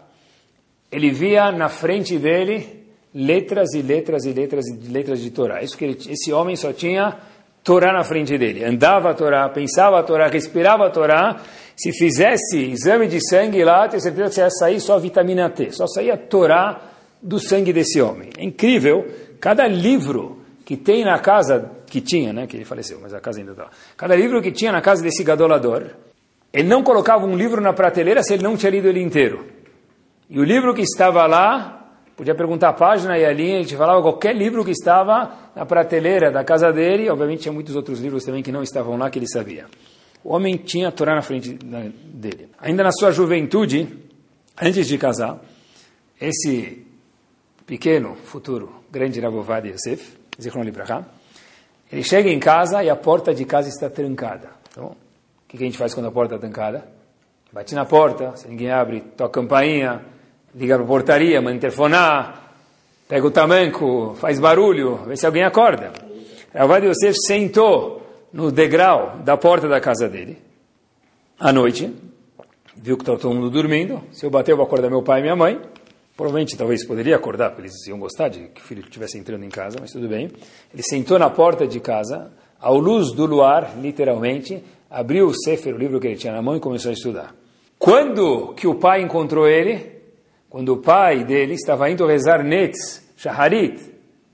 ele 0.91 1.11
via 1.11 1.51
na 1.51 1.69
frente 1.69 2.17
dele 2.17 2.85
letras 3.13 3.73
e 3.73 3.81
letras 3.81 4.25
e 4.25 4.33
letras 4.33 4.65
e 4.67 4.91
letras 4.91 5.21
de 5.21 5.31
Torá. 5.31 5.61
Isso 5.61 5.77
que 5.77 5.85
ele, 5.85 5.97
esse 6.09 6.31
homem 6.31 6.55
só 6.55 6.71
tinha 6.71 7.17
Torá 7.63 7.91
na 7.91 8.03
frente 8.03 8.37
dele. 8.37 8.63
Andava 8.63 9.09
a 9.09 9.13
Torá, 9.13 9.49
pensava 9.49 9.99
a 9.99 10.03
Torá, 10.03 10.27
respirava 10.27 10.87
a 10.87 10.89
Torá. 10.89 11.41
Se 11.75 11.91
fizesse 11.91 12.71
exame 12.71 13.07
de 13.07 13.19
sangue 13.27 13.63
lá, 13.63 13.87
tenho 13.87 14.01
certeza 14.01 14.29
que 14.33 14.39
ia 14.39 14.49
sair 14.49 14.79
só 14.79 14.97
vitamina 14.97 15.49
T. 15.49 15.71
Só 15.71 15.85
saía 15.87 16.17
Torá 16.17 16.81
do 17.21 17.39
sangue 17.39 17.73
desse 17.73 17.99
homem. 18.01 18.29
É 18.37 18.43
incrível. 18.43 19.05
Cada 19.39 19.67
livro 19.67 20.41
que 20.65 20.77
tem 20.77 21.03
na 21.03 21.19
casa, 21.19 21.71
que 21.87 22.01
tinha, 22.01 22.33
né, 22.33 22.47
que 22.47 22.55
ele 22.55 22.65
faleceu, 22.65 22.99
mas 23.01 23.13
a 23.13 23.19
casa 23.19 23.39
ainda 23.39 23.51
está. 23.51 23.69
Cada 23.95 24.15
livro 24.15 24.41
que 24.41 24.51
tinha 24.51 24.71
na 24.71 24.81
casa 24.81 25.01
desse 25.03 25.23
gadolador, 25.23 25.83
ele 26.51 26.67
não 26.67 26.83
colocava 26.83 27.25
um 27.25 27.35
livro 27.35 27.61
na 27.61 27.73
prateleira 27.73 28.23
se 28.23 28.33
ele 28.33 28.43
não 28.43 28.57
tinha 28.57 28.71
lido 28.71 28.87
ele 28.87 29.01
inteiro. 29.01 29.45
E 30.29 30.39
o 30.39 30.43
livro 30.43 30.73
que 30.73 30.81
estava 30.81 31.25
lá, 31.25 31.89
podia 32.15 32.35
perguntar 32.35 32.69
a 32.69 32.73
página 32.73 33.17
e 33.17 33.23
a 33.23 33.31
linha, 33.31 33.59
a 33.59 33.61
gente 33.61 33.77
falava 33.77 34.01
qualquer 34.01 34.35
livro 34.35 34.65
que 34.65 34.71
estava 34.71 35.31
na 35.55 35.65
prateleira 35.65 36.31
da 36.31 36.43
casa 36.43 36.71
dele, 36.71 37.09
obviamente 37.09 37.43
tinha 37.43 37.53
muitos 37.53 37.75
outros 37.75 37.99
livros 37.99 38.23
também 38.23 38.43
que 38.43 38.51
não 38.51 38.61
estavam 38.61 38.97
lá 38.97 39.09
que 39.09 39.19
ele 39.19 39.27
sabia. 39.27 39.65
O 40.23 40.33
homem 40.33 40.57
tinha 40.57 40.89
a 40.89 40.91
Torá 40.91 41.15
na 41.15 41.21
frente 41.21 41.53
dele. 41.53 42.49
Ainda 42.59 42.83
na 42.83 42.91
sua 42.91 43.11
juventude, 43.11 43.87
antes 44.61 44.87
de 44.87 44.97
casar, 44.97 45.39
esse 46.19 46.85
pequeno, 47.65 48.15
futuro, 48.15 48.83
grande 48.91 49.21
Ravovad 49.21 49.69
Yosef, 49.69 50.17
Zichron 50.41 50.63
Libraha, 50.63 51.07
ele 51.91 52.03
chega 52.03 52.29
em 52.29 52.39
casa 52.39 52.83
e 52.83 52.89
a 52.89 52.95
porta 52.95 53.33
de 53.33 53.45
casa 53.45 53.69
está 53.69 53.89
trancada. 53.89 54.49
Então, 54.71 54.87
o 54.87 54.95
que 55.47 55.55
a 55.55 55.59
gente 55.59 55.77
faz 55.77 55.93
quando 55.93 56.07
a 56.07 56.11
porta 56.11 56.35
está 56.35 56.45
trancada? 56.45 56.85
Bate 57.53 57.73
na 57.73 57.85
porta, 57.85 58.35
se 58.35 58.47
ninguém 58.47 58.69
abre, 58.69 58.99
toca 58.99 59.39
a 59.39 59.43
campainha, 59.43 60.01
liga 60.57 60.75
para 60.75 60.83
a 60.83 60.87
portaria, 60.87 61.41
manda 61.41 61.59
telefonar, 61.59 62.53
pega 63.07 63.25
o 63.25 63.31
tamanco, 63.31 64.15
faz 64.19 64.39
barulho, 64.39 64.97
vê 65.05 65.15
se 65.15 65.25
alguém 65.25 65.43
acorda. 65.43 65.93
Ravad 66.53 66.87
Yosef 66.87 67.15
sentou 67.25 68.01
no 68.33 68.51
degrau 68.51 69.19
da 69.23 69.37
porta 69.37 69.67
da 69.67 69.79
casa 69.79 70.09
dele, 70.09 70.37
à 71.39 71.53
noite, 71.53 71.93
viu 72.75 72.97
que 72.97 73.03
estava 73.03 73.19
todo 73.19 73.35
mundo 73.35 73.51
dormindo, 73.51 74.01
se 74.11 74.25
eu 74.25 74.29
bater 74.31 74.53
eu 74.53 74.57
vou 74.57 74.65
acordar 74.65 74.89
meu 74.89 75.03
pai 75.03 75.19
e 75.19 75.21
minha 75.21 75.35
mãe, 75.35 75.61
provavelmente 76.15 76.57
talvez 76.57 76.85
poderia 76.85 77.15
acordar, 77.15 77.51
porque 77.51 77.61
eles 77.61 77.87
iam 77.87 77.99
gostar 77.99 78.29
de 78.29 78.47
que 78.47 78.59
o 78.59 78.63
filho 78.63 78.81
estivesse 78.81 79.19
entrando 79.19 79.43
em 79.43 79.49
casa, 79.49 79.77
mas 79.79 79.91
tudo 79.91 80.07
bem. 80.07 80.31
Ele 80.73 80.83
sentou 80.83 81.19
na 81.19 81.29
porta 81.29 81.67
de 81.67 81.79
casa, 81.79 82.31
ao 82.59 82.79
luz 82.79 83.11
do 83.11 83.27
luar, 83.27 83.77
literalmente, 83.79 84.63
abriu 84.89 85.27
o 85.27 85.33
Sefer, 85.35 85.75
o 85.75 85.77
livro 85.77 85.99
que 85.99 86.07
ele 86.07 86.15
tinha 86.15 86.33
na 86.33 86.41
mão, 86.41 86.55
e 86.55 86.59
começou 86.59 86.89
a 86.89 86.93
estudar. 86.93 87.35
Quando 87.77 88.53
que 88.55 88.65
o 88.65 88.73
pai 88.73 89.03
encontrou 89.03 89.47
ele? 89.47 89.96
Quando 90.57 90.69
o 90.69 90.77
pai 90.77 91.23
dele 91.23 91.53
estava 91.53 91.87
indo 91.87 92.03
rezar 92.07 92.43
Netz, 92.43 93.07
Shaharit, 93.15 93.79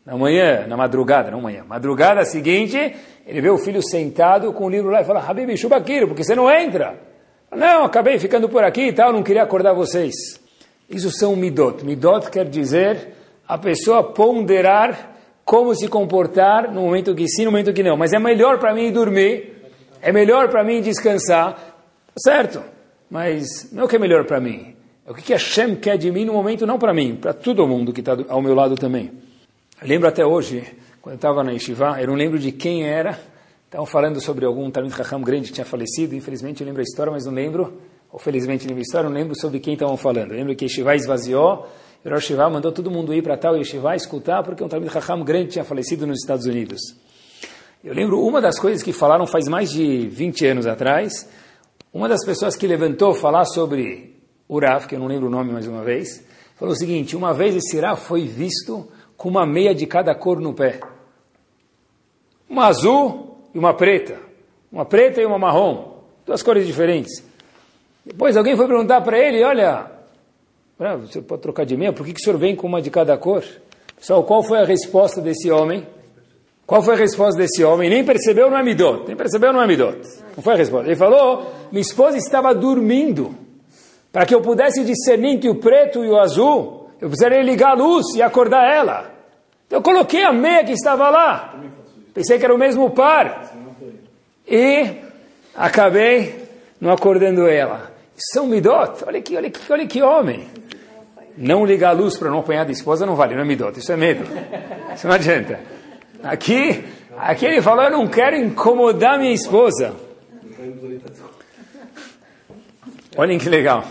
na 0.06 0.16
manhã, 0.16 0.66
na 0.68 0.78
madrugada, 0.78 1.30
não 1.30 1.42
manhã, 1.42 1.66
madrugada 1.68 2.24
seguinte, 2.24 2.96
ele 3.28 3.42
vê 3.42 3.50
o 3.50 3.58
filho 3.58 3.82
sentado 3.86 4.54
com 4.54 4.64
o 4.64 4.70
livro 4.70 4.90
lá 4.90 5.02
e 5.02 5.04
fala, 5.04 5.20
Habib, 5.20 5.54
Shubakiro, 5.58 6.08
porque 6.08 6.24
você 6.24 6.34
não 6.34 6.50
entra? 6.50 6.98
Não, 7.52 7.84
acabei 7.84 8.18
ficando 8.20 8.48
por 8.48 8.64
aqui 8.64 8.84
e 8.84 8.94
tal, 8.94 9.12
não 9.12 9.22
queria 9.22 9.44
acordar 9.44 9.74
vocês. 9.74 10.14
Isso 10.90 11.12
são 11.12 11.36
midot. 11.36 11.84
Midot 11.84 12.32
quer 12.32 12.46
dizer 12.46 13.16
a 13.46 13.58
pessoa 13.58 14.02
ponderar 14.02 15.18
como 15.44 15.76
se 15.76 15.90
comportar 15.90 16.72
no 16.72 16.84
momento 16.84 17.14
que 17.14 17.28
sim, 17.28 17.44
no 17.44 17.52
momento 17.52 17.74
que 17.74 17.84
não. 17.84 17.98
Mas 17.98 18.14
é 18.14 18.18
melhor 18.18 18.60
para 18.60 18.74
mim 18.74 18.94
dormir, 18.94 19.62
é 20.02 20.14
melhor 20.14 20.48
para 20.48 20.64
mim 20.64 20.80
descansar, 20.80 21.82
certo? 22.18 22.64
Mas 23.12 23.70
não 23.74 23.82
é 23.82 23.86
o 23.88 23.90
que 23.90 23.98
é 23.98 24.00
melhor 24.00 24.24
para 24.24 24.40
mim. 24.40 24.74
É 25.06 25.12
o 25.12 25.13
que 25.13 25.34
Hashem 25.34 25.76
quer 25.76 25.98
de 25.98 26.10
mim 26.10 26.24
no 26.24 26.32
momento, 26.32 26.66
não 26.66 26.80
para 26.80 26.94
mim, 26.94 27.18
para 27.18 27.34
todo 27.34 27.68
mundo 27.68 27.92
que 27.92 28.00
está 28.00 28.16
ao 28.30 28.42
meu 28.42 28.56
lado 28.56 28.76
também. 28.76 29.12
Eu 29.82 29.88
lembro 29.88 30.08
até 30.08 30.26
hoje, 30.26 30.63
quando 31.02 31.16
eu 31.16 31.18
estava 31.18 31.44
na 31.44 31.52
Yeshiva, 31.52 32.00
eu 32.00 32.08
não 32.08 32.16
lembro 32.16 32.39
de 32.39 32.54
quem 32.54 32.88
era, 32.88 33.20
estavam 33.66 33.86
falando 33.86 34.22
sobre 34.22 34.46
algum 34.46 34.72
Talmud 34.72 34.96
Chacham 34.96 35.22
grande 35.22 35.50
que 35.50 35.56
tinha 35.56 35.66
falecido, 35.66 36.16
infelizmente 36.16 36.62
eu 36.62 36.68
lembro 36.68 36.80
a 36.80 36.84
história, 36.84 37.12
mas 37.12 37.26
não 37.26 37.34
lembro, 37.34 37.82
ou 38.10 38.18
felizmente 38.18 38.66
lembro 38.66 38.80
a 38.80 38.82
história, 38.82 39.10
não 39.10 39.16
lembro 39.16 39.38
sobre 39.38 39.60
quem 39.60 39.74
estavam 39.74 39.98
falando. 39.98 40.32
Eu 40.32 40.38
lembro 40.38 40.56
que 40.56 40.63
Yeshiva 40.63 40.96
esvaziou, 40.96 41.68
o 42.06 42.10
Rosh 42.10 42.24
Yeshiva 42.24 42.50
mandou 42.50 42.72
todo 42.72 42.89
mundo 42.89 43.13
ir 43.13 43.22
para 43.22 43.36
tal 43.36 43.58
Yeshiva 43.58 43.98
escutar, 43.98 44.42
porque 44.42 44.63
um 44.63 44.70
Talmud 44.70 44.89
Chacham 44.89 45.22
grande 45.22 45.50
tinha 45.50 45.66
falecido 45.66 46.08
nos 46.08 46.20
Estados 46.22 46.46
Unidos. 46.46 46.80
Eu 47.84 47.94
lembro 47.94 48.26
uma 48.26 48.39
das 48.39 48.58
coisas 48.58 48.82
que 48.82 48.94
falaram 48.94 49.28
faz 49.28 49.50
mais 49.50 49.70
de 49.70 50.08
20 50.08 50.48
anos 50.48 50.66
atrás, 50.66 51.30
uma 51.92 52.08
das 52.08 52.26
pessoas 52.26 52.56
que 52.56 52.66
levantou 52.66 53.13
falar 53.13 53.44
sobre 53.44 54.12
o 54.56 54.60
Rav, 54.60 54.88
que 54.88 54.96
eu 54.96 55.00
não 55.00 55.08
lembro 55.08 55.28
o 55.28 55.30
nome 55.30 55.52
mais 55.52 55.68
uma 55.68 55.84
vez, 55.84 56.26
falou 56.56 56.74
o 56.74 56.78
seguinte: 56.78 57.16
uma 57.16 57.34
vez 57.34 57.56
esse 57.56 57.80
Rav 57.80 58.00
foi 58.00 58.26
visto 58.26 58.88
com 59.18 59.30
uma 59.30 59.46
meia 59.46 59.74
de 59.74 59.86
cada 59.86 60.13
cor 60.16 60.39
no 60.39 60.54
pé. 60.54 60.80
Uma 62.50 62.68
azul 62.68 63.38
e 63.54 63.60
uma 63.60 63.74
preta. 63.74 64.20
Uma 64.72 64.86
preta 64.86 65.22
e 65.22 65.26
uma 65.26 65.39
marrom. 65.39 65.94
Duas 66.26 66.42
cores 66.42 66.66
diferentes. 66.66 67.24
Depois 68.06 68.36
alguém 68.36 68.56
foi 68.56 68.68
perguntar 68.68 69.02
para 69.02 69.18
ele: 69.18 69.44
olha, 69.44 69.92
você 70.78 71.22
pode 71.22 71.42
trocar 71.42 71.66
de 71.66 71.78
meia, 71.78 71.94
por 71.94 72.06
que, 72.06 72.13
que 72.13 72.20
o 72.20 72.24
senhor 72.24 72.38
vem 72.38 72.56
com 72.56 72.68
uma 72.68 72.82
de 72.82 72.89
cada 72.89 73.18
cor? 73.18 73.44
Pessoal, 73.98 74.24
qual 74.24 74.44
foi 74.44 74.60
a 74.60 74.66
resposta 74.66 75.22
desse 75.22 75.50
homem? 75.50 75.88
Qual 76.66 76.82
foi 76.82 76.96
a 76.96 76.98
resposta 76.98 77.39
desse 77.39 77.63
homem? 77.63 77.89
Nem 77.89 78.04
percebeu 78.04 78.50
no 78.50 78.56
Amidot. 78.56 79.06
Nem 79.08 79.16
percebeu 79.16 79.54
no 79.54 79.60
Amidot. 79.60 80.00
Não 80.36 80.44
foi 80.44 80.54
a 80.54 80.58
resposta. 80.58 80.88
Ele 80.88 80.96
falou: 80.96 81.52
minha 81.72 81.82
esposa 81.82 82.18
estava 82.18 82.54
dormindo. 82.54 83.42
Para 84.13 84.28
que 84.28 84.36
eu 84.36 84.41
pudesse 84.41 84.86
discernir 84.86 85.32
entre 85.32 85.49
o 85.49 85.56
preto 85.56 86.06
e 86.06 86.08
o 86.08 86.19
azul, 86.19 86.88
eu 87.02 87.10
precisaria 87.10 87.41
ligar 87.41 87.71
a 87.71 87.73
luz 87.73 88.15
e 88.15 88.21
acordar 88.21 88.63
ela. 88.63 89.12
Então 89.65 89.79
eu 89.79 89.81
coloquei 89.81 90.23
a 90.23 90.31
meia 90.31 90.63
que 90.63 90.71
estava 90.71 91.10
lá. 91.10 91.56
Pensei 92.13 92.38
que 92.38 92.46
era 92.46 92.54
o 92.54 92.58
mesmo 92.60 92.92
par. 92.92 93.52
E 94.48 94.88
acabei 95.56 96.48
não 96.79 96.92
acordando 96.92 97.48
ela. 97.48 97.92
São 98.15 98.46
midot. 98.46 99.04
Olha 99.08 99.19
que, 99.19 99.35
olha 99.35 99.50
que, 99.50 99.73
olha 99.73 99.88
que 99.88 100.04
homem. 100.04 100.48
Não 101.35 101.65
ligar 101.65 101.90
a 101.90 101.94
luz 101.94 102.15
para 102.15 102.29
não 102.29 102.38
apanhar 102.38 102.65
da 102.65 102.71
esposa 102.71 103.08
não 103.08 103.15
vale, 103.15 103.33
não 103.33 103.42
é 103.42 103.46
midot. 103.46 103.79
Isso 103.79 103.92
é 103.92 103.98
medo. 103.98 104.25
Isso 104.94 105.08
não 105.08 105.15
adianta. 105.15 105.60
Aqui, 106.21 106.85
aqui 107.17 107.48
ele 107.48 107.63
falou, 107.63 107.83
eu 107.85 107.92
não 107.92 108.08
quero 108.08 108.35
incomodar 108.35 109.17
minha 109.17 109.33
esposa. 109.33 109.92
Olhem 113.17 113.40
que 113.40 113.50
legal. 113.50 113.83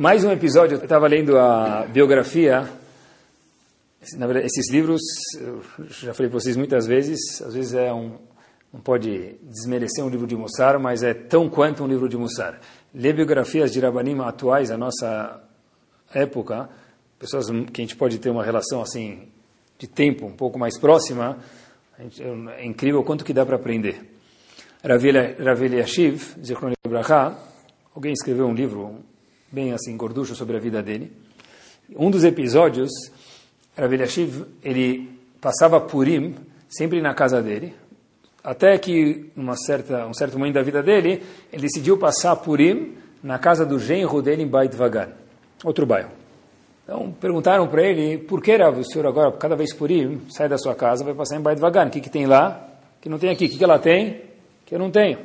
Mais 0.00 0.24
um 0.24 0.32
episódio, 0.32 0.78
eu 0.78 0.82
estava 0.82 1.06
lendo 1.06 1.36
a 1.36 1.84
biografia 1.84 2.66
verdade, 4.18 4.46
esses 4.46 4.70
livros, 4.70 5.02
já 5.90 6.14
falei 6.14 6.30
para 6.30 6.40
vocês 6.40 6.56
muitas 6.56 6.86
vezes, 6.86 7.42
às 7.42 7.52
vezes 7.52 7.74
é 7.74 7.92
um, 7.92 8.12
não 8.72 8.80
pode 8.80 9.36
desmerecer 9.42 10.02
um 10.02 10.08
livro 10.08 10.26
de 10.26 10.34
Mussar, 10.34 10.80
mas 10.80 11.02
é 11.02 11.12
tão 11.12 11.50
quanto 11.50 11.84
um 11.84 11.86
livro 11.86 12.08
de 12.08 12.16
Mussar. 12.16 12.58
Ler 12.94 13.12
biografias 13.12 13.70
de 13.70 13.78
Rabanim 13.78 14.18
atuais, 14.20 14.70
a 14.70 14.78
nossa 14.78 15.38
época, 16.14 16.70
pessoas 17.18 17.50
que 17.70 17.82
a 17.82 17.84
gente 17.84 17.94
pode 17.94 18.18
ter 18.18 18.30
uma 18.30 18.42
relação 18.42 18.80
assim 18.80 19.28
de 19.78 19.86
tempo 19.86 20.24
um 20.24 20.32
pouco 20.32 20.58
mais 20.58 20.78
próxima, 20.78 21.36
gente, 21.98 22.22
é 22.22 22.64
incrível 22.64 23.04
quanto 23.04 23.22
que 23.22 23.34
dá 23.34 23.44
para 23.44 23.56
aprender. 23.56 24.00
Rav 24.82 25.62
Eliashiv, 25.62 26.36
Zichron 26.42 26.72
Ibrahá, 26.86 27.38
alguém 27.94 28.14
escreveu 28.14 28.46
um 28.46 28.54
livro 28.54 29.09
bem 29.50 29.72
assim 29.72 29.96
gorducho 29.96 30.34
sobre 30.34 30.56
a 30.56 30.60
vida 30.60 30.82
dele. 30.82 31.12
Um 31.96 32.10
dos 32.10 32.24
episódios 32.24 32.90
Rav 33.76 33.92
Eliashiv, 33.92 34.44
ele 34.62 35.08
passava 35.40 35.80
Purim 35.80 36.34
sempre 36.68 37.00
na 37.00 37.14
casa 37.14 37.42
dele, 37.42 37.74
até 38.42 38.76
que 38.78 39.30
uma 39.36 39.56
certa, 39.56 40.06
um 40.06 40.14
certo 40.14 40.38
momento 40.38 40.54
da 40.54 40.62
vida 40.62 40.82
dele, 40.82 41.22
ele 41.52 41.62
decidiu 41.62 41.96
passar 41.96 42.36
Purim 42.36 42.94
na 43.22 43.38
casa 43.38 43.64
do 43.64 43.78
genro 43.78 44.22
dele 44.22 44.42
em 44.42 44.46
Beit 44.46 44.74
Vagan, 44.76 45.08
outro 45.64 45.86
bairro. 45.86 46.10
Então 46.84 47.12
perguntaram 47.20 47.66
para 47.68 47.82
ele, 47.82 48.18
por 48.18 48.42
que 48.42 48.56
Rav, 48.56 48.78
o 48.78 48.84
senhor 48.84 49.06
agora, 49.06 49.32
cada 49.32 49.56
vez 49.56 49.72
Purim, 49.72 50.22
sai 50.28 50.48
da 50.48 50.58
sua 50.58 50.74
casa, 50.74 51.04
vai 51.04 51.14
passar 51.14 51.36
em 51.36 51.42
Beit 51.42 51.60
Vagan, 51.60 51.86
o 51.86 51.90
que, 51.90 52.00
que 52.00 52.10
tem 52.10 52.26
lá? 52.26 52.68
Que 53.00 53.08
não 53.08 53.18
tem 53.18 53.30
aqui, 53.30 53.46
o 53.46 53.48
que, 53.48 53.56
que 53.56 53.64
ela 53.64 53.78
tem? 53.78 54.22
Que 54.66 54.74
eu 54.74 54.78
não 54.78 54.90
tenho. 54.90 55.18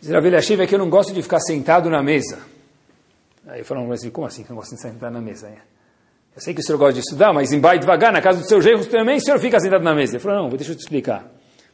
Diz 0.00 0.10
Rav 0.10 0.26
Eliashiv 0.26 0.60
é 0.60 0.66
que 0.66 0.74
eu 0.74 0.78
não 0.78 0.90
gosto 0.90 1.12
de 1.12 1.22
ficar 1.22 1.40
sentado 1.40 1.88
na 1.88 2.02
mesa. 2.02 2.51
Aí 3.46 3.64
falaram 3.64 3.90
assim, 3.90 4.10
como 4.10 4.26
assim 4.26 4.42
que 4.44 4.50
não 4.50 4.56
gosto 4.56 4.74
de 4.74 4.80
sentar 4.80 5.10
na 5.10 5.20
mesa? 5.20 5.48
Eu 6.34 6.40
sei 6.40 6.54
que 6.54 6.60
o 6.60 6.64
senhor 6.64 6.78
gosta 6.78 6.94
de 6.94 7.00
estudar, 7.00 7.32
mas 7.32 7.52
em 7.52 7.60
Beit 7.60 7.80
devagar, 7.80 8.12
na 8.12 8.22
casa 8.22 8.40
do 8.40 8.48
seu 8.48 8.60
genro 8.62 8.84
também, 8.86 9.16
o 9.16 9.20
senhor 9.20 9.38
fica 9.38 9.58
sentado 9.60 9.82
na 9.82 9.94
mesa. 9.94 10.14
Ele 10.14 10.22
falou, 10.22 10.44
não, 10.44 10.48
deixa 10.50 10.72
eu 10.72 10.76
te 10.76 10.80
explicar. 10.80 11.26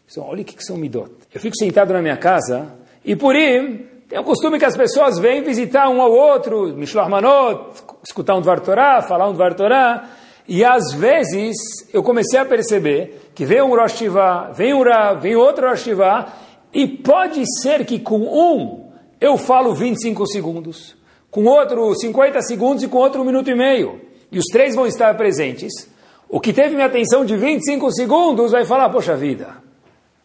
Falei, 0.07 0.31
olha 0.31 0.43
o 0.43 0.45
que, 0.45 0.57
que 0.57 0.65
são 0.65 0.77
midot. 0.77 1.11
Eu 1.33 1.41
fico 1.41 1.57
sentado 1.57 1.93
na 1.93 2.01
minha 2.01 2.17
casa, 2.17 2.75
e 3.05 3.13
aí, 3.13 3.89
tem 4.09 4.19
o 4.19 4.25
costume 4.25 4.59
que 4.59 4.65
as 4.65 4.77
pessoas 4.77 5.19
vêm 5.19 5.43
visitar 5.43 5.89
um 5.91 6.01
ao 6.01 6.11
outro, 6.11 6.75
Mishloach 6.75 7.11
Manot, 7.11 7.83
escutar 8.03 8.35
um 8.35 8.41
Dvar 8.41 8.61
Torah, 8.61 9.03
falar 9.03 9.29
um 9.29 9.35
Dvar 9.35 9.55
Torah, 9.55 10.09
e 10.49 10.65
às 10.65 10.95
vezes 10.95 11.55
eu 11.93 12.03
comecei 12.03 12.41
a 12.41 12.45
perceber 12.45 13.31
que 13.35 13.45
vem 13.45 13.61
um 13.61 13.77
Rosh 13.77 13.93
Hashivah, 13.93 14.51
vem 14.53 14.73
um 14.73 14.83
Rav, 14.83 15.21
vem 15.21 15.37
outro 15.37 15.69
Rosh 15.69 15.81
Hashivah, 15.81 16.33
e 16.73 16.89
pode 16.89 17.45
ser 17.61 17.85
que 17.85 17.99
com 17.99 18.21
um 18.21 18.91
eu 19.21 19.37
falo 19.37 19.75
25 19.75 20.27
segundos, 20.27 20.97
com 21.31 21.45
outro 21.45 21.95
50 21.95 22.41
segundos 22.43 22.83
e 22.83 22.89
com 22.89 22.99
outro 22.99 23.23
um 23.23 23.25
minuto 23.25 23.51
e 23.51 23.55
meio 23.55 24.09
e 24.31 24.39
os 24.39 24.47
três 24.47 24.75
vão 24.75 24.87
estar 24.87 25.17
presentes, 25.17 25.89
o 26.29 26.41
que 26.41 26.53
teve 26.53 26.75
minha 26.75 26.87
atenção 26.87 27.25
de 27.25 27.37
25 27.37 27.91
segundos 27.93 28.53
vai 28.53 28.65
falar, 28.65 28.91
poxa 28.91 29.17
vida, 29.17 29.49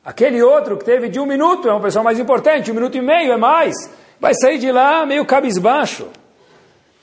aquele 0.04 0.42
outro 0.42 0.78
que 0.78 0.84
teve 0.84 1.08
de 1.08 1.20
um 1.20 1.26
minuto 1.26 1.70
é 1.70 1.72
uma 1.72 1.82
pessoa 1.82 2.04
mais 2.04 2.20
importante, 2.20 2.72
um 2.72 2.76
minuto 2.76 2.98
e 2.98 3.02
meio 3.02 3.32
é 3.32 3.38
mais, 3.38 3.74
vai 4.20 4.34
sair 4.34 4.58
de 4.58 4.72
lá 4.72 5.06
meio 5.06 5.26
cabisbaixo. 5.26 6.08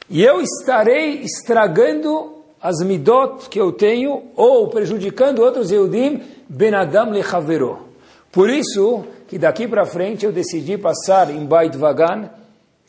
E 0.09 0.23
eu 0.23 0.43
estarei 0.43 1.23
estragando 1.23 2.43
as 2.61 2.83
midot 2.85 3.49
que 3.49 3.59
eu 3.59 3.73
tenho 3.73 4.25
ou 4.37 4.69
prejudicando 4.69 5.39
outros 5.39 5.71
Yehudim, 5.71 6.21
Benadam 6.49 7.11
lechavero. 7.11 7.89
Por 8.31 8.51
isso 8.51 9.05
que 9.29 9.39
daqui 9.39 9.67
para 9.67 9.87
frente 9.87 10.27
eu 10.27 10.33
decidi 10.33 10.77
passar 10.77 11.31
em 11.31 11.47
Beit 11.47 11.77
Vagan, 11.77 12.29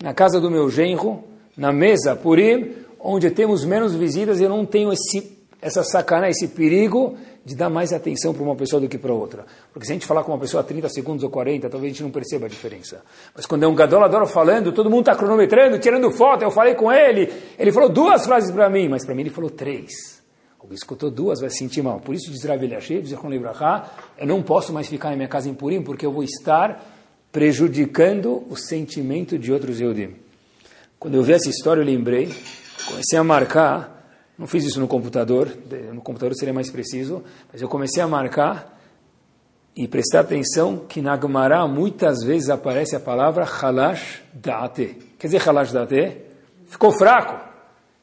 na 0.02 0.14
casa 0.14 0.40
do 0.40 0.50
meu 0.50 0.70
genro, 0.70 1.24
na 1.56 1.72
mesa 1.72 2.16
Purim, 2.16 2.72
onde 3.00 3.30
temos 3.32 3.64
menos 3.66 3.94
visitas, 3.94 4.40
eu 4.42 4.50
não 4.50 4.66
tenho 4.66 4.92
esse, 4.92 5.38
essa 5.62 5.84
sacana, 5.84 6.30
esse 6.30 6.48
perigo 6.48 7.16
de 7.44 7.56
dar 7.56 7.70
mais 7.70 7.92
atenção 7.92 8.34
para 8.34 8.44
uma 8.44 8.56
pessoa 8.56 8.80
do 8.80 8.88
que 8.88 8.98
para 8.98 9.14
outra. 9.14 9.46
Porque 9.74 9.86
se 9.86 9.92
a 9.92 9.96
gente 9.96 10.06
falar 10.06 10.24
com 10.24 10.32
uma 10.32 10.38
pessoa 10.38 10.64
30 10.64 10.90
segundos 10.90 11.24
ou 11.24 11.30
40, 11.30 11.70
talvez 11.70 11.92
a 11.92 11.94
gente 11.94 12.04
não 12.04 12.12
perceba 12.12 12.46
a 12.46 12.50
diferença. 12.50 13.02
Mas 13.36 13.46
quando 13.46 13.64
é 13.64 13.68
um 13.68 13.74
gadolador 13.74 14.26
falando, 14.28 14.72
todo 14.72 14.90
mundo 14.90 15.02
está 15.02 15.16
cronometrando, 15.16 15.80
tirando 15.80 16.12
foto, 16.12 16.44
eu 16.44 16.52
falei 16.52 16.76
com 16.76 16.92
ele, 16.92 17.32
ele 17.58 17.72
falou 17.72 17.90
duas 17.90 18.26
frases 18.26 18.52
para 18.52 18.70
mim, 18.70 18.88
mas 18.88 19.06
para 19.06 19.16
mim 19.16 19.22
ele 19.22 19.32
falou 19.32 19.50
três. 19.50 20.22
Alguém 20.60 20.76
escutou 20.76 21.10
duas, 21.10 21.42
vai 21.42 21.50
se 21.50 21.58
sentir 21.58 21.82
mal. 21.82 22.00
Por 22.00 22.14
isso 22.14 22.30
diz 22.30 22.44
Rav 22.44 22.64
Eliashiv, 22.64 23.02
diz 23.02 23.18
eu 24.18 24.28
não 24.28 24.44
posso 24.44 24.72
mais 24.72 24.88
ficar 24.88 25.10
na 25.10 25.16
minha 25.16 25.28
casa 25.28 25.50
em 25.50 25.56
Purim, 25.56 25.82
porque 25.82 26.06
eu 26.06 26.12
vou 26.12 26.24
estar 26.24 27.01
prejudicando 27.32 28.46
o 28.50 28.56
sentimento 28.56 29.38
de 29.38 29.52
outros 29.52 29.80
Yehudim. 29.80 30.16
Quando 31.00 31.16
eu 31.16 31.24
vi 31.24 31.34
essa 31.34 31.50
história, 31.50 31.82
eu 31.82 31.86
lembrei 31.86 32.32
comecei 32.92 33.18
a 33.18 33.24
marcar, 33.24 34.06
não 34.38 34.48
fiz 34.48 34.66
isso 34.66 34.80
no 34.80 34.88
computador, 34.88 35.52
no 35.94 36.02
computador 36.02 36.36
seria 36.36 36.54
mais 36.54 36.70
preciso, 36.70 37.24
mas 37.52 37.62
eu 37.62 37.70
comecei 37.70 38.02
a 38.02 38.08
marcar 38.08 38.80
e 39.76 39.88
prestar 39.88 40.22
atenção 40.22 40.86
que 40.90 41.02
na 41.02 41.18
Gemara 41.20 41.66
muitas 41.68 42.24
vezes 42.24 42.50
aparece 42.50 42.96
a 42.96 43.00
palavra 43.00 43.46
halash 43.46 44.22
da'ate. 44.34 44.98
Quer 45.18 45.28
dizer 45.28 45.42
halash 45.48 45.72
da'ate? 45.72 46.18
Ficou 46.68 46.92
fraco, 46.92 47.40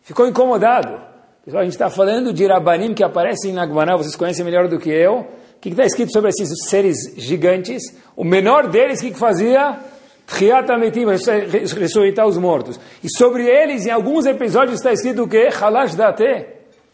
ficou 0.03 0.27
incomodado. 0.27 1.07
Pessoal, 1.45 1.63
a 1.63 1.65
gente 1.65 1.73
está 1.73 1.91
falando 1.91 2.33
de 2.33 2.47
Rabanim 2.47 2.95
que 2.95 3.03
aparecem 3.03 3.53
na 3.53 3.67
Gemara, 3.67 3.97
vocês 3.97 4.17
conhecem 4.17 4.45
melhor 4.45 4.69
do 4.69 4.79
que 4.79 4.91
eu. 4.91 5.27
O 5.59 5.61
que 5.61 5.71
está 5.71 5.85
escrito 5.85 6.13
sobre 6.13 6.31
esses 6.31 6.49
seres 6.69 6.97
gigantes? 7.17 7.83
O 8.15 8.23
menor 8.23 8.69
deles, 8.69 9.01
o 9.01 9.03
que, 9.03 9.11
que 9.11 9.19
fazia? 9.19 9.77
Triatametim, 10.25 11.05
ressuscitar 11.05 12.29
os 12.29 12.37
mortos. 12.37 12.79
E 13.03 13.09
sobre 13.11 13.45
eles, 13.45 13.85
em 13.85 13.91
alguns 13.91 14.25
episódios, 14.25 14.79
está 14.79 14.93
escrito 14.93 15.25
o 15.25 15.29
quê? 15.29 15.49
Halash 15.53 15.97
date. 15.97 16.47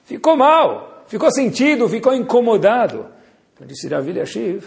Ficou 0.07 0.35
mal, 0.35 1.05
ficou 1.07 1.31
sentido, 1.31 1.87
ficou 1.91 2.15
incomodado. 2.15 3.07
Então 3.55 3.67
disse 3.67 3.87
Rav 3.87 4.09
Eliashiv, 4.09 4.65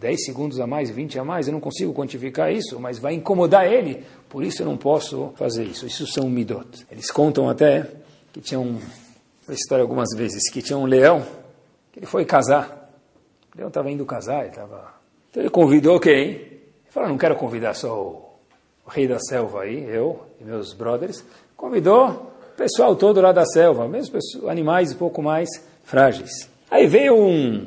10 0.00 0.24
segundos 0.24 0.60
a 0.60 0.66
mais, 0.66 0.88
20 0.88 1.18
a 1.18 1.24
mais, 1.24 1.48
eu 1.48 1.52
não 1.52 1.60
consigo 1.60 1.92
quantificar 1.92 2.52
isso, 2.52 2.78
mas 2.78 2.98
vai 2.98 3.14
incomodar 3.14 3.66
ele, 3.66 4.04
por 4.28 4.44
isso 4.44 4.62
eu 4.62 4.66
não 4.66 4.76
posso 4.76 5.32
fazer 5.34 5.64
isso. 5.64 5.86
Isso 5.86 6.06
são 6.06 6.30
midot. 6.30 6.86
Eles 6.90 7.10
contam 7.10 7.48
até 7.48 7.88
que 8.32 8.40
tinha 8.40 8.60
um, 8.60 8.78
uma 9.46 9.54
história 9.54 9.82
algumas 9.82 10.08
vezes, 10.16 10.48
que 10.52 10.62
tinha 10.62 10.78
um 10.78 10.86
leão, 10.86 11.26
que 11.92 11.98
ele 11.98 12.06
foi 12.06 12.24
casar. 12.24 12.81
Leão 13.56 13.68
estava 13.68 13.90
indo 13.90 14.04
casar, 14.06 14.40
ele 14.40 14.48
estava... 14.48 14.94
Então 15.30 15.42
ele 15.42 15.50
convidou 15.50 15.98
quem? 16.00 16.52
falou, 16.92 17.08
não 17.08 17.16
quero 17.18 17.36
convidar 17.36 17.74
só 17.74 17.88
o, 17.88 18.28
rei 18.86 19.08
da 19.08 19.18
selva 19.18 19.62
aí, 19.62 19.82
eu 19.88 20.20
e 20.40 20.44
meus 20.44 20.74
brothers. 20.74 21.24
Convidou 21.56 22.08
o 22.52 22.56
pessoal 22.56 22.94
todo 22.94 23.20
lá 23.20 23.32
da 23.32 23.46
selva, 23.46 23.88
mesmo 23.88 24.18
animais 24.46 24.92
um 24.92 24.96
pouco 24.96 25.22
mais 25.22 25.48
frágeis. 25.84 26.50
Aí 26.70 26.86
veio 26.86 27.16
um, 27.16 27.66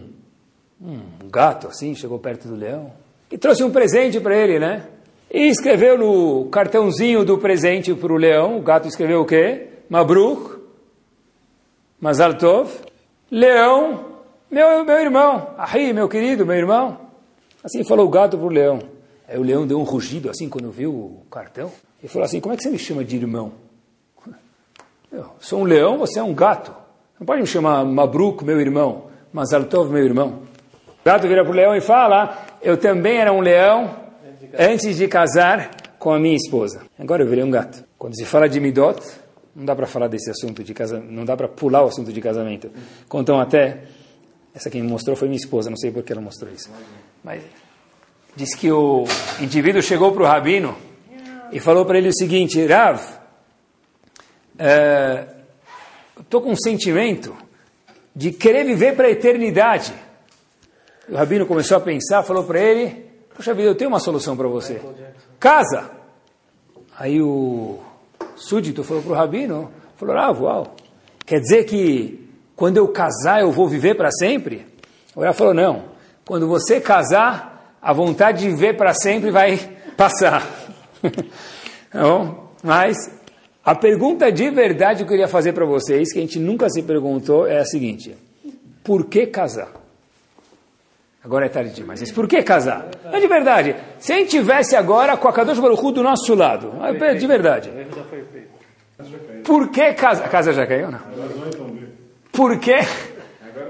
um 0.79 1.29
gato 1.29 1.67
assim, 1.67 1.95
chegou 1.95 2.19
perto 2.19 2.47
do 2.47 2.55
leão 2.55 2.91
e 3.31 3.37
trouxe 3.37 3.63
um 3.63 3.71
presente 3.71 4.19
para 4.19 4.37
ele, 4.37 4.59
né? 4.59 4.85
E 5.31 5.47
escreveu 5.47 5.97
no 5.97 6.45
cartãozinho 6.49 7.25
do 7.25 7.39
presente 7.39 7.93
para 7.95 8.13
o 8.13 8.17
leão, 8.17 8.59
o 8.59 8.61
gato 8.61 8.87
escreveu 8.87 9.21
o 9.21 9.25
quê? 9.25 9.69
Mabruk, 9.89 10.59
Mazal 11.99 12.35
Tov, 12.35 12.71
leão, 13.31 14.14
meu, 14.55 14.85
meu 14.85 14.99
irmão, 15.01 15.49
Ahi, 15.57 15.91
meu 15.91 16.07
querido, 16.07 16.45
meu 16.45 16.55
irmão. 16.55 16.97
Assim 17.61 17.83
falou 17.83 18.05
o 18.05 18.09
gato 18.09 18.37
para 18.37 18.47
o 18.47 18.49
leão. 18.49 18.79
Aí 19.27 19.37
o 19.37 19.43
leão 19.43 19.67
deu 19.67 19.77
um 19.77 19.83
rugido 19.83 20.29
assim 20.29 20.47
quando 20.47 20.71
viu 20.71 20.93
o 20.93 21.25
cartão. 21.29 21.69
E 22.01 22.07
falou 22.07 22.25
assim: 22.25 22.39
Como 22.39 22.53
é 22.53 22.57
que 22.57 22.63
você 22.63 22.69
me 22.69 22.79
chama 22.79 23.03
de 23.03 23.17
irmão? 23.17 23.51
Eu 25.11 25.25
sou 25.39 25.59
um 25.59 25.63
leão, 25.65 25.97
você 25.97 26.19
é 26.19 26.23
um 26.23 26.33
gato. 26.33 26.73
Não 27.19 27.25
pode 27.25 27.41
me 27.41 27.47
chamar 27.47 27.83
Mabruk, 27.83 28.45
meu 28.45 28.61
irmão, 28.61 29.07
Mazaltov, 29.33 29.91
meu 29.91 30.05
irmão. 30.05 30.43
O 30.87 31.03
gato 31.03 31.27
vira 31.27 31.43
para 31.43 31.51
o 31.51 31.55
leão 31.55 31.75
e 31.75 31.81
fala: 31.81 32.45
Eu 32.61 32.77
também 32.77 33.17
era 33.17 33.33
um 33.33 33.41
leão 33.41 33.93
antes 34.57 34.95
de 34.95 35.05
casar 35.09 35.71
com 35.99 36.13
a 36.13 36.19
minha 36.19 36.35
esposa. 36.37 36.83
Agora 36.97 37.23
eu 37.23 37.27
virei 37.27 37.43
um 37.43 37.51
gato. 37.51 37.83
Quando 37.97 38.15
se 38.15 38.23
fala 38.23 38.47
de 38.47 38.61
Midot, 38.61 39.01
não 39.55 39.65
dá 39.65 39.75
para 39.75 39.87
falar 39.87 40.07
desse 40.07 40.29
assunto 40.29 40.63
de 40.63 40.73
casamento, 40.73 41.11
não 41.11 41.25
dá 41.25 41.35
para 41.35 41.47
pular 41.47 41.83
o 41.83 41.87
assunto 41.87 42.13
de 42.13 42.21
casamento. 42.21 42.69
Contam 43.09 43.39
até, 43.39 43.83
essa 44.55 44.69
quem 44.69 44.81
me 44.81 44.87
mostrou 44.87 45.17
foi 45.17 45.27
minha 45.27 45.37
esposa, 45.37 45.69
não 45.69 45.75
sei 45.75 45.91
por 45.91 46.01
que 46.01 46.13
ela 46.13 46.21
mostrou 46.21 46.51
isso. 46.51 46.71
Mas 47.21 47.43
diz 48.35 48.55
que 48.55 48.71
o 48.71 49.03
indivíduo 49.41 49.81
chegou 49.81 50.13
para 50.13 50.23
o 50.23 50.25
rabino 50.25 50.77
e 51.51 51.59
falou 51.59 51.85
para 51.85 51.97
ele 51.97 52.07
o 52.07 52.13
seguinte: 52.13 52.65
Rav, 52.65 53.01
é, 54.57 55.27
estou 56.19 56.41
com 56.41 56.51
um 56.51 56.55
sentimento 56.55 57.35
de 58.15 58.31
querer 58.31 58.63
viver 58.63 58.95
para 58.95 59.07
a 59.07 59.11
eternidade. 59.11 59.93
O 61.09 61.15
rabino 61.15 61.45
começou 61.45 61.75
a 61.75 61.81
pensar, 61.81 62.23
falou 62.23 62.45
para 62.45 62.59
ele: 62.59 63.05
Poxa 63.35 63.53
vida, 63.53 63.67
eu 63.67 63.75
tenho 63.75 63.89
uma 63.89 63.99
solução 63.99 64.37
para 64.37 64.47
você. 64.47 64.81
Casa. 65.37 65.91
Aí 66.97 67.21
o 67.21 67.79
súdito 68.37 68.85
falou 68.85 69.03
para 69.03 69.11
o 69.11 69.15
rabino: 69.15 69.71
falou, 69.97 70.17
ah, 70.17 70.31
uau, 70.31 70.75
quer 71.25 71.41
dizer 71.41 71.65
que 71.65 72.24
quando 72.55 72.77
eu 72.77 72.87
casar 72.87 73.41
eu 73.41 73.51
vou 73.51 73.67
viver 73.67 73.95
para 73.95 74.09
sempre? 74.11 74.65
O 75.15 75.21
Rav 75.21 75.35
falou: 75.35 75.53
Não, 75.53 75.83
quando 76.25 76.47
você 76.47 76.79
casar 76.79 77.77
a 77.81 77.93
vontade 77.93 78.47
de 78.47 78.55
ver 78.55 78.75
para 78.77 78.93
sempre 78.93 79.29
vai 79.31 79.59
passar. 79.95 80.47
Bom? 81.93 82.45
Mas 82.63 82.97
A 83.63 83.73
pergunta 83.73 84.31
de 84.31 84.49
verdade 84.51 84.97
que 84.97 85.03
eu 85.03 85.07
queria 85.07 85.27
fazer 85.27 85.53
para 85.53 85.65
vocês, 85.65 86.13
que 86.13 86.19
a 86.19 86.21
gente 86.21 86.37
nunca 86.37 86.69
se 86.69 86.83
perguntou, 86.83 87.47
é 87.47 87.59
a 87.59 87.65
seguinte: 87.65 88.15
por 88.83 89.05
que 89.05 89.25
casar? 89.25 89.71
Agora 91.23 91.47
é 91.47 91.49
tarde 91.49 91.71
demais. 91.71 91.99
Mas 91.99 92.11
por 92.11 92.27
que 92.27 92.43
casar? 92.43 92.87
É 93.11 93.19
de 93.19 93.27
verdade. 93.27 93.75
Se 93.97 94.13
a 94.13 94.17
gente 94.17 94.29
tivesse 94.29 94.75
agora 94.75 95.17
com 95.17 95.27
a 95.27 95.33
Kadosh 95.33 95.57
Baruch 95.57 95.83
Hu 95.83 95.91
do 95.91 96.03
nosso 96.03 96.35
lado, 96.35 96.73
é 96.83 97.15
de 97.15 97.25
verdade. 97.25 97.71
Por 99.43 99.69
que 99.69 99.93
casar? 99.93 100.25
A 100.25 100.29
casa 100.29 100.53
já 100.53 100.67
caiu, 100.67 100.91
não? 100.91 100.99
Por 102.35 102.59
que? 102.59 102.75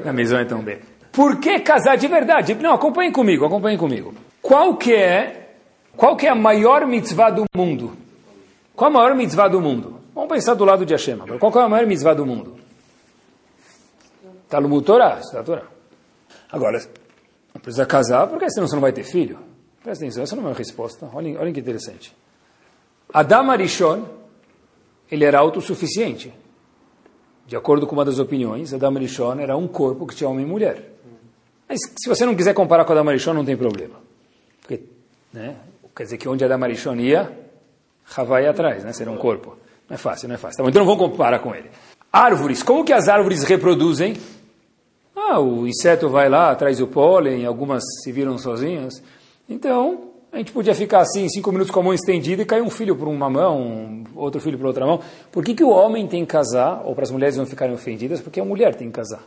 Na 0.03 0.11
missão 0.11 0.39
é 0.39 0.45
tão 0.45 0.61
bem. 0.61 0.80
Por 1.11 1.39
que 1.39 1.59
casar 1.59 1.95
de 1.95 2.07
verdade? 2.07 2.55
Não, 2.55 2.74
acompanhem 2.74 3.11
comigo, 3.11 3.45
acompanhem 3.45 3.78
comigo. 3.78 4.13
Qual 4.41 4.76
que 4.76 4.93
é, 4.93 5.55
qual 5.95 6.16
que 6.16 6.28
é 6.28 6.30
a 6.30 6.36
maior 6.36 6.86
mitzvah 6.86 7.30
do 7.30 7.45
mundo? 7.55 7.95
Qual 8.76 8.89
a 8.89 8.93
maior 8.93 9.16
mitzvah 9.16 9.47
do 9.47 9.61
mundo? 9.61 10.01
Vamos 10.13 10.30
pensar 10.30 10.53
do 10.53 10.66
lado 10.66 10.86
de 10.86 10.93
Hashem. 10.93 11.18
Qual 11.39 11.51
que 11.51 11.57
é 11.57 11.61
a 11.61 11.70
maior 11.70 11.88
mitzvah 11.88 12.13
do 12.13 12.26
mundo? 12.26 12.57
Talmud 14.49 14.86
Torah, 14.86 15.20
está 15.20 15.43
Torá. 15.43 15.63
Agora, 16.51 16.80
não 17.53 17.61
precisa 17.61 17.86
casar, 17.86 18.28
porque 18.28 18.49
senão 18.49 18.68
você 18.68 18.76
não 18.76 18.82
vai 18.82 18.91
ter 18.91 19.03
filho. 19.03 19.39
Presta 19.84 20.03
atenção, 20.03 20.24
essa 20.24 20.36
não 20.36 20.43
é 20.43 20.47
uma 20.47 20.53
resposta. 20.53 21.09
Olhem, 21.13 21.38
olhem 21.38 21.53
que 21.53 21.59
interessante. 21.59 22.16
Adam 23.13 23.51
Arishon, 23.51 24.05
ele 25.09 25.24
era 25.24 25.39
autossuficiente. 25.39 26.34
De 27.45 27.55
acordo 27.55 27.85
com 27.85 27.93
uma 27.93 28.05
das 28.05 28.19
opiniões, 28.19 28.73
Adam 28.73 28.95
Arishon 28.95 29.39
era 29.39 29.55
um 29.55 29.67
corpo 29.67 30.07
que 30.07 30.15
tinha 30.15 30.29
homem 30.29 30.45
e 30.45 30.49
mulher. 30.49 30.91
Mas 31.67 31.79
se 31.97 32.09
você 32.09 32.25
não 32.25 32.35
quiser 32.35 32.53
comparar 32.53 32.85
com 32.85 32.91
Adam 32.91 33.09
Arishon, 33.09 33.33
não 33.33 33.45
tem 33.45 33.55
problema. 33.55 33.95
Porque, 34.61 34.83
né, 35.31 35.55
quer 35.95 36.03
dizer 36.03 36.17
que 36.17 36.27
onde 36.27 36.43
Adam 36.43 36.63
Arishon 36.63 36.95
ia, 36.95 37.45
Havá 38.15 38.41
ia 38.41 38.51
atrás, 38.51 38.83
né, 38.83 38.93
ser 38.93 39.09
um 39.09 39.17
corpo. 39.17 39.57
Não 39.89 39.95
é 39.95 39.97
fácil, 39.97 40.27
não 40.27 40.35
é 40.35 40.37
fácil. 40.37 40.63
Tá 40.63 40.69
então 40.69 40.83
não 40.83 40.95
vamos 40.95 41.09
comparar 41.11 41.39
com 41.39 41.55
ele. 41.55 41.69
Árvores, 42.11 42.61
como 42.61 42.83
que 42.83 42.93
as 42.93 43.07
árvores 43.07 43.43
reproduzem? 43.43 44.15
Ah, 45.15 45.39
o 45.39 45.67
inseto 45.67 46.09
vai 46.09 46.29
lá, 46.29 46.53
traz 46.55 46.79
o 46.79 46.87
pólen, 46.87 47.45
algumas 47.45 47.83
se 48.03 48.11
viram 48.11 48.37
sozinhas. 48.37 49.01
Então, 49.49 50.11
a 50.36 50.39
gente 50.39 50.51
podia 50.51 50.75
ficar 50.75 50.99
assim, 50.99 51.29
cinco 51.29 51.49
minutos 51.49 51.71
com 51.71 51.79
a 51.79 51.83
mão 51.83 51.93
estendida 51.93 52.41
e 52.41 52.45
cair 52.45 52.61
um 52.61 52.69
filho 52.69 52.93
por 52.93 53.07
uma 53.07 53.29
mão, 53.29 54.03
outro 54.13 54.41
filho 54.41 54.57
por 54.57 54.67
outra 54.67 54.86
mão. 54.86 54.99
Por 55.31 55.41
que, 55.45 55.55
que 55.55 55.63
o 55.63 55.69
homem 55.69 56.05
tem 56.07 56.25
que 56.25 56.31
casar, 56.31 56.81
ou 56.83 56.93
para 56.93 57.05
as 57.05 57.11
mulheres 57.11 57.38
não 57.38 57.45
ficarem 57.45 57.73
ofendidas? 57.73 58.19
Porque 58.19 58.41
a 58.41 58.43
mulher 58.43 58.75
tem 58.75 58.89
que 58.89 58.95
casar. 58.95 59.23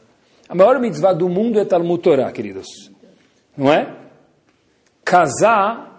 A 0.46 0.54
maior 0.54 0.78
mitzvah 0.78 1.14
do 1.14 1.26
mundo 1.26 1.58
é 1.58 1.64
Talmud 1.64 2.02
Torah, 2.02 2.30
queridos. 2.30 2.66
Não 3.56 3.72
é? 3.72 3.90
Casar 5.02 5.98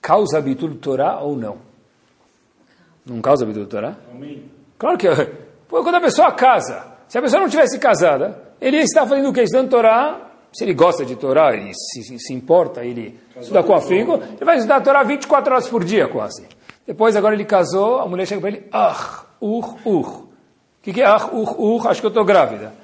causa 0.00 0.36
habitud 0.36 0.76
Torah 0.76 1.20
ou 1.20 1.36
não? 1.36 1.56
Não 3.06 3.22
causa 3.22 3.46
habitud 3.46 3.66
Torah? 3.66 3.96
Claro 4.78 4.98
que 4.98 5.08
é. 5.08 5.32
Quando 5.70 5.94
a 5.94 6.00
pessoa 6.02 6.32
casa, 6.32 6.86
se 7.08 7.16
a 7.16 7.22
pessoa 7.22 7.40
não 7.40 7.48
tivesse 7.48 7.78
casada, 7.78 8.38
ele 8.60 8.76
está 8.76 9.06
fazendo 9.06 9.30
o 9.30 9.32
que? 9.32 9.40
Estudando 9.40 9.70
Torá. 9.70 10.29
Se 10.52 10.64
ele 10.64 10.74
gosta 10.74 11.04
de 11.04 11.14
Torá 11.16 11.54
e 11.54 11.72
se, 11.74 12.18
se 12.18 12.34
importa, 12.34 12.84
ele 12.84 13.18
estuda 13.40 13.62
com 13.62 13.74
afinco, 13.74 14.14
ele 14.14 14.44
vai 14.44 14.56
estudar 14.56 14.80
Torá 14.80 15.02
24 15.02 15.52
horas 15.52 15.68
por 15.68 15.84
dia, 15.84 16.08
quase. 16.08 16.46
Depois, 16.86 17.14
agora 17.14 17.34
ele 17.34 17.44
casou, 17.44 18.00
a 18.00 18.06
mulher 18.06 18.26
chega 18.26 18.40
para 18.40 18.50
ele, 18.50 18.66
ah, 18.72 19.24
ur, 19.40 19.76
ur. 19.84 20.08
O 20.08 20.28
que, 20.82 20.92
que 20.92 21.02
é 21.02 21.06
ah, 21.06 21.30
ur, 21.32 21.60
ur? 21.60 21.88
Acho 21.88 22.00
que 22.00 22.06
eu 22.06 22.08
estou 22.08 22.24
grávida. 22.24 22.74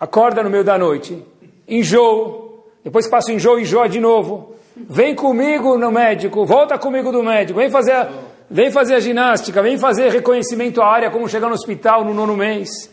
Acorda 0.00 0.42
no 0.42 0.48
meio 0.48 0.64
da 0.64 0.78
noite, 0.78 1.22
enjoo, 1.66 2.64
depois 2.82 3.06
passa 3.06 3.30
o 3.30 3.34
enjoo, 3.34 3.58
enjoa 3.58 3.88
de 3.88 4.00
novo. 4.00 4.54
Vem 4.76 5.14
comigo 5.14 5.76
no 5.76 5.90
médico, 5.90 6.46
volta 6.46 6.78
comigo 6.78 7.10
do 7.10 7.22
médico, 7.22 7.58
vem 7.58 7.68
fazer, 7.68 7.92
a, 7.92 8.08
vem 8.48 8.70
fazer 8.70 8.94
a 8.94 9.00
ginástica, 9.00 9.60
vem 9.60 9.76
fazer 9.76 10.10
reconhecimento 10.10 10.80
à 10.80 10.86
área, 10.86 11.10
como 11.10 11.28
chegar 11.28 11.48
no 11.48 11.54
hospital 11.54 12.04
no 12.04 12.14
nono 12.14 12.36
mês. 12.36 12.88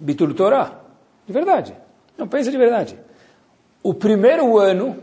Bitul 0.00 0.34
Torá. 0.34 0.80
De 1.26 1.32
verdade. 1.32 1.76
Não, 2.20 2.28
pensa 2.28 2.50
de 2.50 2.58
verdade. 2.58 2.98
O 3.82 3.94
primeiro 3.94 4.58
ano, 4.58 4.94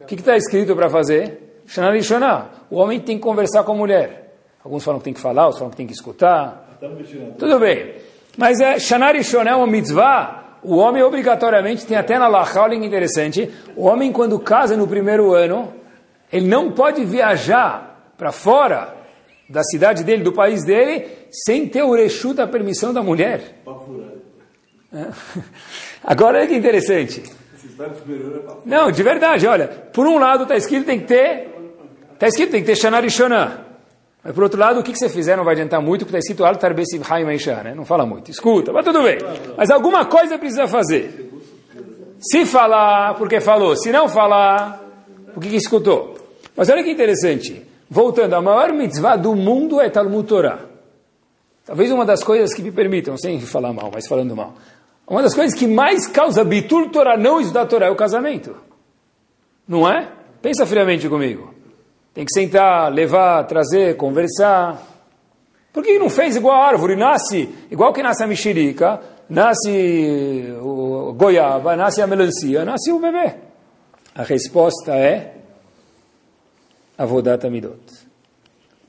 o 0.00 0.04
que 0.04 0.14
está 0.14 0.36
escrito 0.36 0.76
para 0.76 0.88
fazer? 0.88 1.62
Shana 1.66 1.90
Rishonah. 1.90 2.46
O 2.70 2.76
homem 2.76 3.00
tem 3.00 3.16
que 3.16 3.22
conversar 3.24 3.64
com 3.64 3.72
a 3.72 3.74
mulher. 3.74 4.36
Alguns 4.62 4.84
falam 4.84 5.00
que 5.00 5.04
tem 5.04 5.12
que 5.12 5.20
falar, 5.20 5.46
outros 5.46 5.58
falam 5.58 5.72
que 5.72 5.76
tem 5.76 5.86
que 5.88 5.92
escutar. 5.92 6.78
Tudo 7.36 7.58
bem. 7.58 7.96
Mas 8.36 8.60
é, 8.60 8.78
Shana 8.78 9.10
Rishonah 9.10 9.50
é 9.50 9.54
uma 9.56 9.66
mitzvah. 9.66 10.58
O 10.62 10.76
homem 10.76 11.02
obrigatoriamente, 11.02 11.84
tem 11.84 11.96
até 11.96 12.16
na 12.20 12.28
Lachaulin 12.28 12.84
interessante, 12.84 13.50
o 13.74 13.86
homem 13.86 14.12
quando 14.12 14.38
casa 14.38 14.76
no 14.76 14.86
primeiro 14.86 15.34
ano, 15.34 15.74
ele 16.32 16.46
não 16.46 16.70
pode 16.70 17.04
viajar 17.04 18.12
para 18.16 18.30
fora 18.30 18.94
da 19.48 19.64
cidade 19.64 20.04
dele, 20.04 20.22
do 20.22 20.32
país 20.32 20.64
dele, 20.64 21.08
sem 21.32 21.68
ter 21.68 21.82
o 21.82 21.94
rechu 21.94 22.32
da 22.32 22.46
permissão 22.46 22.92
da 22.94 23.02
mulher. 23.02 23.60
É. 24.92 25.06
Agora 26.04 26.38
olha 26.38 26.46
que 26.46 26.54
interessante. 26.54 27.22
Não, 28.64 28.90
de 28.90 29.02
verdade, 29.02 29.46
olha. 29.46 29.68
Por 29.68 30.06
um 30.06 30.18
lado 30.18 30.42
está 30.44 30.56
escrito 30.56 30.86
tem 30.86 31.00
que 31.00 31.06
ter. 31.06 31.48
Está 32.14 32.28
escrito 32.28 32.50
tem 32.50 32.60
que 32.60 32.66
ter 32.66 32.76
Shana 32.76 33.00
Rishonah. 33.00 33.68
Mas 34.22 34.34
por 34.34 34.42
outro 34.42 34.58
lado, 34.58 34.80
o 34.80 34.82
que, 34.82 34.92
que 34.92 34.98
você 34.98 35.08
fizer 35.08 35.36
não 35.36 35.44
vai 35.44 35.54
adiantar 35.54 35.80
muito, 35.80 36.04
porque 36.04 36.18
está 36.18 36.18
escrito 36.18 36.44
Al 36.44 36.56
Tarbesi 36.56 37.00
Haim 37.08 37.24
né? 37.24 37.74
Não 37.74 37.84
fala 37.84 38.04
muito. 38.04 38.30
Escuta, 38.30 38.72
mas 38.72 38.84
tudo 38.84 39.02
bem. 39.02 39.18
Mas 39.56 39.70
alguma 39.70 40.06
coisa 40.06 40.38
precisa 40.38 40.66
fazer. 40.66 41.30
Se 42.20 42.44
falar, 42.44 43.14
porque 43.14 43.40
falou. 43.40 43.76
Se 43.76 43.92
não 43.92 44.08
falar, 44.08 44.82
porque 45.32 45.48
que 45.48 45.56
escutou. 45.56 46.16
Mas 46.56 46.68
olha 46.68 46.82
que 46.82 46.90
interessante. 46.90 47.64
Voltando, 47.88 48.34
a 48.34 48.42
maior 48.42 48.72
mitzvah 48.72 49.16
do 49.16 49.34
mundo 49.34 49.80
é 49.80 49.88
Talmud 49.88 50.26
Torah. 50.28 50.58
Talvez 51.64 51.90
uma 51.90 52.04
das 52.04 52.24
coisas 52.24 52.52
que 52.52 52.62
me 52.62 52.72
permitam, 52.72 53.16
sem 53.16 53.40
falar 53.40 53.72
mal, 53.72 53.90
mas 53.92 54.06
falando 54.06 54.34
mal. 54.34 54.54
Uma 55.08 55.22
das 55.22 55.34
coisas 55.34 55.58
que 55.58 55.66
mais 55.66 56.06
causa 56.06 56.44
bitur 56.44 56.90
Torah, 56.90 57.16
não 57.16 57.40
estudar 57.40 57.66
Torah, 57.66 57.86
é 57.86 57.90
o 57.90 57.96
casamento. 57.96 58.54
Não 59.66 59.88
é? 59.88 60.08
Pensa 60.42 60.66
friamente 60.66 61.08
comigo. 61.08 61.54
Tem 62.12 62.24
que 62.26 62.32
sentar, 62.32 62.92
levar, 62.92 63.44
trazer, 63.44 63.96
conversar. 63.96 64.82
Por 65.72 65.82
que 65.82 65.98
não 65.98 66.10
fez 66.10 66.36
igual 66.36 66.60
a 66.60 66.66
árvore? 66.66 66.94
Nasce, 66.94 67.48
igual 67.70 67.92
que 67.92 68.02
nasce 68.02 68.22
a 68.22 68.26
mexerica, 68.26 69.00
nasce 69.30 70.54
o 70.60 71.14
goiaba, 71.14 71.74
nasce 71.74 72.02
a 72.02 72.06
melancia, 72.06 72.64
nasce 72.64 72.92
o 72.92 72.98
bebê. 72.98 73.34
A 74.14 74.24
resposta 74.24 74.94
é 74.94 75.36
Avodat 76.98 77.46
Amidot. 77.46 77.80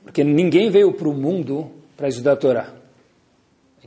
Porque 0.02 0.24
ninguém 0.24 0.70
veio 0.70 0.92
para 0.92 1.08
o 1.08 1.14
mundo 1.14 1.70
para 1.96 2.08
estudar 2.08 2.36
Torá 2.36 2.79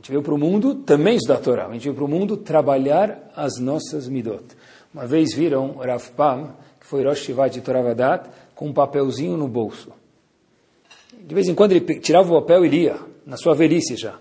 gente 0.04 0.10
veio 0.10 0.22
para 0.22 0.34
o 0.34 0.38
mundo 0.38 0.74
também 0.74 1.16
estudar 1.16 1.36
a 1.36 1.40
Torá. 1.40 1.66
A 1.66 1.72
gente 1.72 1.84
veio 1.84 1.94
para 1.94 2.04
o 2.04 2.08
mundo 2.08 2.36
trabalhar 2.36 3.30
as 3.34 3.58
nossas 3.58 4.06
midot. 4.06 4.44
Uma 4.92 5.06
vez 5.06 5.34
viram 5.34 5.76
Rav 5.78 6.10
Pam, 6.10 6.50
que 6.78 6.86
foi 6.86 7.02
Rosh 7.02 7.20
Shivat 7.20 7.54
de 7.54 7.62
Toravadat, 7.62 8.28
com 8.54 8.66
um 8.66 8.72
papelzinho 8.72 9.34
no 9.38 9.48
bolso. 9.48 9.90
De 11.18 11.34
vez 11.34 11.48
em 11.48 11.54
quando 11.54 11.72
ele 11.72 12.00
tirava 12.00 12.30
o 12.30 12.42
papel 12.42 12.66
e 12.66 12.68
lia, 12.68 12.96
na 13.24 13.38
sua 13.38 13.54
velhice 13.54 13.96
já. 13.96 14.16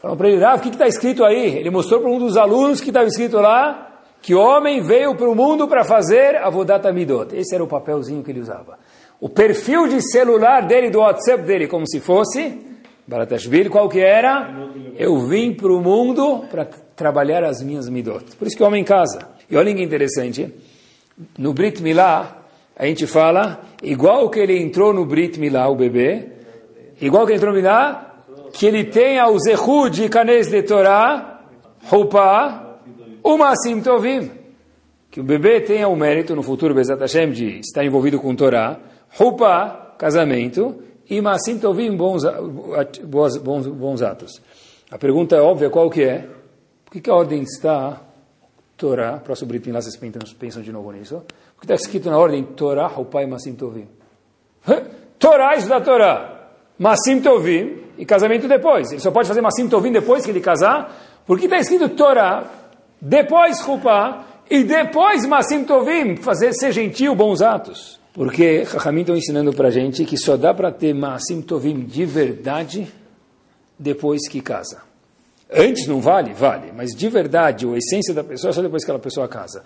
Falaram 0.00 0.16
para 0.16 0.28
ele, 0.28 0.40
Rav, 0.40 0.60
o 0.60 0.62
que 0.62 0.68
está 0.68 0.86
escrito 0.86 1.24
aí? 1.24 1.58
Ele 1.58 1.70
mostrou 1.70 2.00
para 2.00 2.08
um 2.08 2.20
dos 2.20 2.36
alunos 2.36 2.80
que 2.80 2.90
estava 2.90 3.06
escrito 3.06 3.38
lá, 3.38 4.04
que 4.22 4.36
homem 4.36 4.82
veio 4.82 5.16
para 5.16 5.28
o 5.28 5.34
mundo 5.34 5.66
para 5.66 5.82
fazer 5.82 6.36
Avodat 6.36 6.86
Midot. 6.92 7.34
Esse 7.34 7.56
era 7.56 7.64
o 7.64 7.66
papelzinho 7.66 8.22
que 8.22 8.30
ele 8.30 8.40
usava. 8.40 8.78
O 9.20 9.28
perfil 9.28 9.88
de 9.88 10.00
celular 10.00 10.64
dele, 10.64 10.90
do 10.90 11.00
WhatsApp 11.00 11.42
dele, 11.42 11.66
como 11.66 11.88
se 11.88 11.98
fosse 11.98 12.71
Baratashvili, 13.06 13.68
qual 13.68 13.88
que 13.88 14.00
era? 14.00 14.54
Eu 14.96 15.18
vim 15.26 15.52
para 15.52 15.72
o 15.72 15.80
mundo 15.80 16.44
para 16.50 16.64
trabalhar 16.94 17.42
as 17.44 17.62
minhas 17.62 17.88
midot. 17.88 18.24
Por 18.36 18.46
isso 18.46 18.56
que 18.56 18.62
o 18.62 18.66
homem 18.66 18.84
casa. 18.84 19.28
E 19.50 19.56
olha 19.56 19.74
que 19.74 19.82
interessante, 19.82 20.52
no 21.36 21.52
Brit 21.52 21.82
Milá, 21.82 22.38
a 22.76 22.86
gente 22.86 23.06
fala, 23.06 23.60
igual 23.82 24.30
que 24.30 24.40
ele 24.40 24.58
entrou 24.58 24.92
no 24.92 25.04
Brit 25.04 25.38
Milá, 25.38 25.68
o 25.68 25.74
bebê, 25.74 26.28
igual 27.00 27.26
que 27.26 27.32
ele 27.32 27.38
entrou 27.38 27.52
no 27.52 27.58
Milá, 27.58 28.12
que 28.52 28.66
ele 28.66 28.84
tenha 28.84 29.26
o 29.28 29.38
Zehud 29.38 29.90
de 30.02 30.08
Kanes 30.08 30.48
de 30.48 30.62
Torá, 30.62 31.40
Rupa, 31.84 32.78
uma 33.24 33.52
Tovim. 33.82 34.30
Que 35.10 35.20
o 35.20 35.24
bebê 35.24 35.60
tenha 35.60 35.88
o 35.88 35.96
mérito 35.96 36.34
no 36.34 36.42
futuro, 36.42 36.74
Bezat 36.74 37.00
Hashem, 37.00 37.32
de 37.32 37.58
estar 37.58 37.84
envolvido 37.84 38.18
com 38.18 38.34
Torá, 38.34 38.78
Rupa, 39.10 39.94
casamento, 39.98 40.82
e 41.08 41.20
Masim 41.20 41.58
Tovim, 41.58 41.96
bons, 41.96 42.22
bons, 43.04 43.66
bons, 43.66 44.02
atos. 44.02 44.40
A 44.90 44.98
pergunta 44.98 45.36
é 45.36 45.40
óbvia, 45.40 45.70
qual 45.70 45.90
que 45.90 46.02
é? 46.02 46.28
Por 46.84 46.92
que, 46.92 47.00
que 47.00 47.10
a 47.10 47.14
ordem 47.14 47.42
está 47.42 48.00
Torá, 48.76 49.18
próximo 49.18 49.48
Brit 49.48 49.66
Milá, 49.66 49.80
vocês 49.80 49.96
pensam 50.34 50.62
de 50.62 50.72
novo 50.72 50.90
nisso? 50.92 51.22
Porque 51.54 51.72
está 51.72 51.74
escrito 51.74 52.10
na 52.10 52.18
ordem 52.18 52.42
Torá, 52.44 52.90
o 52.96 53.04
pai 53.04 53.26
Masim 53.26 53.54
Tovim. 53.54 53.88
Torá, 55.18 55.56
isso 55.56 55.68
da 55.68 55.80
Torá. 55.80 56.50
Masim 56.78 57.20
Tovim, 57.20 57.82
e 57.96 58.04
casamento 58.04 58.48
depois. 58.48 58.90
Ele 58.90 59.00
só 59.00 59.10
pode 59.10 59.28
fazer 59.28 59.40
Masim 59.40 59.68
Tovim 59.68 59.92
depois 59.92 60.24
que 60.24 60.30
ele 60.30 60.40
casar, 60.40 61.22
porque 61.26 61.44
está 61.44 61.58
escrito 61.58 61.88
Torá, 61.90 62.44
depois 63.00 63.60
Rupá, 63.60 64.24
e 64.50 64.64
depois 64.64 65.24
Masim 65.26 65.64
Tovim, 65.64 66.16
fazer 66.16 66.52
ser 66.52 66.72
gentil, 66.72 67.14
bons 67.14 67.40
atos. 67.40 68.01
Porque 68.12 68.62
Rahamim 68.64 69.00
estão 69.00 69.16
ensinando 69.16 69.52
para 69.52 69.68
a 69.68 69.70
gente 69.70 70.04
que 70.04 70.18
só 70.18 70.36
dá 70.36 70.52
para 70.52 70.70
ter 70.70 70.94
Maasim 70.94 71.40
Tovim 71.40 71.80
de 71.80 72.04
verdade 72.04 72.92
depois 73.78 74.28
que 74.28 74.40
casa. 74.40 74.82
Antes 75.50 75.86
não 75.86 76.00
vale? 76.00 76.32
Vale. 76.34 76.72
Mas 76.72 76.94
de 76.94 77.08
verdade, 77.08 77.66
a 77.66 77.76
essência 77.76 78.12
da 78.12 78.22
pessoa 78.22 78.50
é 78.50 78.52
só 78.54 78.62
depois 78.62 78.84
que 78.84 78.90
aquela 78.90 79.02
pessoa 79.02 79.26
casa. 79.28 79.62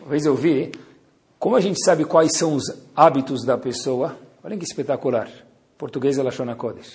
Uma 0.00 0.10
vez 0.10 0.24
eu 0.24 0.34
vi, 0.34 0.72
como 1.38 1.56
a 1.56 1.60
gente 1.60 1.82
sabe 1.84 2.04
quais 2.04 2.32
são 2.36 2.54
os 2.54 2.64
hábitos 2.94 3.44
da 3.44 3.58
pessoa? 3.58 4.16
Olha 4.42 4.56
que 4.56 4.64
espetacular. 4.64 5.28
Português 5.76 6.18
é 6.18 6.22
Lashon 6.22 6.52
Kodesh. 6.56 6.92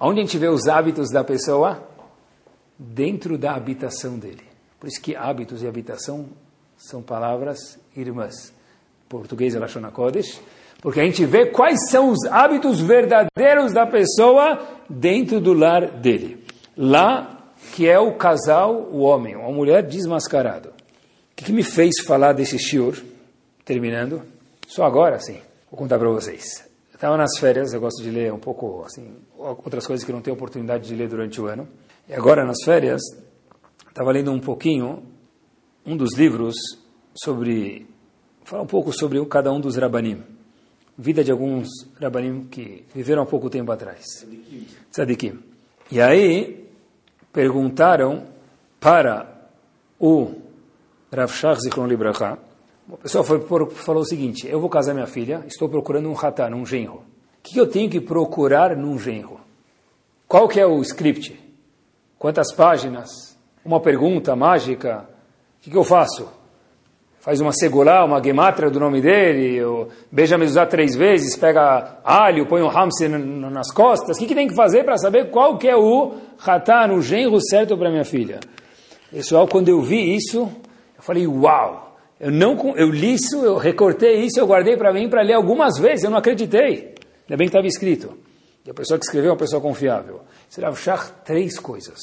Onde 0.00 0.20
a 0.20 0.22
gente 0.22 0.38
vê 0.38 0.48
os 0.48 0.66
hábitos 0.66 1.10
da 1.10 1.24
pessoa? 1.24 1.82
Dentro 2.78 3.38
da 3.38 3.54
habitação 3.54 4.18
dele. 4.18 4.42
Por 4.80 4.88
isso 4.88 5.00
que 5.00 5.14
hábitos 5.14 5.62
e 5.62 5.66
habitação 5.66 6.26
são 6.76 7.02
palavras 7.02 7.78
irmãs. 7.94 8.52
Português 9.18 9.54
é 9.54 9.58
Lashon 9.58 9.82
Kodesh. 9.90 10.40
Porque 10.80 11.00
a 11.00 11.04
gente 11.04 11.24
vê 11.24 11.46
quais 11.46 11.90
são 11.90 12.10
os 12.10 12.24
hábitos 12.24 12.80
verdadeiros 12.80 13.72
da 13.72 13.86
pessoa 13.86 14.60
dentro 14.88 15.40
do 15.40 15.52
lar 15.52 15.86
dele. 15.86 16.44
Lá 16.76 17.32
que 17.72 17.88
é 17.88 17.98
o 17.98 18.14
casal, 18.16 18.88
o 18.90 19.00
homem, 19.00 19.36
uma 19.36 19.52
mulher 19.52 19.82
desmascarado. 19.82 20.70
O 20.70 20.72
que, 21.36 21.44
que 21.44 21.52
me 21.52 21.62
fez 21.62 22.00
falar 22.04 22.32
desse 22.32 22.58
shiur, 22.58 22.96
terminando? 23.64 24.22
Só 24.66 24.84
agora, 24.84 25.20
sim, 25.20 25.40
vou 25.70 25.78
contar 25.78 25.98
para 25.98 26.08
vocês. 26.08 26.64
Estava 26.92 27.16
nas 27.16 27.38
férias, 27.38 27.72
eu 27.72 27.80
gosto 27.80 28.02
de 28.02 28.10
ler 28.10 28.32
um 28.32 28.38
pouco, 28.38 28.84
assim, 28.84 29.16
outras 29.36 29.86
coisas 29.86 30.04
que 30.04 30.12
não 30.12 30.20
tenho 30.20 30.34
oportunidade 30.34 30.86
de 30.86 30.94
ler 30.94 31.08
durante 31.08 31.40
o 31.40 31.46
ano. 31.46 31.68
E 32.08 32.14
agora, 32.14 32.44
nas 32.44 32.62
férias, 32.64 33.00
estava 33.88 34.10
lendo 34.10 34.32
um 34.32 34.40
pouquinho 34.40 35.02
um 35.84 35.96
dos 35.96 36.16
livros 36.16 36.54
sobre, 37.14 37.86
falar 38.52 38.64
um 38.64 38.66
pouco 38.66 38.92
sobre 38.92 39.24
cada 39.24 39.50
um 39.50 39.58
dos 39.58 39.78
Rabanim. 39.78 40.22
Vida 40.98 41.24
de 41.24 41.32
alguns 41.32 41.70
Rabanim 41.98 42.48
que 42.50 42.84
viveram 42.94 43.22
há 43.22 43.26
pouco 43.26 43.48
tempo 43.48 43.72
atrás. 43.72 44.26
Tzadikim. 44.90 45.38
E 45.90 46.02
aí, 46.02 46.68
perguntaram 47.32 48.26
para 48.78 49.48
o 49.98 50.34
Rav 51.10 51.32
Shach 51.32 51.62
Zichron 51.62 51.86
Libracha, 51.86 52.36
uma 52.86 52.98
pessoa 52.98 53.24
foi, 53.24 53.40
falou 53.70 54.02
o 54.02 54.06
seguinte, 54.06 54.46
eu 54.46 54.60
vou 54.60 54.68
casar 54.68 54.92
minha 54.92 55.06
filha, 55.06 55.42
estou 55.46 55.66
procurando 55.66 56.10
um 56.10 56.12
ratan, 56.12 56.54
um 56.54 56.66
genro. 56.66 56.96
O 56.96 57.04
que 57.42 57.58
eu 57.58 57.66
tenho 57.66 57.88
que 57.88 58.02
procurar 58.02 58.76
num 58.76 58.98
genro? 58.98 59.40
Qual 60.28 60.46
que 60.46 60.60
é 60.60 60.66
o 60.66 60.82
script? 60.82 61.40
Quantas 62.18 62.52
páginas? 62.52 63.34
Uma 63.64 63.80
pergunta 63.80 64.36
mágica? 64.36 65.08
O 65.66 65.70
que 65.70 65.74
eu 65.74 65.84
faço? 65.84 66.41
Faz 67.22 67.40
uma 67.40 67.52
segulá, 67.52 68.04
uma 68.04 68.20
gematra 68.20 68.68
do 68.68 68.80
nome 68.80 69.00
dele, 69.00 69.62
ou 69.62 69.88
beija 70.10 70.36
mezuzá 70.36 70.66
três 70.66 70.96
vezes, 70.96 71.36
pega 71.36 72.00
alho, 72.02 72.46
põe 72.46 72.60
um 72.60 72.66
hamster 72.66 73.08
nas 73.08 73.70
costas. 73.70 74.16
O 74.16 74.18
que, 74.18 74.26
que 74.26 74.34
tem 74.34 74.48
que 74.48 74.56
fazer 74.56 74.82
para 74.82 74.98
saber 74.98 75.30
qual 75.30 75.56
que 75.56 75.68
é 75.68 75.76
o 75.76 76.16
ratan, 76.36 76.92
o 76.92 77.00
genro 77.00 77.40
certo 77.40 77.78
para 77.78 77.90
minha 77.90 78.04
filha? 78.04 78.40
Pessoal, 79.08 79.46
quando 79.46 79.68
eu 79.68 79.80
vi 79.80 80.16
isso, 80.16 80.50
eu 80.96 81.02
falei, 81.02 81.24
uau! 81.24 81.96
Eu, 82.18 82.32
não, 82.32 82.76
eu 82.76 82.90
li 82.90 83.14
isso, 83.14 83.36
eu 83.44 83.56
recortei 83.56 84.24
isso, 84.24 84.40
eu 84.40 84.46
guardei 84.48 84.76
para 84.76 84.92
mim 84.92 85.08
para 85.08 85.22
ler 85.22 85.34
algumas 85.34 85.78
vezes, 85.78 86.02
eu 86.02 86.10
não 86.10 86.18
acreditei. 86.18 86.92
Ainda 87.22 87.36
bem 87.36 87.46
que 87.46 87.50
estava 87.50 87.68
escrito. 87.68 88.18
E 88.66 88.70
a 88.70 88.74
pessoa 88.74 88.98
que 88.98 89.04
escreveu 89.04 89.30
é 89.30 89.32
uma 89.34 89.38
pessoa 89.38 89.62
confiável. 89.62 90.22
Será 90.48 90.70
achar 90.70 91.22
três 91.24 91.56
coisas. 91.56 92.00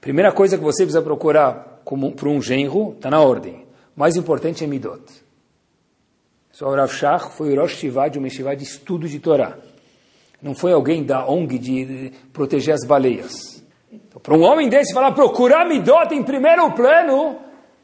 Primeira 0.00 0.32
coisa 0.32 0.58
que 0.58 0.64
você 0.64 0.82
precisa 0.82 1.00
procurar 1.00 1.80
para 2.16 2.28
um 2.28 2.42
genro, 2.42 2.94
está 2.96 3.08
na 3.08 3.20
ordem 3.20 3.67
mais 3.98 4.14
importante 4.14 4.62
é 4.62 4.66
Midot. 4.66 5.02
Só 6.52 6.68
o 6.68 6.74
Rav 6.74 6.92
Shach 6.92 7.32
foi 7.36 7.52
o 7.52 7.60
Rosh 7.60 7.78
Shiva 7.78 8.08
de 8.08 8.16
uma 8.16 8.30
Shiva 8.30 8.54
de 8.54 8.62
estudo 8.62 9.08
de 9.08 9.18
Torá. 9.18 9.58
Não 10.40 10.54
foi 10.54 10.72
alguém 10.72 11.02
da 11.02 11.28
ONG 11.28 11.58
de 11.58 12.12
proteger 12.32 12.74
as 12.74 12.86
baleias. 12.86 13.60
Então, 13.90 14.20
para 14.20 14.34
um 14.36 14.42
homem 14.42 14.68
desse 14.68 14.94
falar 14.94 15.10
procurar 15.10 15.66
Midot 15.66 16.14
em 16.14 16.22
primeiro 16.22 16.70
plano, 16.74 17.40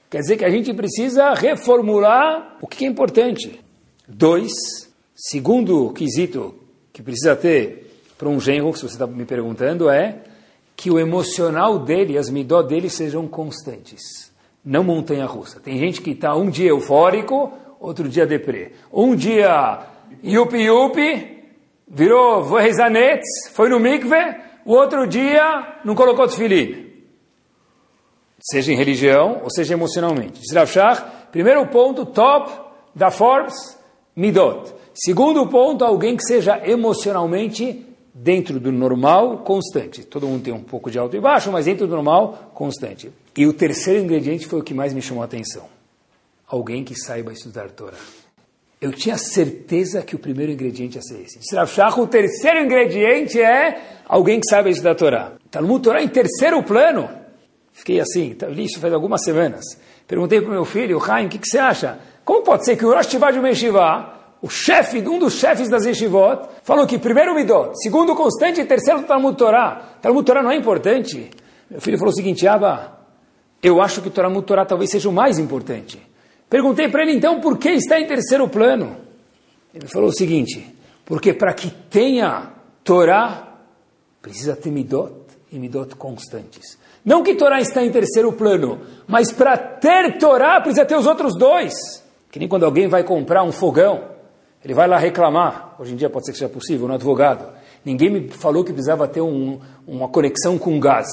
quer 0.08 0.20
dizer 0.20 0.36
que 0.36 0.44
a 0.44 0.50
gente 0.50 0.72
precisa 0.72 1.34
reformular 1.34 2.58
o 2.62 2.68
que 2.68 2.84
é 2.84 2.88
importante. 2.88 3.60
Dois, 4.06 4.52
segundo 5.16 5.92
quesito 5.92 6.54
que 6.92 7.02
precisa 7.02 7.34
ter 7.34 7.90
para 8.16 8.28
um 8.28 8.38
genro, 8.38 8.72
se 8.72 8.82
você 8.82 8.94
está 8.94 9.06
me 9.08 9.24
perguntando, 9.24 9.90
é 9.90 10.20
que 10.76 10.92
o 10.92 10.98
emocional 11.00 11.76
dele, 11.80 12.16
as 12.16 12.30
midot 12.30 12.68
dele 12.68 12.88
sejam 12.88 13.26
constantes 13.26 14.32
não 14.64 14.82
montanha 14.82 15.26
russa. 15.26 15.60
Tem 15.60 15.78
gente 15.78 16.00
que 16.00 16.10
está 16.10 16.34
um 16.34 16.48
dia 16.48 16.70
eufórico, 16.70 17.52
outro 17.78 18.08
dia 18.08 18.26
deprê. 18.26 18.72
Um 18.92 19.14
dia 19.14 19.80
yupi 20.22 20.62
yupi, 20.62 21.44
virou 21.86 22.42
vohezanetz, 22.42 23.24
foi 23.52 23.68
no 23.68 23.78
mikve, 23.78 24.16
o 24.64 24.72
outro 24.72 25.06
dia 25.06 25.78
não 25.84 25.94
colocou 25.94 26.26
tefilim. 26.26 26.84
Seja 28.40 28.72
em 28.72 28.76
religião 28.76 29.40
ou 29.42 29.50
seja 29.50 29.74
emocionalmente. 29.74 30.40
Diz 30.40 30.52
primeiro 31.30 31.66
ponto, 31.66 32.06
top 32.06 32.50
da 32.94 33.10
Forbes, 33.10 33.78
midot. 34.14 34.72
Segundo 34.94 35.46
ponto, 35.48 35.84
alguém 35.84 36.16
que 36.16 36.22
seja 36.22 36.60
emocionalmente 36.64 37.84
dentro 38.14 38.60
do 38.60 38.70
normal, 38.70 39.38
constante. 39.38 40.04
Todo 40.04 40.26
mundo 40.26 40.44
tem 40.44 40.54
um 40.54 40.62
pouco 40.62 40.90
de 40.90 40.98
alto 40.98 41.16
e 41.16 41.20
baixo, 41.20 41.50
mas 41.50 41.64
dentro 41.64 41.86
do 41.86 41.94
normal, 41.94 42.52
constante. 42.54 43.10
E 43.36 43.46
o 43.46 43.52
terceiro 43.52 44.00
ingrediente 44.00 44.46
foi 44.46 44.60
o 44.60 44.62
que 44.62 44.72
mais 44.72 44.92
me 44.92 45.02
chamou 45.02 45.22
a 45.22 45.26
atenção. 45.26 45.64
Alguém 46.46 46.84
que 46.84 46.94
saiba 46.94 47.32
estudar 47.32 47.70
Torá. 47.70 47.96
Eu 48.80 48.92
tinha 48.92 49.16
certeza 49.16 50.02
que 50.02 50.14
o 50.14 50.18
primeiro 50.18 50.52
ingrediente 50.52 50.96
ia 50.96 51.02
ser 51.02 51.22
esse. 51.22 51.40
Shach, 51.42 51.98
o 51.98 52.06
terceiro 52.06 52.60
ingrediente 52.60 53.40
é 53.40 54.02
alguém 54.06 54.38
que 54.40 54.48
saiba 54.48 54.68
estudar 54.68 54.94
Torá. 54.94 55.32
Talmud 55.50 55.82
Torá 55.82 56.02
em 56.02 56.08
terceiro 56.08 56.62
plano. 56.62 57.08
Fiquei 57.72 57.98
assim, 57.98 58.36
li 58.50 58.66
isso 58.66 58.78
faz 58.78 58.92
algumas 58.92 59.24
semanas. 59.24 59.64
Perguntei 60.06 60.40
para 60.40 60.50
o 60.50 60.52
meu 60.52 60.64
filho, 60.64 61.00
Chaim, 61.00 61.26
o 61.26 61.28
que, 61.28 61.38
que, 61.38 61.48
você 61.48 61.58
acha? 61.58 61.98
Como 62.24 62.42
pode 62.42 62.64
ser 62.64 62.76
que 62.76 62.84
o 62.84 62.92
Rosh 62.92 63.06
Tivá 63.06 63.30
de 63.30 63.40
Meshivá, 63.40 64.36
o 64.40 64.48
chefe, 64.48 64.98
um 64.98 65.18
dos 65.18 65.34
chefes 65.34 65.68
das 65.68 65.84
Yeshivot, 65.86 66.46
falou 66.62 66.86
que 66.86 66.98
primeiro 66.98 67.34
Midot, 67.34 67.72
segundo 67.82 68.14
constante 68.14 68.60
e 68.60 68.64
terceiro 68.64 69.02
Talmud 69.04 69.36
Torá. 69.36 69.96
Talmud 70.00 70.24
Torá 70.24 70.42
não 70.42 70.50
é 70.50 70.56
importante. 70.56 71.30
Meu 71.70 71.80
filho 71.80 71.98
falou 71.98 72.12
o 72.12 72.14
seguinte, 72.14 72.46
Abba, 72.46 73.03
eu 73.64 73.80
acho 73.80 74.02
que 74.02 74.10
Talmud 74.10 74.46
Torá 74.46 74.66
talvez 74.66 74.90
seja 74.90 75.08
o 75.08 75.12
mais 75.12 75.38
importante. 75.38 75.98
Perguntei 76.50 76.86
para 76.90 77.02
ele 77.02 77.12
então 77.12 77.40
por 77.40 77.56
que 77.56 77.70
está 77.70 77.98
em 77.98 78.06
terceiro 78.06 78.46
plano. 78.46 78.94
Ele 79.72 79.86
falou 79.86 80.10
o 80.10 80.12
seguinte: 80.12 80.76
porque 81.06 81.32
para 81.32 81.54
que 81.54 81.70
tenha 81.70 82.50
Torá, 82.84 83.56
precisa 84.20 84.54
ter 84.54 84.70
Midot 84.70 85.14
e 85.50 85.58
Midot 85.58 85.96
constantes. 85.96 86.78
Não 87.02 87.22
que 87.22 87.34
Torá 87.36 87.58
está 87.58 87.82
em 87.82 87.90
terceiro 87.90 88.32
plano, 88.34 88.80
mas 89.06 89.32
para 89.32 89.56
ter 89.56 90.18
Torá 90.18 90.60
precisa 90.60 90.84
ter 90.84 90.98
os 90.98 91.06
outros 91.06 91.34
dois. 91.34 91.72
Que 92.30 92.38
nem 92.38 92.46
quando 92.46 92.64
alguém 92.66 92.86
vai 92.86 93.02
comprar 93.02 93.44
um 93.44 93.52
fogão, 93.52 94.10
ele 94.62 94.74
vai 94.74 94.86
lá 94.86 94.98
reclamar. 94.98 95.74
Hoje 95.78 95.94
em 95.94 95.96
dia 95.96 96.10
pode 96.10 96.26
ser 96.26 96.32
que 96.32 96.38
seja 96.38 96.50
possível, 96.50 96.86
no 96.86 96.94
advogado. 96.94 97.46
Ninguém 97.82 98.10
me 98.10 98.28
falou 98.28 98.62
que 98.62 98.72
precisava 98.72 99.08
ter 99.08 99.22
um, 99.22 99.58
uma 99.86 100.08
conexão 100.08 100.58
com 100.58 100.78
gás. 100.78 101.06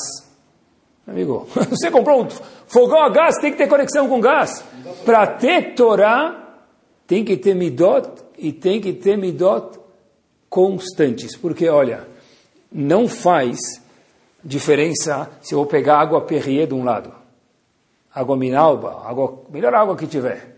Amigo, 1.07 1.47
você 1.69 1.89
comprou 1.89 2.23
um 2.23 2.29
fogão 2.67 3.01
a 3.01 3.09
gás, 3.09 3.35
tem 3.39 3.51
que 3.51 3.57
ter 3.57 3.67
conexão 3.67 4.07
com 4.07 4.19
gás. 4.19 4.63
Para 5.03 5.27
ter 5.27 5.73
Torá, 5.73 6.55
tem 7.07 7.25
que 7.25 7.37
ter 7.37 7.55
midot 7.55 8.09
e 8.37 8.53
tem 8.53 8.79
que 8.79 8.93
ter 8.93 9.17
midot 9.17 9.79
constantes. 10.49 11.35
Porque, 11.35 11.67
olha, 11.67 12.07
não 12.71 13.07
faz 13.07 13.57
diferença 14.43 15.29
se 15.41 15.53
eu 15.53 15.59
vou 15.59 15.67
pegar 15.67 15.99
água 15.99 16.21
Perrier 16.21 16.67
de 16.67 16.73
um 16.73 16.83
lado, 16.83 17.13
água 18.13 18.37
Minalba, 18.37 19.01
água, 19.05 19.43
melhor 19.49 19.73
água 19.73 19.95
que 19.95 20.07
tiver. 20.07 20.57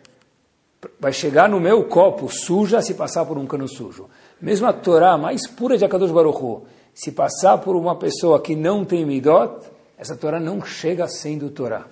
Vai 0.99 1.13
chegar 1.13 1.47
no 1.47 1.59
meu 1.59 1.85
copo 1.85 2.27
suja 2.29 2.81
se 2.81 2.93
passar 2.93 3.25
por 3.25 3.37
um 3.37 3.45
cano 3.45 3.67
sujo. 3.67 4.09
Mesmo 4.41 4.67
a 4.67 4.73
Torá 4.73 5.17
mais 5.17 5.47
pura 5.47 5.77
de 5.77 5.85
Akadosh 5.85 6.11
Baruch 6.11 6.43
Hu, 6.43 6.65
se 6.93 7.11
passar 7.11 7.57
por 7.59 7.75
uma 7.75 7.95
pessoa 7.95 8.41
que 8.41 8.55
não 8.55 8.83
tem 8.83 9.05
midot, 9.05 9.65
essa 9.97 10.15
Torá 10.15 10.39
não 10.39 10.63
chega 10.63 11.07
sendo 11.07 11.49
Torá. 11.49 11.87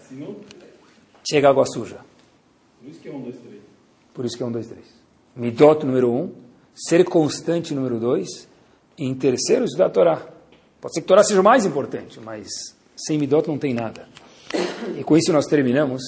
Chega 1.30 1.50
água 1.50 1.66
suja. 1.66 2.00
Por 2.80 2.90
isso 2.90 3.00
que 3.00 3.08
é 3.08 3.12
um, 3.12 3.22
dois, 3.22 3.36
três. 3.36 3.62
Por 4.14 4.26
isso 4.26 4.38
que 4.38 4.44
é 4.44 4.46
um, 4.46 4.52
dois, 4.52 4.68
três. 4.68 4.86
Midot 5.36 5.86
número 5.86 6.12
um, 6.12 6.32
ser 6.76 7.06
constante 7.06 7.74
número 7.74 8.00
dois, 8.00 8.48
e 8.98 9.06
em 9.06 9.14
terceiro 9.14 9.66
estudar 9.66 9.86
a 9.86 9.90
Torá. 9.90 10.28
Pode 10.82 10.94
ser 10.94 11.02
que 11.02 11.06
a 11.06 11.08
Torá 11.08 11.24
seja 11.24 11.40
o 11.40 11.44
mais 11.44 11.66
importante, 11.66 12.20
mas 12.20 12.48
sem 12.98 13.18
Midot 13.18 13.48
não 13.48 13.58
tem 13.58 13.74
nada. 13.74 14.08
E 14.98 15.04
com 15.04 15.16
isso 15.16 15.32
nós 15.32 15.46
terminamos. 15.46 16.02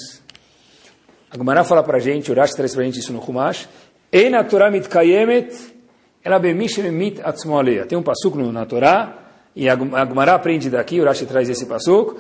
A 1.29 1.37
Gemara 1.37 1.63
fala 1.63 1.83
para 1.83 1.97
a 1.97 2.01
gente, 2.01 2.31
o 2.31 2.35
Rashi 2.35 2.55
traz 2.55 2.73
para 2.73 2.81
a 2.81 2.85
gente 2.85 2.99
isso 2.99 3.13
no 3.13 3.23
Chumash, 3.23 3.69
Ena 4.11 4.43
Torah 4.43 4.69
mitkayemet, 4.69 5.73
ela 6.23 6.37
bemishem 6.37 6.91
mit 6.91 7.19
atzmoaleia. 7.21 7.85
Tem 7.85 7.97
um 7.97 8.03
passuco 8.03 8.37
na 8.37 8.65
Torá, 8.65 9.22
e 9.55 9.69
a 9.69 9.73
aprende 10.33 10.69
daqui, 10.69 10.99
o 10.99 11.25
traz 11.27 11.49
esse 11.49 11.65
passuco, 11.65 12.17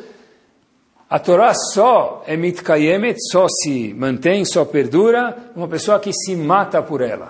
a 1.09 1.19
Torá 1.19 1.53
só 1.53 2.23
é 2.25 2.35
mitkayemet, 2.35 3.17
só 3.31 3.45
se 3.47 3.93
mantém, 3.93 4.43
só 4.45 4.65
perdura, 4.65 5.51
uma 5.55 5.67
pessoa 5.67 5.99
que 5.99 6.11
se 6.11 6.35
mata 6.35 6.81
por 6.81 7.01
ela. 7.01 7.27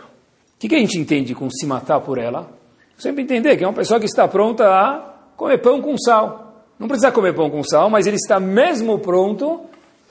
O 0.56 0.60
que, 0.60 0.70
que 0.70 0.76
a 0.76 0.80
gente 0.80 0.98
entende 0.98 1.36
com 1.36 1.50
se 1.50 1.66
matar 1.66 2.00
por 2.00 2.18
ela? 2.18 2.50
Sempre 2.98 3.24
entender 3.24 3.58
que 3.58 3.64
é 3.66 3.68
uma 3.68 3.74
pessoa 3.74 4.00
que 4.00 4.06
está 4.06 4.26
pronta 4.26 4.66
a 4.66 5.14
comer 5.36 5.58
pão 5.58 5.82
com 5.82 5.98
sal. 5.98 6.64
Não 6.80 6.88
precisa 6.88 7.12
comer 7.12 7.34
pão 7.34 7.50
com 7.50 7.62
sal, 7.64 7.90
mas 7.90 8.08
ele 8.08 8.16
está 8.16 8.40
mesmo 8.40 9.00
pronto 9.00 9.62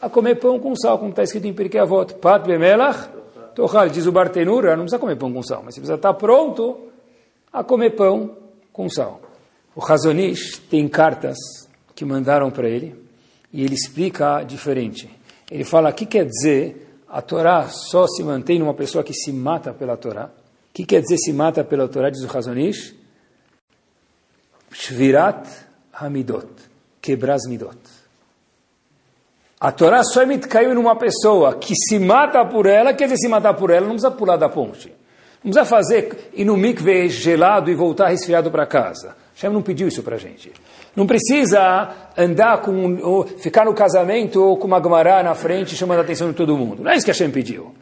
a 0.03 0.11
comer 0.11 0.35
pão 0.35 0.59
com 0.59 0.77
sal, 0.77 0.99
como 0.99 1.11
está 1.11 1.23
escrito 1.23 1.47
em 1.47 1.55
Pirkei 1.55 1.81
Avot. 1.81 2.15
Pat 2.17 2.45
bemelach 2.45 3.09
tochal, 3.55 3.89
diz 3.89 4.07
o 4.07 4.13
Bartenura, 4.13 4.77
não 4.77 4.85
precisa 4.85 4.99
comer 4.99 5.17
pão 5.17 5.33
com 5.33 5.43
sal, 5.43 5.63
mas 5.65 5.75
você 5.75 5.81
precisa 5.81 5.97
estar 5.97 6.13
pronto 6.15 6.89
a 7.51 7.65
comer 7.65 7.91
pão 7.91 8.37
com 8.73 8.91
sal. 8.91 9.21
O 9.75 9.81
Razonish 9.81 10.59
tem 10.71 10.87
cartas 10.89 11.37
que 11.95 12.05
mandaram 12.05 12.51
para 12.51 12.69
ele 12.69 12.95
e 13.53 13.65
ele 13.65 13.75
explica 13.75 14.43
diferente. 14.43 15.09
Ele 15.51 15.65
fala, 15.65 15.91
o 15.91 15.93
que 15.93 16.07
quer 16.07 16.27
dizer 16.27 17.01
a 17.09 17.21
Torá 17.21 17.69
só 17.69 18.07
se 18.07 18.23
mantém 18.23 18.59
numa 18.59 18.75
pessoa 18.75 19.05
que 19.05 19.13
se 19.13 19.33
mata 19.33 19.73
pela 19.73 19.97
Torá? 19.97 20.27
O 20.27 20.75
que 20.75 20.85
quer 20.85 21.03
dizer 21.03 21.19
se 21.19 21.33
mata 21.33 21.63
pela 21.63 21.89
Torá, 21.89 22.11
diz 22.11 22.23
o 22.23 22.27
Razonish? 22.27 22.95
Shvirat 24.73 25.47
Hamidot, 25.93 26.49
quebrar 27.01 27.39
midot. 27.47 27.79
A 29.61 29.71
Torá 29.71 30.03
só 30.03 30.23
é 30.23 30.39
caiu 30.39 30.75
numa 30.75 30.97
pessoa 30.97 31.55
que 31.55 31.75
se 31.75 31.99
mata 31.99 32.45
por 32.45 32.67
ela, 32.67 32.93
quer 32.95 33.05
dizer, 33.05 33.19
se 33.19 33.29
matar 33.29 33.55
por 33.55 33.71
ela, 33.71 33.87
não 33.87 33.93
precisa 33.93 34.11
pular 34.11 34.37
da 34.37 34.49
ponte. 34.49 34.93
Não 35.45 35.51
precisa 35.51 35.65
fazer 35.65 36.31
ir 36.35 36.45
no 36.45 36.57
mikve 36.57 37.09
gelado 37.09 37.71
e 37.71 37.75
voltar 37.75 38.09
resfriado 38.09 38.51
para 38.51 38.67
casa. 38.67 39.17
Hashem 39.35 39.51
não 39.51 39.63
pediu 39.63 39.89
isso 39.89 40.03
para 40.03 40.17
a 40.17 40.19
gente. 40.19 40.53
Não 40.95 41.07
precisa 41.07 41.91
andar 42.17 42.61
com, 42.61 43.25
ficar 43.39 43.65
no 43.65 43.75
casamento 43.75 44.43
ou 44.43 44.57
com 44.57 44.67
uma 44.67 44.79
gamará 44.79 45.23
na 45.23 45.35
frente 45.35 45.75
chamando 45.75 45.99
a 45.99 46.03
atenção 46.03 46.29
de 46.29 46.35
todo 46.35 46.57
mundo. 46.57 46.83
Não 46.83 46.91
é 46.91 46.97
isso 46.97 47.05
que 47.05 47.11
Hashem 47.11 47.31
pediu. 47.31 47.73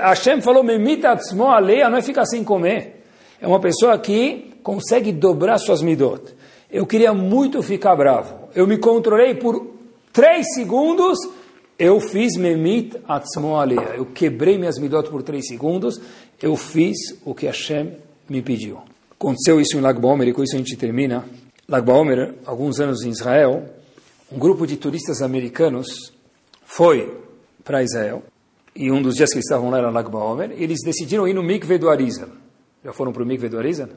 Hashem 0.00 0.40
falou, 0.42 0.64
memita 0.64 1.10
atzmo 1.10 1.44
não 1.44 1.96
é 1.96 2.02
ficar 2.02 2.26
sem 2.26 2.42
comer. 2.42 3.04
É 3.40 3.46
uma 3.46 3.60
pessoa 3.60 3.96
que 3.98 4.52
consegue 4.62 5.12
dobrar 5.12 5.58
suas 5.58 5.80
midot. 5.80 6.34
Eu 6.70 6.84
queria 6.86 7.12
muito 7.14 7.62
ficar 7.62 7.94
bravo. 7.94 8.48
Eu 8.54 8.66
me 8.66 8.78
controlei 8.78 9.34
por 9.34 9.74
três 10.12 10.54
segundos. 10.54 11.18
Eu 11.78 12.00
fiz 12.00 12.36
memit 12.36 12.96
atzmo 13.06 13.56
aleia. 13.56 13.94
Eu 13.96 14.06
quebrei 14.06 14.58
minhas 14.58 14.78
midot 14.78 15.08
por 15.08 15.22
três 15.22 15.46
segundos. 15.46 16.00
Eu 16.40 16.56
fiz 16.56 16.96
o 17.24 17.34
que 17.34 17.46
Hashem 17.46 17.96
me 18.28 18.42
pediu. 18.42 18.78
Aconteceu 19.12 19.60
isso 19.60 19.76
em 19.76 19.80
Lag 19.80 19.98
Baomer 19.98 20.28
e 20.28 20.32
com 20.32 20.42
isso 20.42 20.54
a 20.54 20.58
gente 20.58 20.76
termina. 20.76 21.24
Lag 21.68 21.84
Baomer, 21.84 22.34
alguns 22.44 22.80
anos 22.80 23.02
em 23.02 23.10
Israel, 23.10 23.68
um 24.30 24.38
grupo 24.38 24.66
de 24.66 24.76
turistas 24.76 25.22
americanos 25.22 26.12
foi 26.64 27.16
para 27.62 27.82
Israel 27.82 28.22
e 28.74 28.90
um 28.90 29.00
dos 29.00 29.14
dias 29.14 29.30
que 29.30 29.36
eles 29.36 29.46
estavam 29.46 29.70
lá 29.70 29.78
era 29.78 29.90
Lag 29.90 30.10
Baomer, 30.10 30.52
eles 30.56 30.80
decidiram 30.84 31.28
ir 31.28 31.34
no 31.34 31.42
Mikve 31.42 31.78
do 31.78 31.88
Arizal. 31.88 32.28
Já 32.84 32.92
foram 32.92 33.12
para 33.12 33.22
o 33.22 33.26
Mikve 33.26 33.48
do 33.48 33.58
Arizal? 33.58 33.88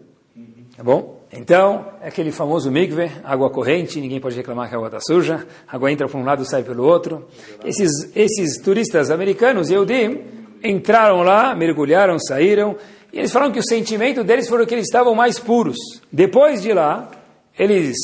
Tá 0.78 0.84
bom? 0.84 1.26
Então, 1.34 1.88
é 2.02 2.08
aquele 2.08 2.32
famoso 2.32 2.70
mikve, 2.72 3.12
água 3.24 3.50
corrente, 3.50 4.00
ninguém 4.00 4.22
pode 4.22 4.36
reclamar 4.36 4.70
que 4.70 4.76
a 4.76 4.78
água 4.78 4.90
está 4.90 5.00
suja, 5.02 5.46
a 5.68 5.76
água 5.76 5.92
entra 5.92 6.08
por 6.08 6.18
um 6.18 6.24
lado 6.24 6.44
e 6.44 6.46
sai 6.48 6.62
pelo 6.62 6.84
outro. 6.84 7.28
Esses, 7.66 8.16
esses 8.16 8.62
turistas 8.62 9.10
americanos, 9.10 9.72
Eudim, 9.72 10.22
entraram 10.64 11.22
lá, 11.22 11.56
mergulharam, 11.56 12.18
saíram, 12.20 12.76
e 13.12 13.20
eles 13.20 13.32
falaram 13.32 13.52
que 13.52 13.60
o 13.60 13.64
sentimento 13.64 14.24
deles 14.24 14.48
foi 14.48 14.66
que 14.66 14.74
eles 14.74 14.86
estavam 14.86 15.16
mais 15.16 15.40
puros. 15.40 15.78
Depois 16.12 16.62
de 16.62 16.74
lá, 16.74 17.10
eles 17.58 17.96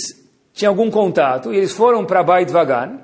tinham 0.53 0.71
algum 0.71 0.89
contato 0.89 1.53
e 1.53 1.57
eles 1.57 1.73
foram 1.73 2.05
para 2.05 2.23
Beit 2.23 2.51
Vagan 2.51 2.99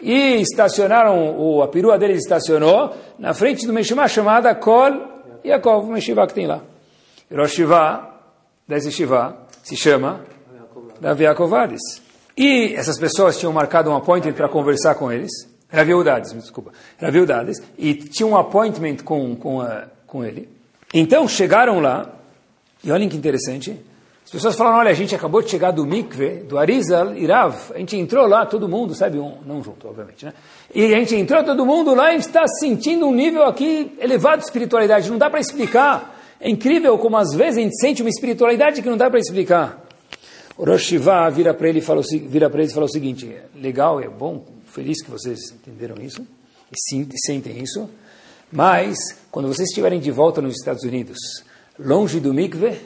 e 0.00 0.40
estacionaram, 0.40 1.36
o, 1.38 1.62
a 1.62 1.68
perua 1.68 1.98
deles 1.98 2.18
estacionou 2.18 2.94
na 3.18 3.34
frente 3.34 3.62
de 3.62 3.70
uma 3.70 3.80
yeshiva 3.80 4.06
chamada 4.08 4.54
Kol 4.54 5.18
Yaakov, 5.44 5.86
uma 5.86 5.96
yeshiva 5.96 6.26
que 6.26 6.34
tem 6.34 6.46
lá. 6.46 6.60
Rosh 7.30 7.52
Shiva, 7.52 8.08
dessa 8.66 8.86
yeshiva, 8.88 9.46
se 9.62 9.76
chama 9.76 10.24
Davi 11.00 11.24
Yakovades. 11.24 11.80
E 12.36 12.74
essas 12.74 12.98
pessoas 12.98 13.38
tinham 13.38 13.52
marcado 13.52 13.90
um 13.90 13.96
appointment 13.96 14.32
para 14.34 14.48
conversar 14.48 14.94
com 14.94 15.10
eles, 15.10 15.30
Raviudades, 15.70 16.32
desculpa, 16.32 16.72
Raviudades, 17.00 17.62
e 17.76 17.94
tinham 17.94 18.30
um 18.30 18.36
appointment 18.36 18.98
com, 19.04 19.36
com, 19.36 19.58
uh, 19.58 19.82
com 20.06 20.24
ele. 20.24 20.48
Então 20.94 21.28
chegaram 21.28 21.80
lá, 21.80 22.14
e 22.82 22.90
olhem 22.90 23.08
que 23.08 23.16
interessante, 23.16 23.78
as 24.28 24.30
pessoas 24.30 24.56
falaram, 24.56 24.78
olha, 24.78 24.90
a 24.90 24.94
gente 24.94 25.14
acabou 25.14 25.40
de 25.40 25.50
chegar 25.50 25.70
do 25.70 25.86
mikve, 25.86 26.40
do 26.40 26.58
Arizal, 26.58 27.14
Irav, 27.14 27.72
a 27.74 27.78
gente 27.78 27.96
entrou 27.96 28.26
lá, 28.26 28.44
todo 28.44 28.68
mundo, 28.68 28.94
sabe, 28.94 29.18
um, 29.18 29.38
não 29.46 29.62
junto, 29.62 29.88
obviamente, 29.88 30.26
né? 30.26 30.34
E 30.74 30.94
a 30.94 30.98
gente 30.98 31.14
entrou 31.14 31.42
todo 31.42 31.64
mundo 31.64 31.94
lá, 31.94 32.08
a 32.08 32.12
gente 32.12 32.26
está 32.26 32.46
sentindo 32.46 33.06
um 33.06 33.14
nível 33.14 33.44
aqui 33.44 33.96
elevado 33.98 34.40
de 34.40 34.44
espiritualidade, 34.44 35.10
não 35.10 35.16
dá 35.16 35.30
para 35.30 35.40
explicar. 35.40 36.14
É 36.38 36.50
incrível 36.50 36.98
como 36.98 37.16
às 37.16 37.32
vezes 37.34 37.56
a 37.56 37.62
gente 37.62 37.80
sente 37.80 38.02
uma 38.02 38.10
espiritualidade 38.10 38.82
que 38.82 38.88
não 38.90 38.98
dá 38.98 39.08
para 39.08 39.18
explicar. 39.18 39.82
O 40.58 40.64
vira 41.30 41.54
para 41.54 41.68
ele 41.68 41.78
e 41.78 41.82
ele 42.60 42.70
e 42.70 42.74
fala 42.74 42.84
o 42.84 42.90
seguinte, 42.90 43.34
legal, 43.54 43.98
é 43.98 44.08
bom, 44.08 44.44
feliz 44.68 45.02
que 45.02 45.10
vocês 45.10 45.50
entenderam 45.50 46.02
isso, 46.02 46.26
e 46.70 47.18
sentem 47.26 47.62
isso, 47.62 47.88
mas 48.52 48.96
quando 49.30 49.48
vocês 49.48 49.68
estiverem 49.68 50.00
de 50.00 50.10
volta 50.10 50.40
nos 50.40 50.56
Estados 50.56 50.84
Unidos, 50.84 51.18
longe 51.78 52.20
do 52.20 52.32
mikve, 52.32 52.78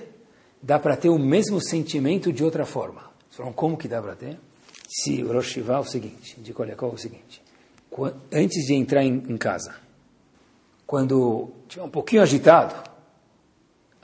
dá 0.62 0.78
para 0.78 0.96
ter 0.96 1.08
o 1.08 1.18
mesmo 1.18 1.60
sentimento 1.60 2.32
de 2.32 2.44
outra 2.44 2.64
forma. 2.64 3.02
Vocês 3.28 3.36
falam, 3.36 3.52
como 3.52 3.76
que 3.76 3.88
dá 3.88 4.00
para 4.00 4.14
ter? 4.14 4.38
Se 4.88 5.22
o 5.22 5.32
Rosh 5.32 5.58
é 5.58 5.78
o 5.78 5.84
seguinte, 5.84 6.38
de 6.40 6.52
Kolyakov 6.52 6.92
é 6.92 6.94
o 6.94 6.98
seguinte, 6.98 7.42
antes 8.30 8.66
de 8.66 8.74
entrar 8.74 9.02
em, 9.02 9.24
em 9.28 9.36
casa, 9.36 9.74
quando 10.86 11.50
estiver 11.62 11.84
um 11.84 11.90
pouquinho 11.90 12.22
agitado, 12.22 12.91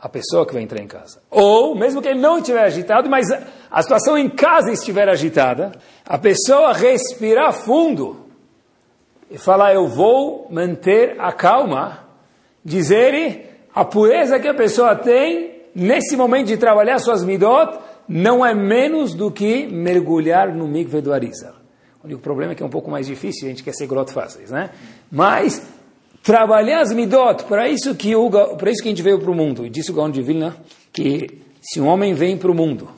a 0.00 0.08
pessoa 0.08 0.46
que 0.46 0.52
vai 0.52 0.62
entrar 0.62 0.80
em 0.80 0.86
casa. 0.86 1.20
Ou, 1.30 1.74
mesmo 1.74 2.00
que 2.00 2.08
ele 2.08 2.20
não 2.20 2.38
estiver 2.38 2.62
agitado, 2.62 3.10
mas 3.10 3.26
a 3.70 3.82
situação 3.82 4.16
em 4.16 4.28
casa 4.28 4.70
estiver 4.70 5.08
agitada, 5.08 5.72
a 6.06 6.16
pessoa 6.16 6.72
respirar 6.72 7.52
fundo 7.52 8.28
e 9.30 9.36
falar, 9.36 9.74
eu 9.74 9.88
vou 9.88 10.46
manter 10.50 11.16
a 11.18 11.32
calma, 11.32 12.04
dizer 12.64 13.66
a 13.74 13.84
pureza 13.84 14.38
que 14.38 14.48
a 14.48 14.54
pessoa 14.54 14.94
tem 14.94 15.62
nesse 15.74 16.16
momento 16.16 16.46
de 16.46 16.56
trabalhar 16.56 16.98
suas 16.98 17.24
midot, 17.24 17.78
não 18.08 18.44
é 18.44 18.54
menos 18.54 19.14
do 19.14 19.30
que 19.30 19.66
mergulhar 19.66 20.54
no 20.54 20.66
mikve 20.66 21.00
do 21.00 21.12
Arizal. 21.12 21.54
O 22.02 22.06
único 22.06 22.22
problema 22.22 22.52
é 22.52 22.54
que 22.54 22.62
é 22.62 22.66
um 22.66 22.70
pouco 22.70 22.90
mais 22.90 23.06
difícil, 23.06 23.46
a 23.46 23.50
gente 23.50 23.62
quer 23.62 23.74
ser 23.74 23.86
grot 23.86 24.12
fáceis, 24.12 24.50
né? 24.50 24.70
Mas 25.10 25.62
trabalhar 26.22 26.80
as 26.80 26.92
midot, 26.92 27.44
para 27.44 27.68
isso 27.68 27.94
que 27.94 28.14
o, 28.14 28.30
para 28.30 28.70
isso 28.70 28.82
que 28.82 28.88
a 28.88 28.92
gente 28.92 29.02
veio 29.02 29.18
para 29.18 29.30
o 29.30 29.34
mundo. 29.34 29.64
E 29.64 29.70
disse 29.70 29.90
o 29.90 29.94
Gaon 29.94 30.10
de 30.10 30.22
Vilna 30.22 30.56
que 30.92 31.40
se 31.60 31.80
um 31.80 31.86
homem 31.86 32.14
vem 32.14 32.36
para 32.36 32.50
o 32.50 32.54
mundo, 32.54 32.88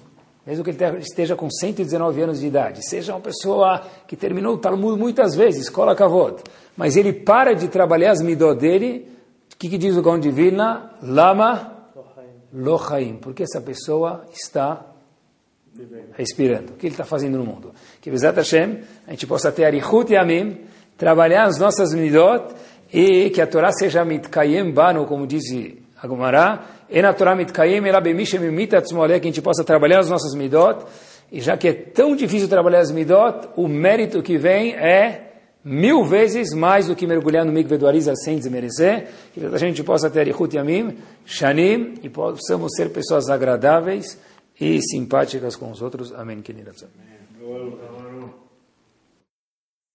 mesmo 0.46 0.64
que 0.64 0.70
ele 0.70 0.98
esteja 1.00 1.36
com 1.36 1.50
119 1.50 2.22
anos 2.22 2.40
de 2.40 2.46
idade, 2.46 2.86
seja 2.88 3.12
uma 3.14 3.20
pessoa 3.20 3.82
que 4.06 4.16
terminou 4.16 4.54
o 4.54 4.58
Talmud 4.58 4.98
muitas 4.98 5.34
vezes, 5.34 5.62
escola 5.62 5.94
Kavod, 5.94 6.42
mas 6.76 6.96
ele 6.96 7.12
para 7.12 7.54
de 7.54 7.68
trabalhar 7.68 8.12
as 8.12 8.22
midot 8.22 8.58
dele, 8.58 9.06
o 9.52 9.56
que, 9.56 9.68
que 9.68 9.78
diz 9.78 9.96
o 9.96 10.02
Gaon 10.02 10.18
de 10.18 10.30
Vilna? 10.30 10.92
Lama 11.02 11.80
Lohaim, 12.52 13.16
porque 13.16 13.42
essa 13.42 13.60
pessoa 13.60 14.24
está 14.32 14.86
respirando. 16.14 16.72
O 16.72 16.76
que 16.76 16.86
ele 16.86 16.94
está 16.94 17.04
fazendo 17.04 17.38
no 17.38 17.44
mundo? 17.44 17.72
Que 18.00 18.10
Bezat 18.10 18.36
Hashem, 18.36 18.80
a 19.06 19.10
gente 19.10 19.26
possa 19.26 19.52
ter 19.52 19.64
Arihut 19.64 20.12
Yamim, 20.12 20.64
trabalhar 20.96 21.44
as 21.44 21.58
nossas 21.58 21.94
midot 21.94 22.54
e 22.92 23.30
que 23.30 23.40
a 23.40 23.46
Torá 23.46 23.70
seja 23.72 24.04
mitkayem 24.04 24.70
bano, 24.70 25.06
como 25.06 25.26
diz 25.26 25.42
a 26.00 26.06
Gomara, 26.06 26.60
e 26.88 27.00
na 27.00 27.12
Torá 27.12 27.36
mitkayem 27.36 27.82
que 27.82 27.88
a 27.88 29.20
gente 29.20 29.42
possa 29.42 29.64
trabalhar 29.64 30.00
as 30.00 30.10
nossas 30.10 30.34
midot, 30.34 30.84
e 31.30 31.40
já 31.40 31.56
que 31.56 31.68
é 31.68 31.72
tão 31.72 32.16
difícil 32.16 32.48
trabalhar 32.48 32.80
as 32.80 32.90
midot, 32.90 33.48
o 33.56 33.68
mérito 33.68 34.22
que 34.22 34.36
vem 34.36 34.74
é 34.74 35.30
mil 35.64 36.04
vezes 36.04 36.52
mais 36.54 36.86
do 36.86 36.96
que 36.96 37.06
mergulhar 37.06 37.44
no 37.44 37.52
mikve 37.52 37.76
do 37.76 37.86
Arizal 37.86 38.16
sem 38.16 38.38
desmerecer, 38.38 39.08
que 39.32 39.44
a 39.44 39.58
gente 39.58 39.82
possa 39.84 40.10
ter 40.10 40.26
Yichut 40.26 40.56
Yamim, 40.56 40.98
Shanim, 41.24 41.94
e 42.02 42.08
possamos 42.08 42.72
ser 42.74 42.90
pessoas 42.90 43.28
agradáveis 43.28 44.18
e 44.60 44.80
simpáticas 44.82 45.56
com 45.56 45.70
os 45.70 45.80
outros. 45.80 46.12
Amém. 46.12 46.42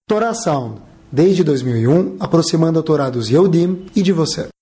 Torá 0.08 0.34
Sound, 0.34 0.82
desde 1.16 1.46
2001, 1.46 2.18
aproximando 2.20 2.78
a 2.78 2.84
Torá 2.84 3.10
dos 3.10 3.30
e 3.96 4.02
de 4.02 4.12
você. 4.12 4.55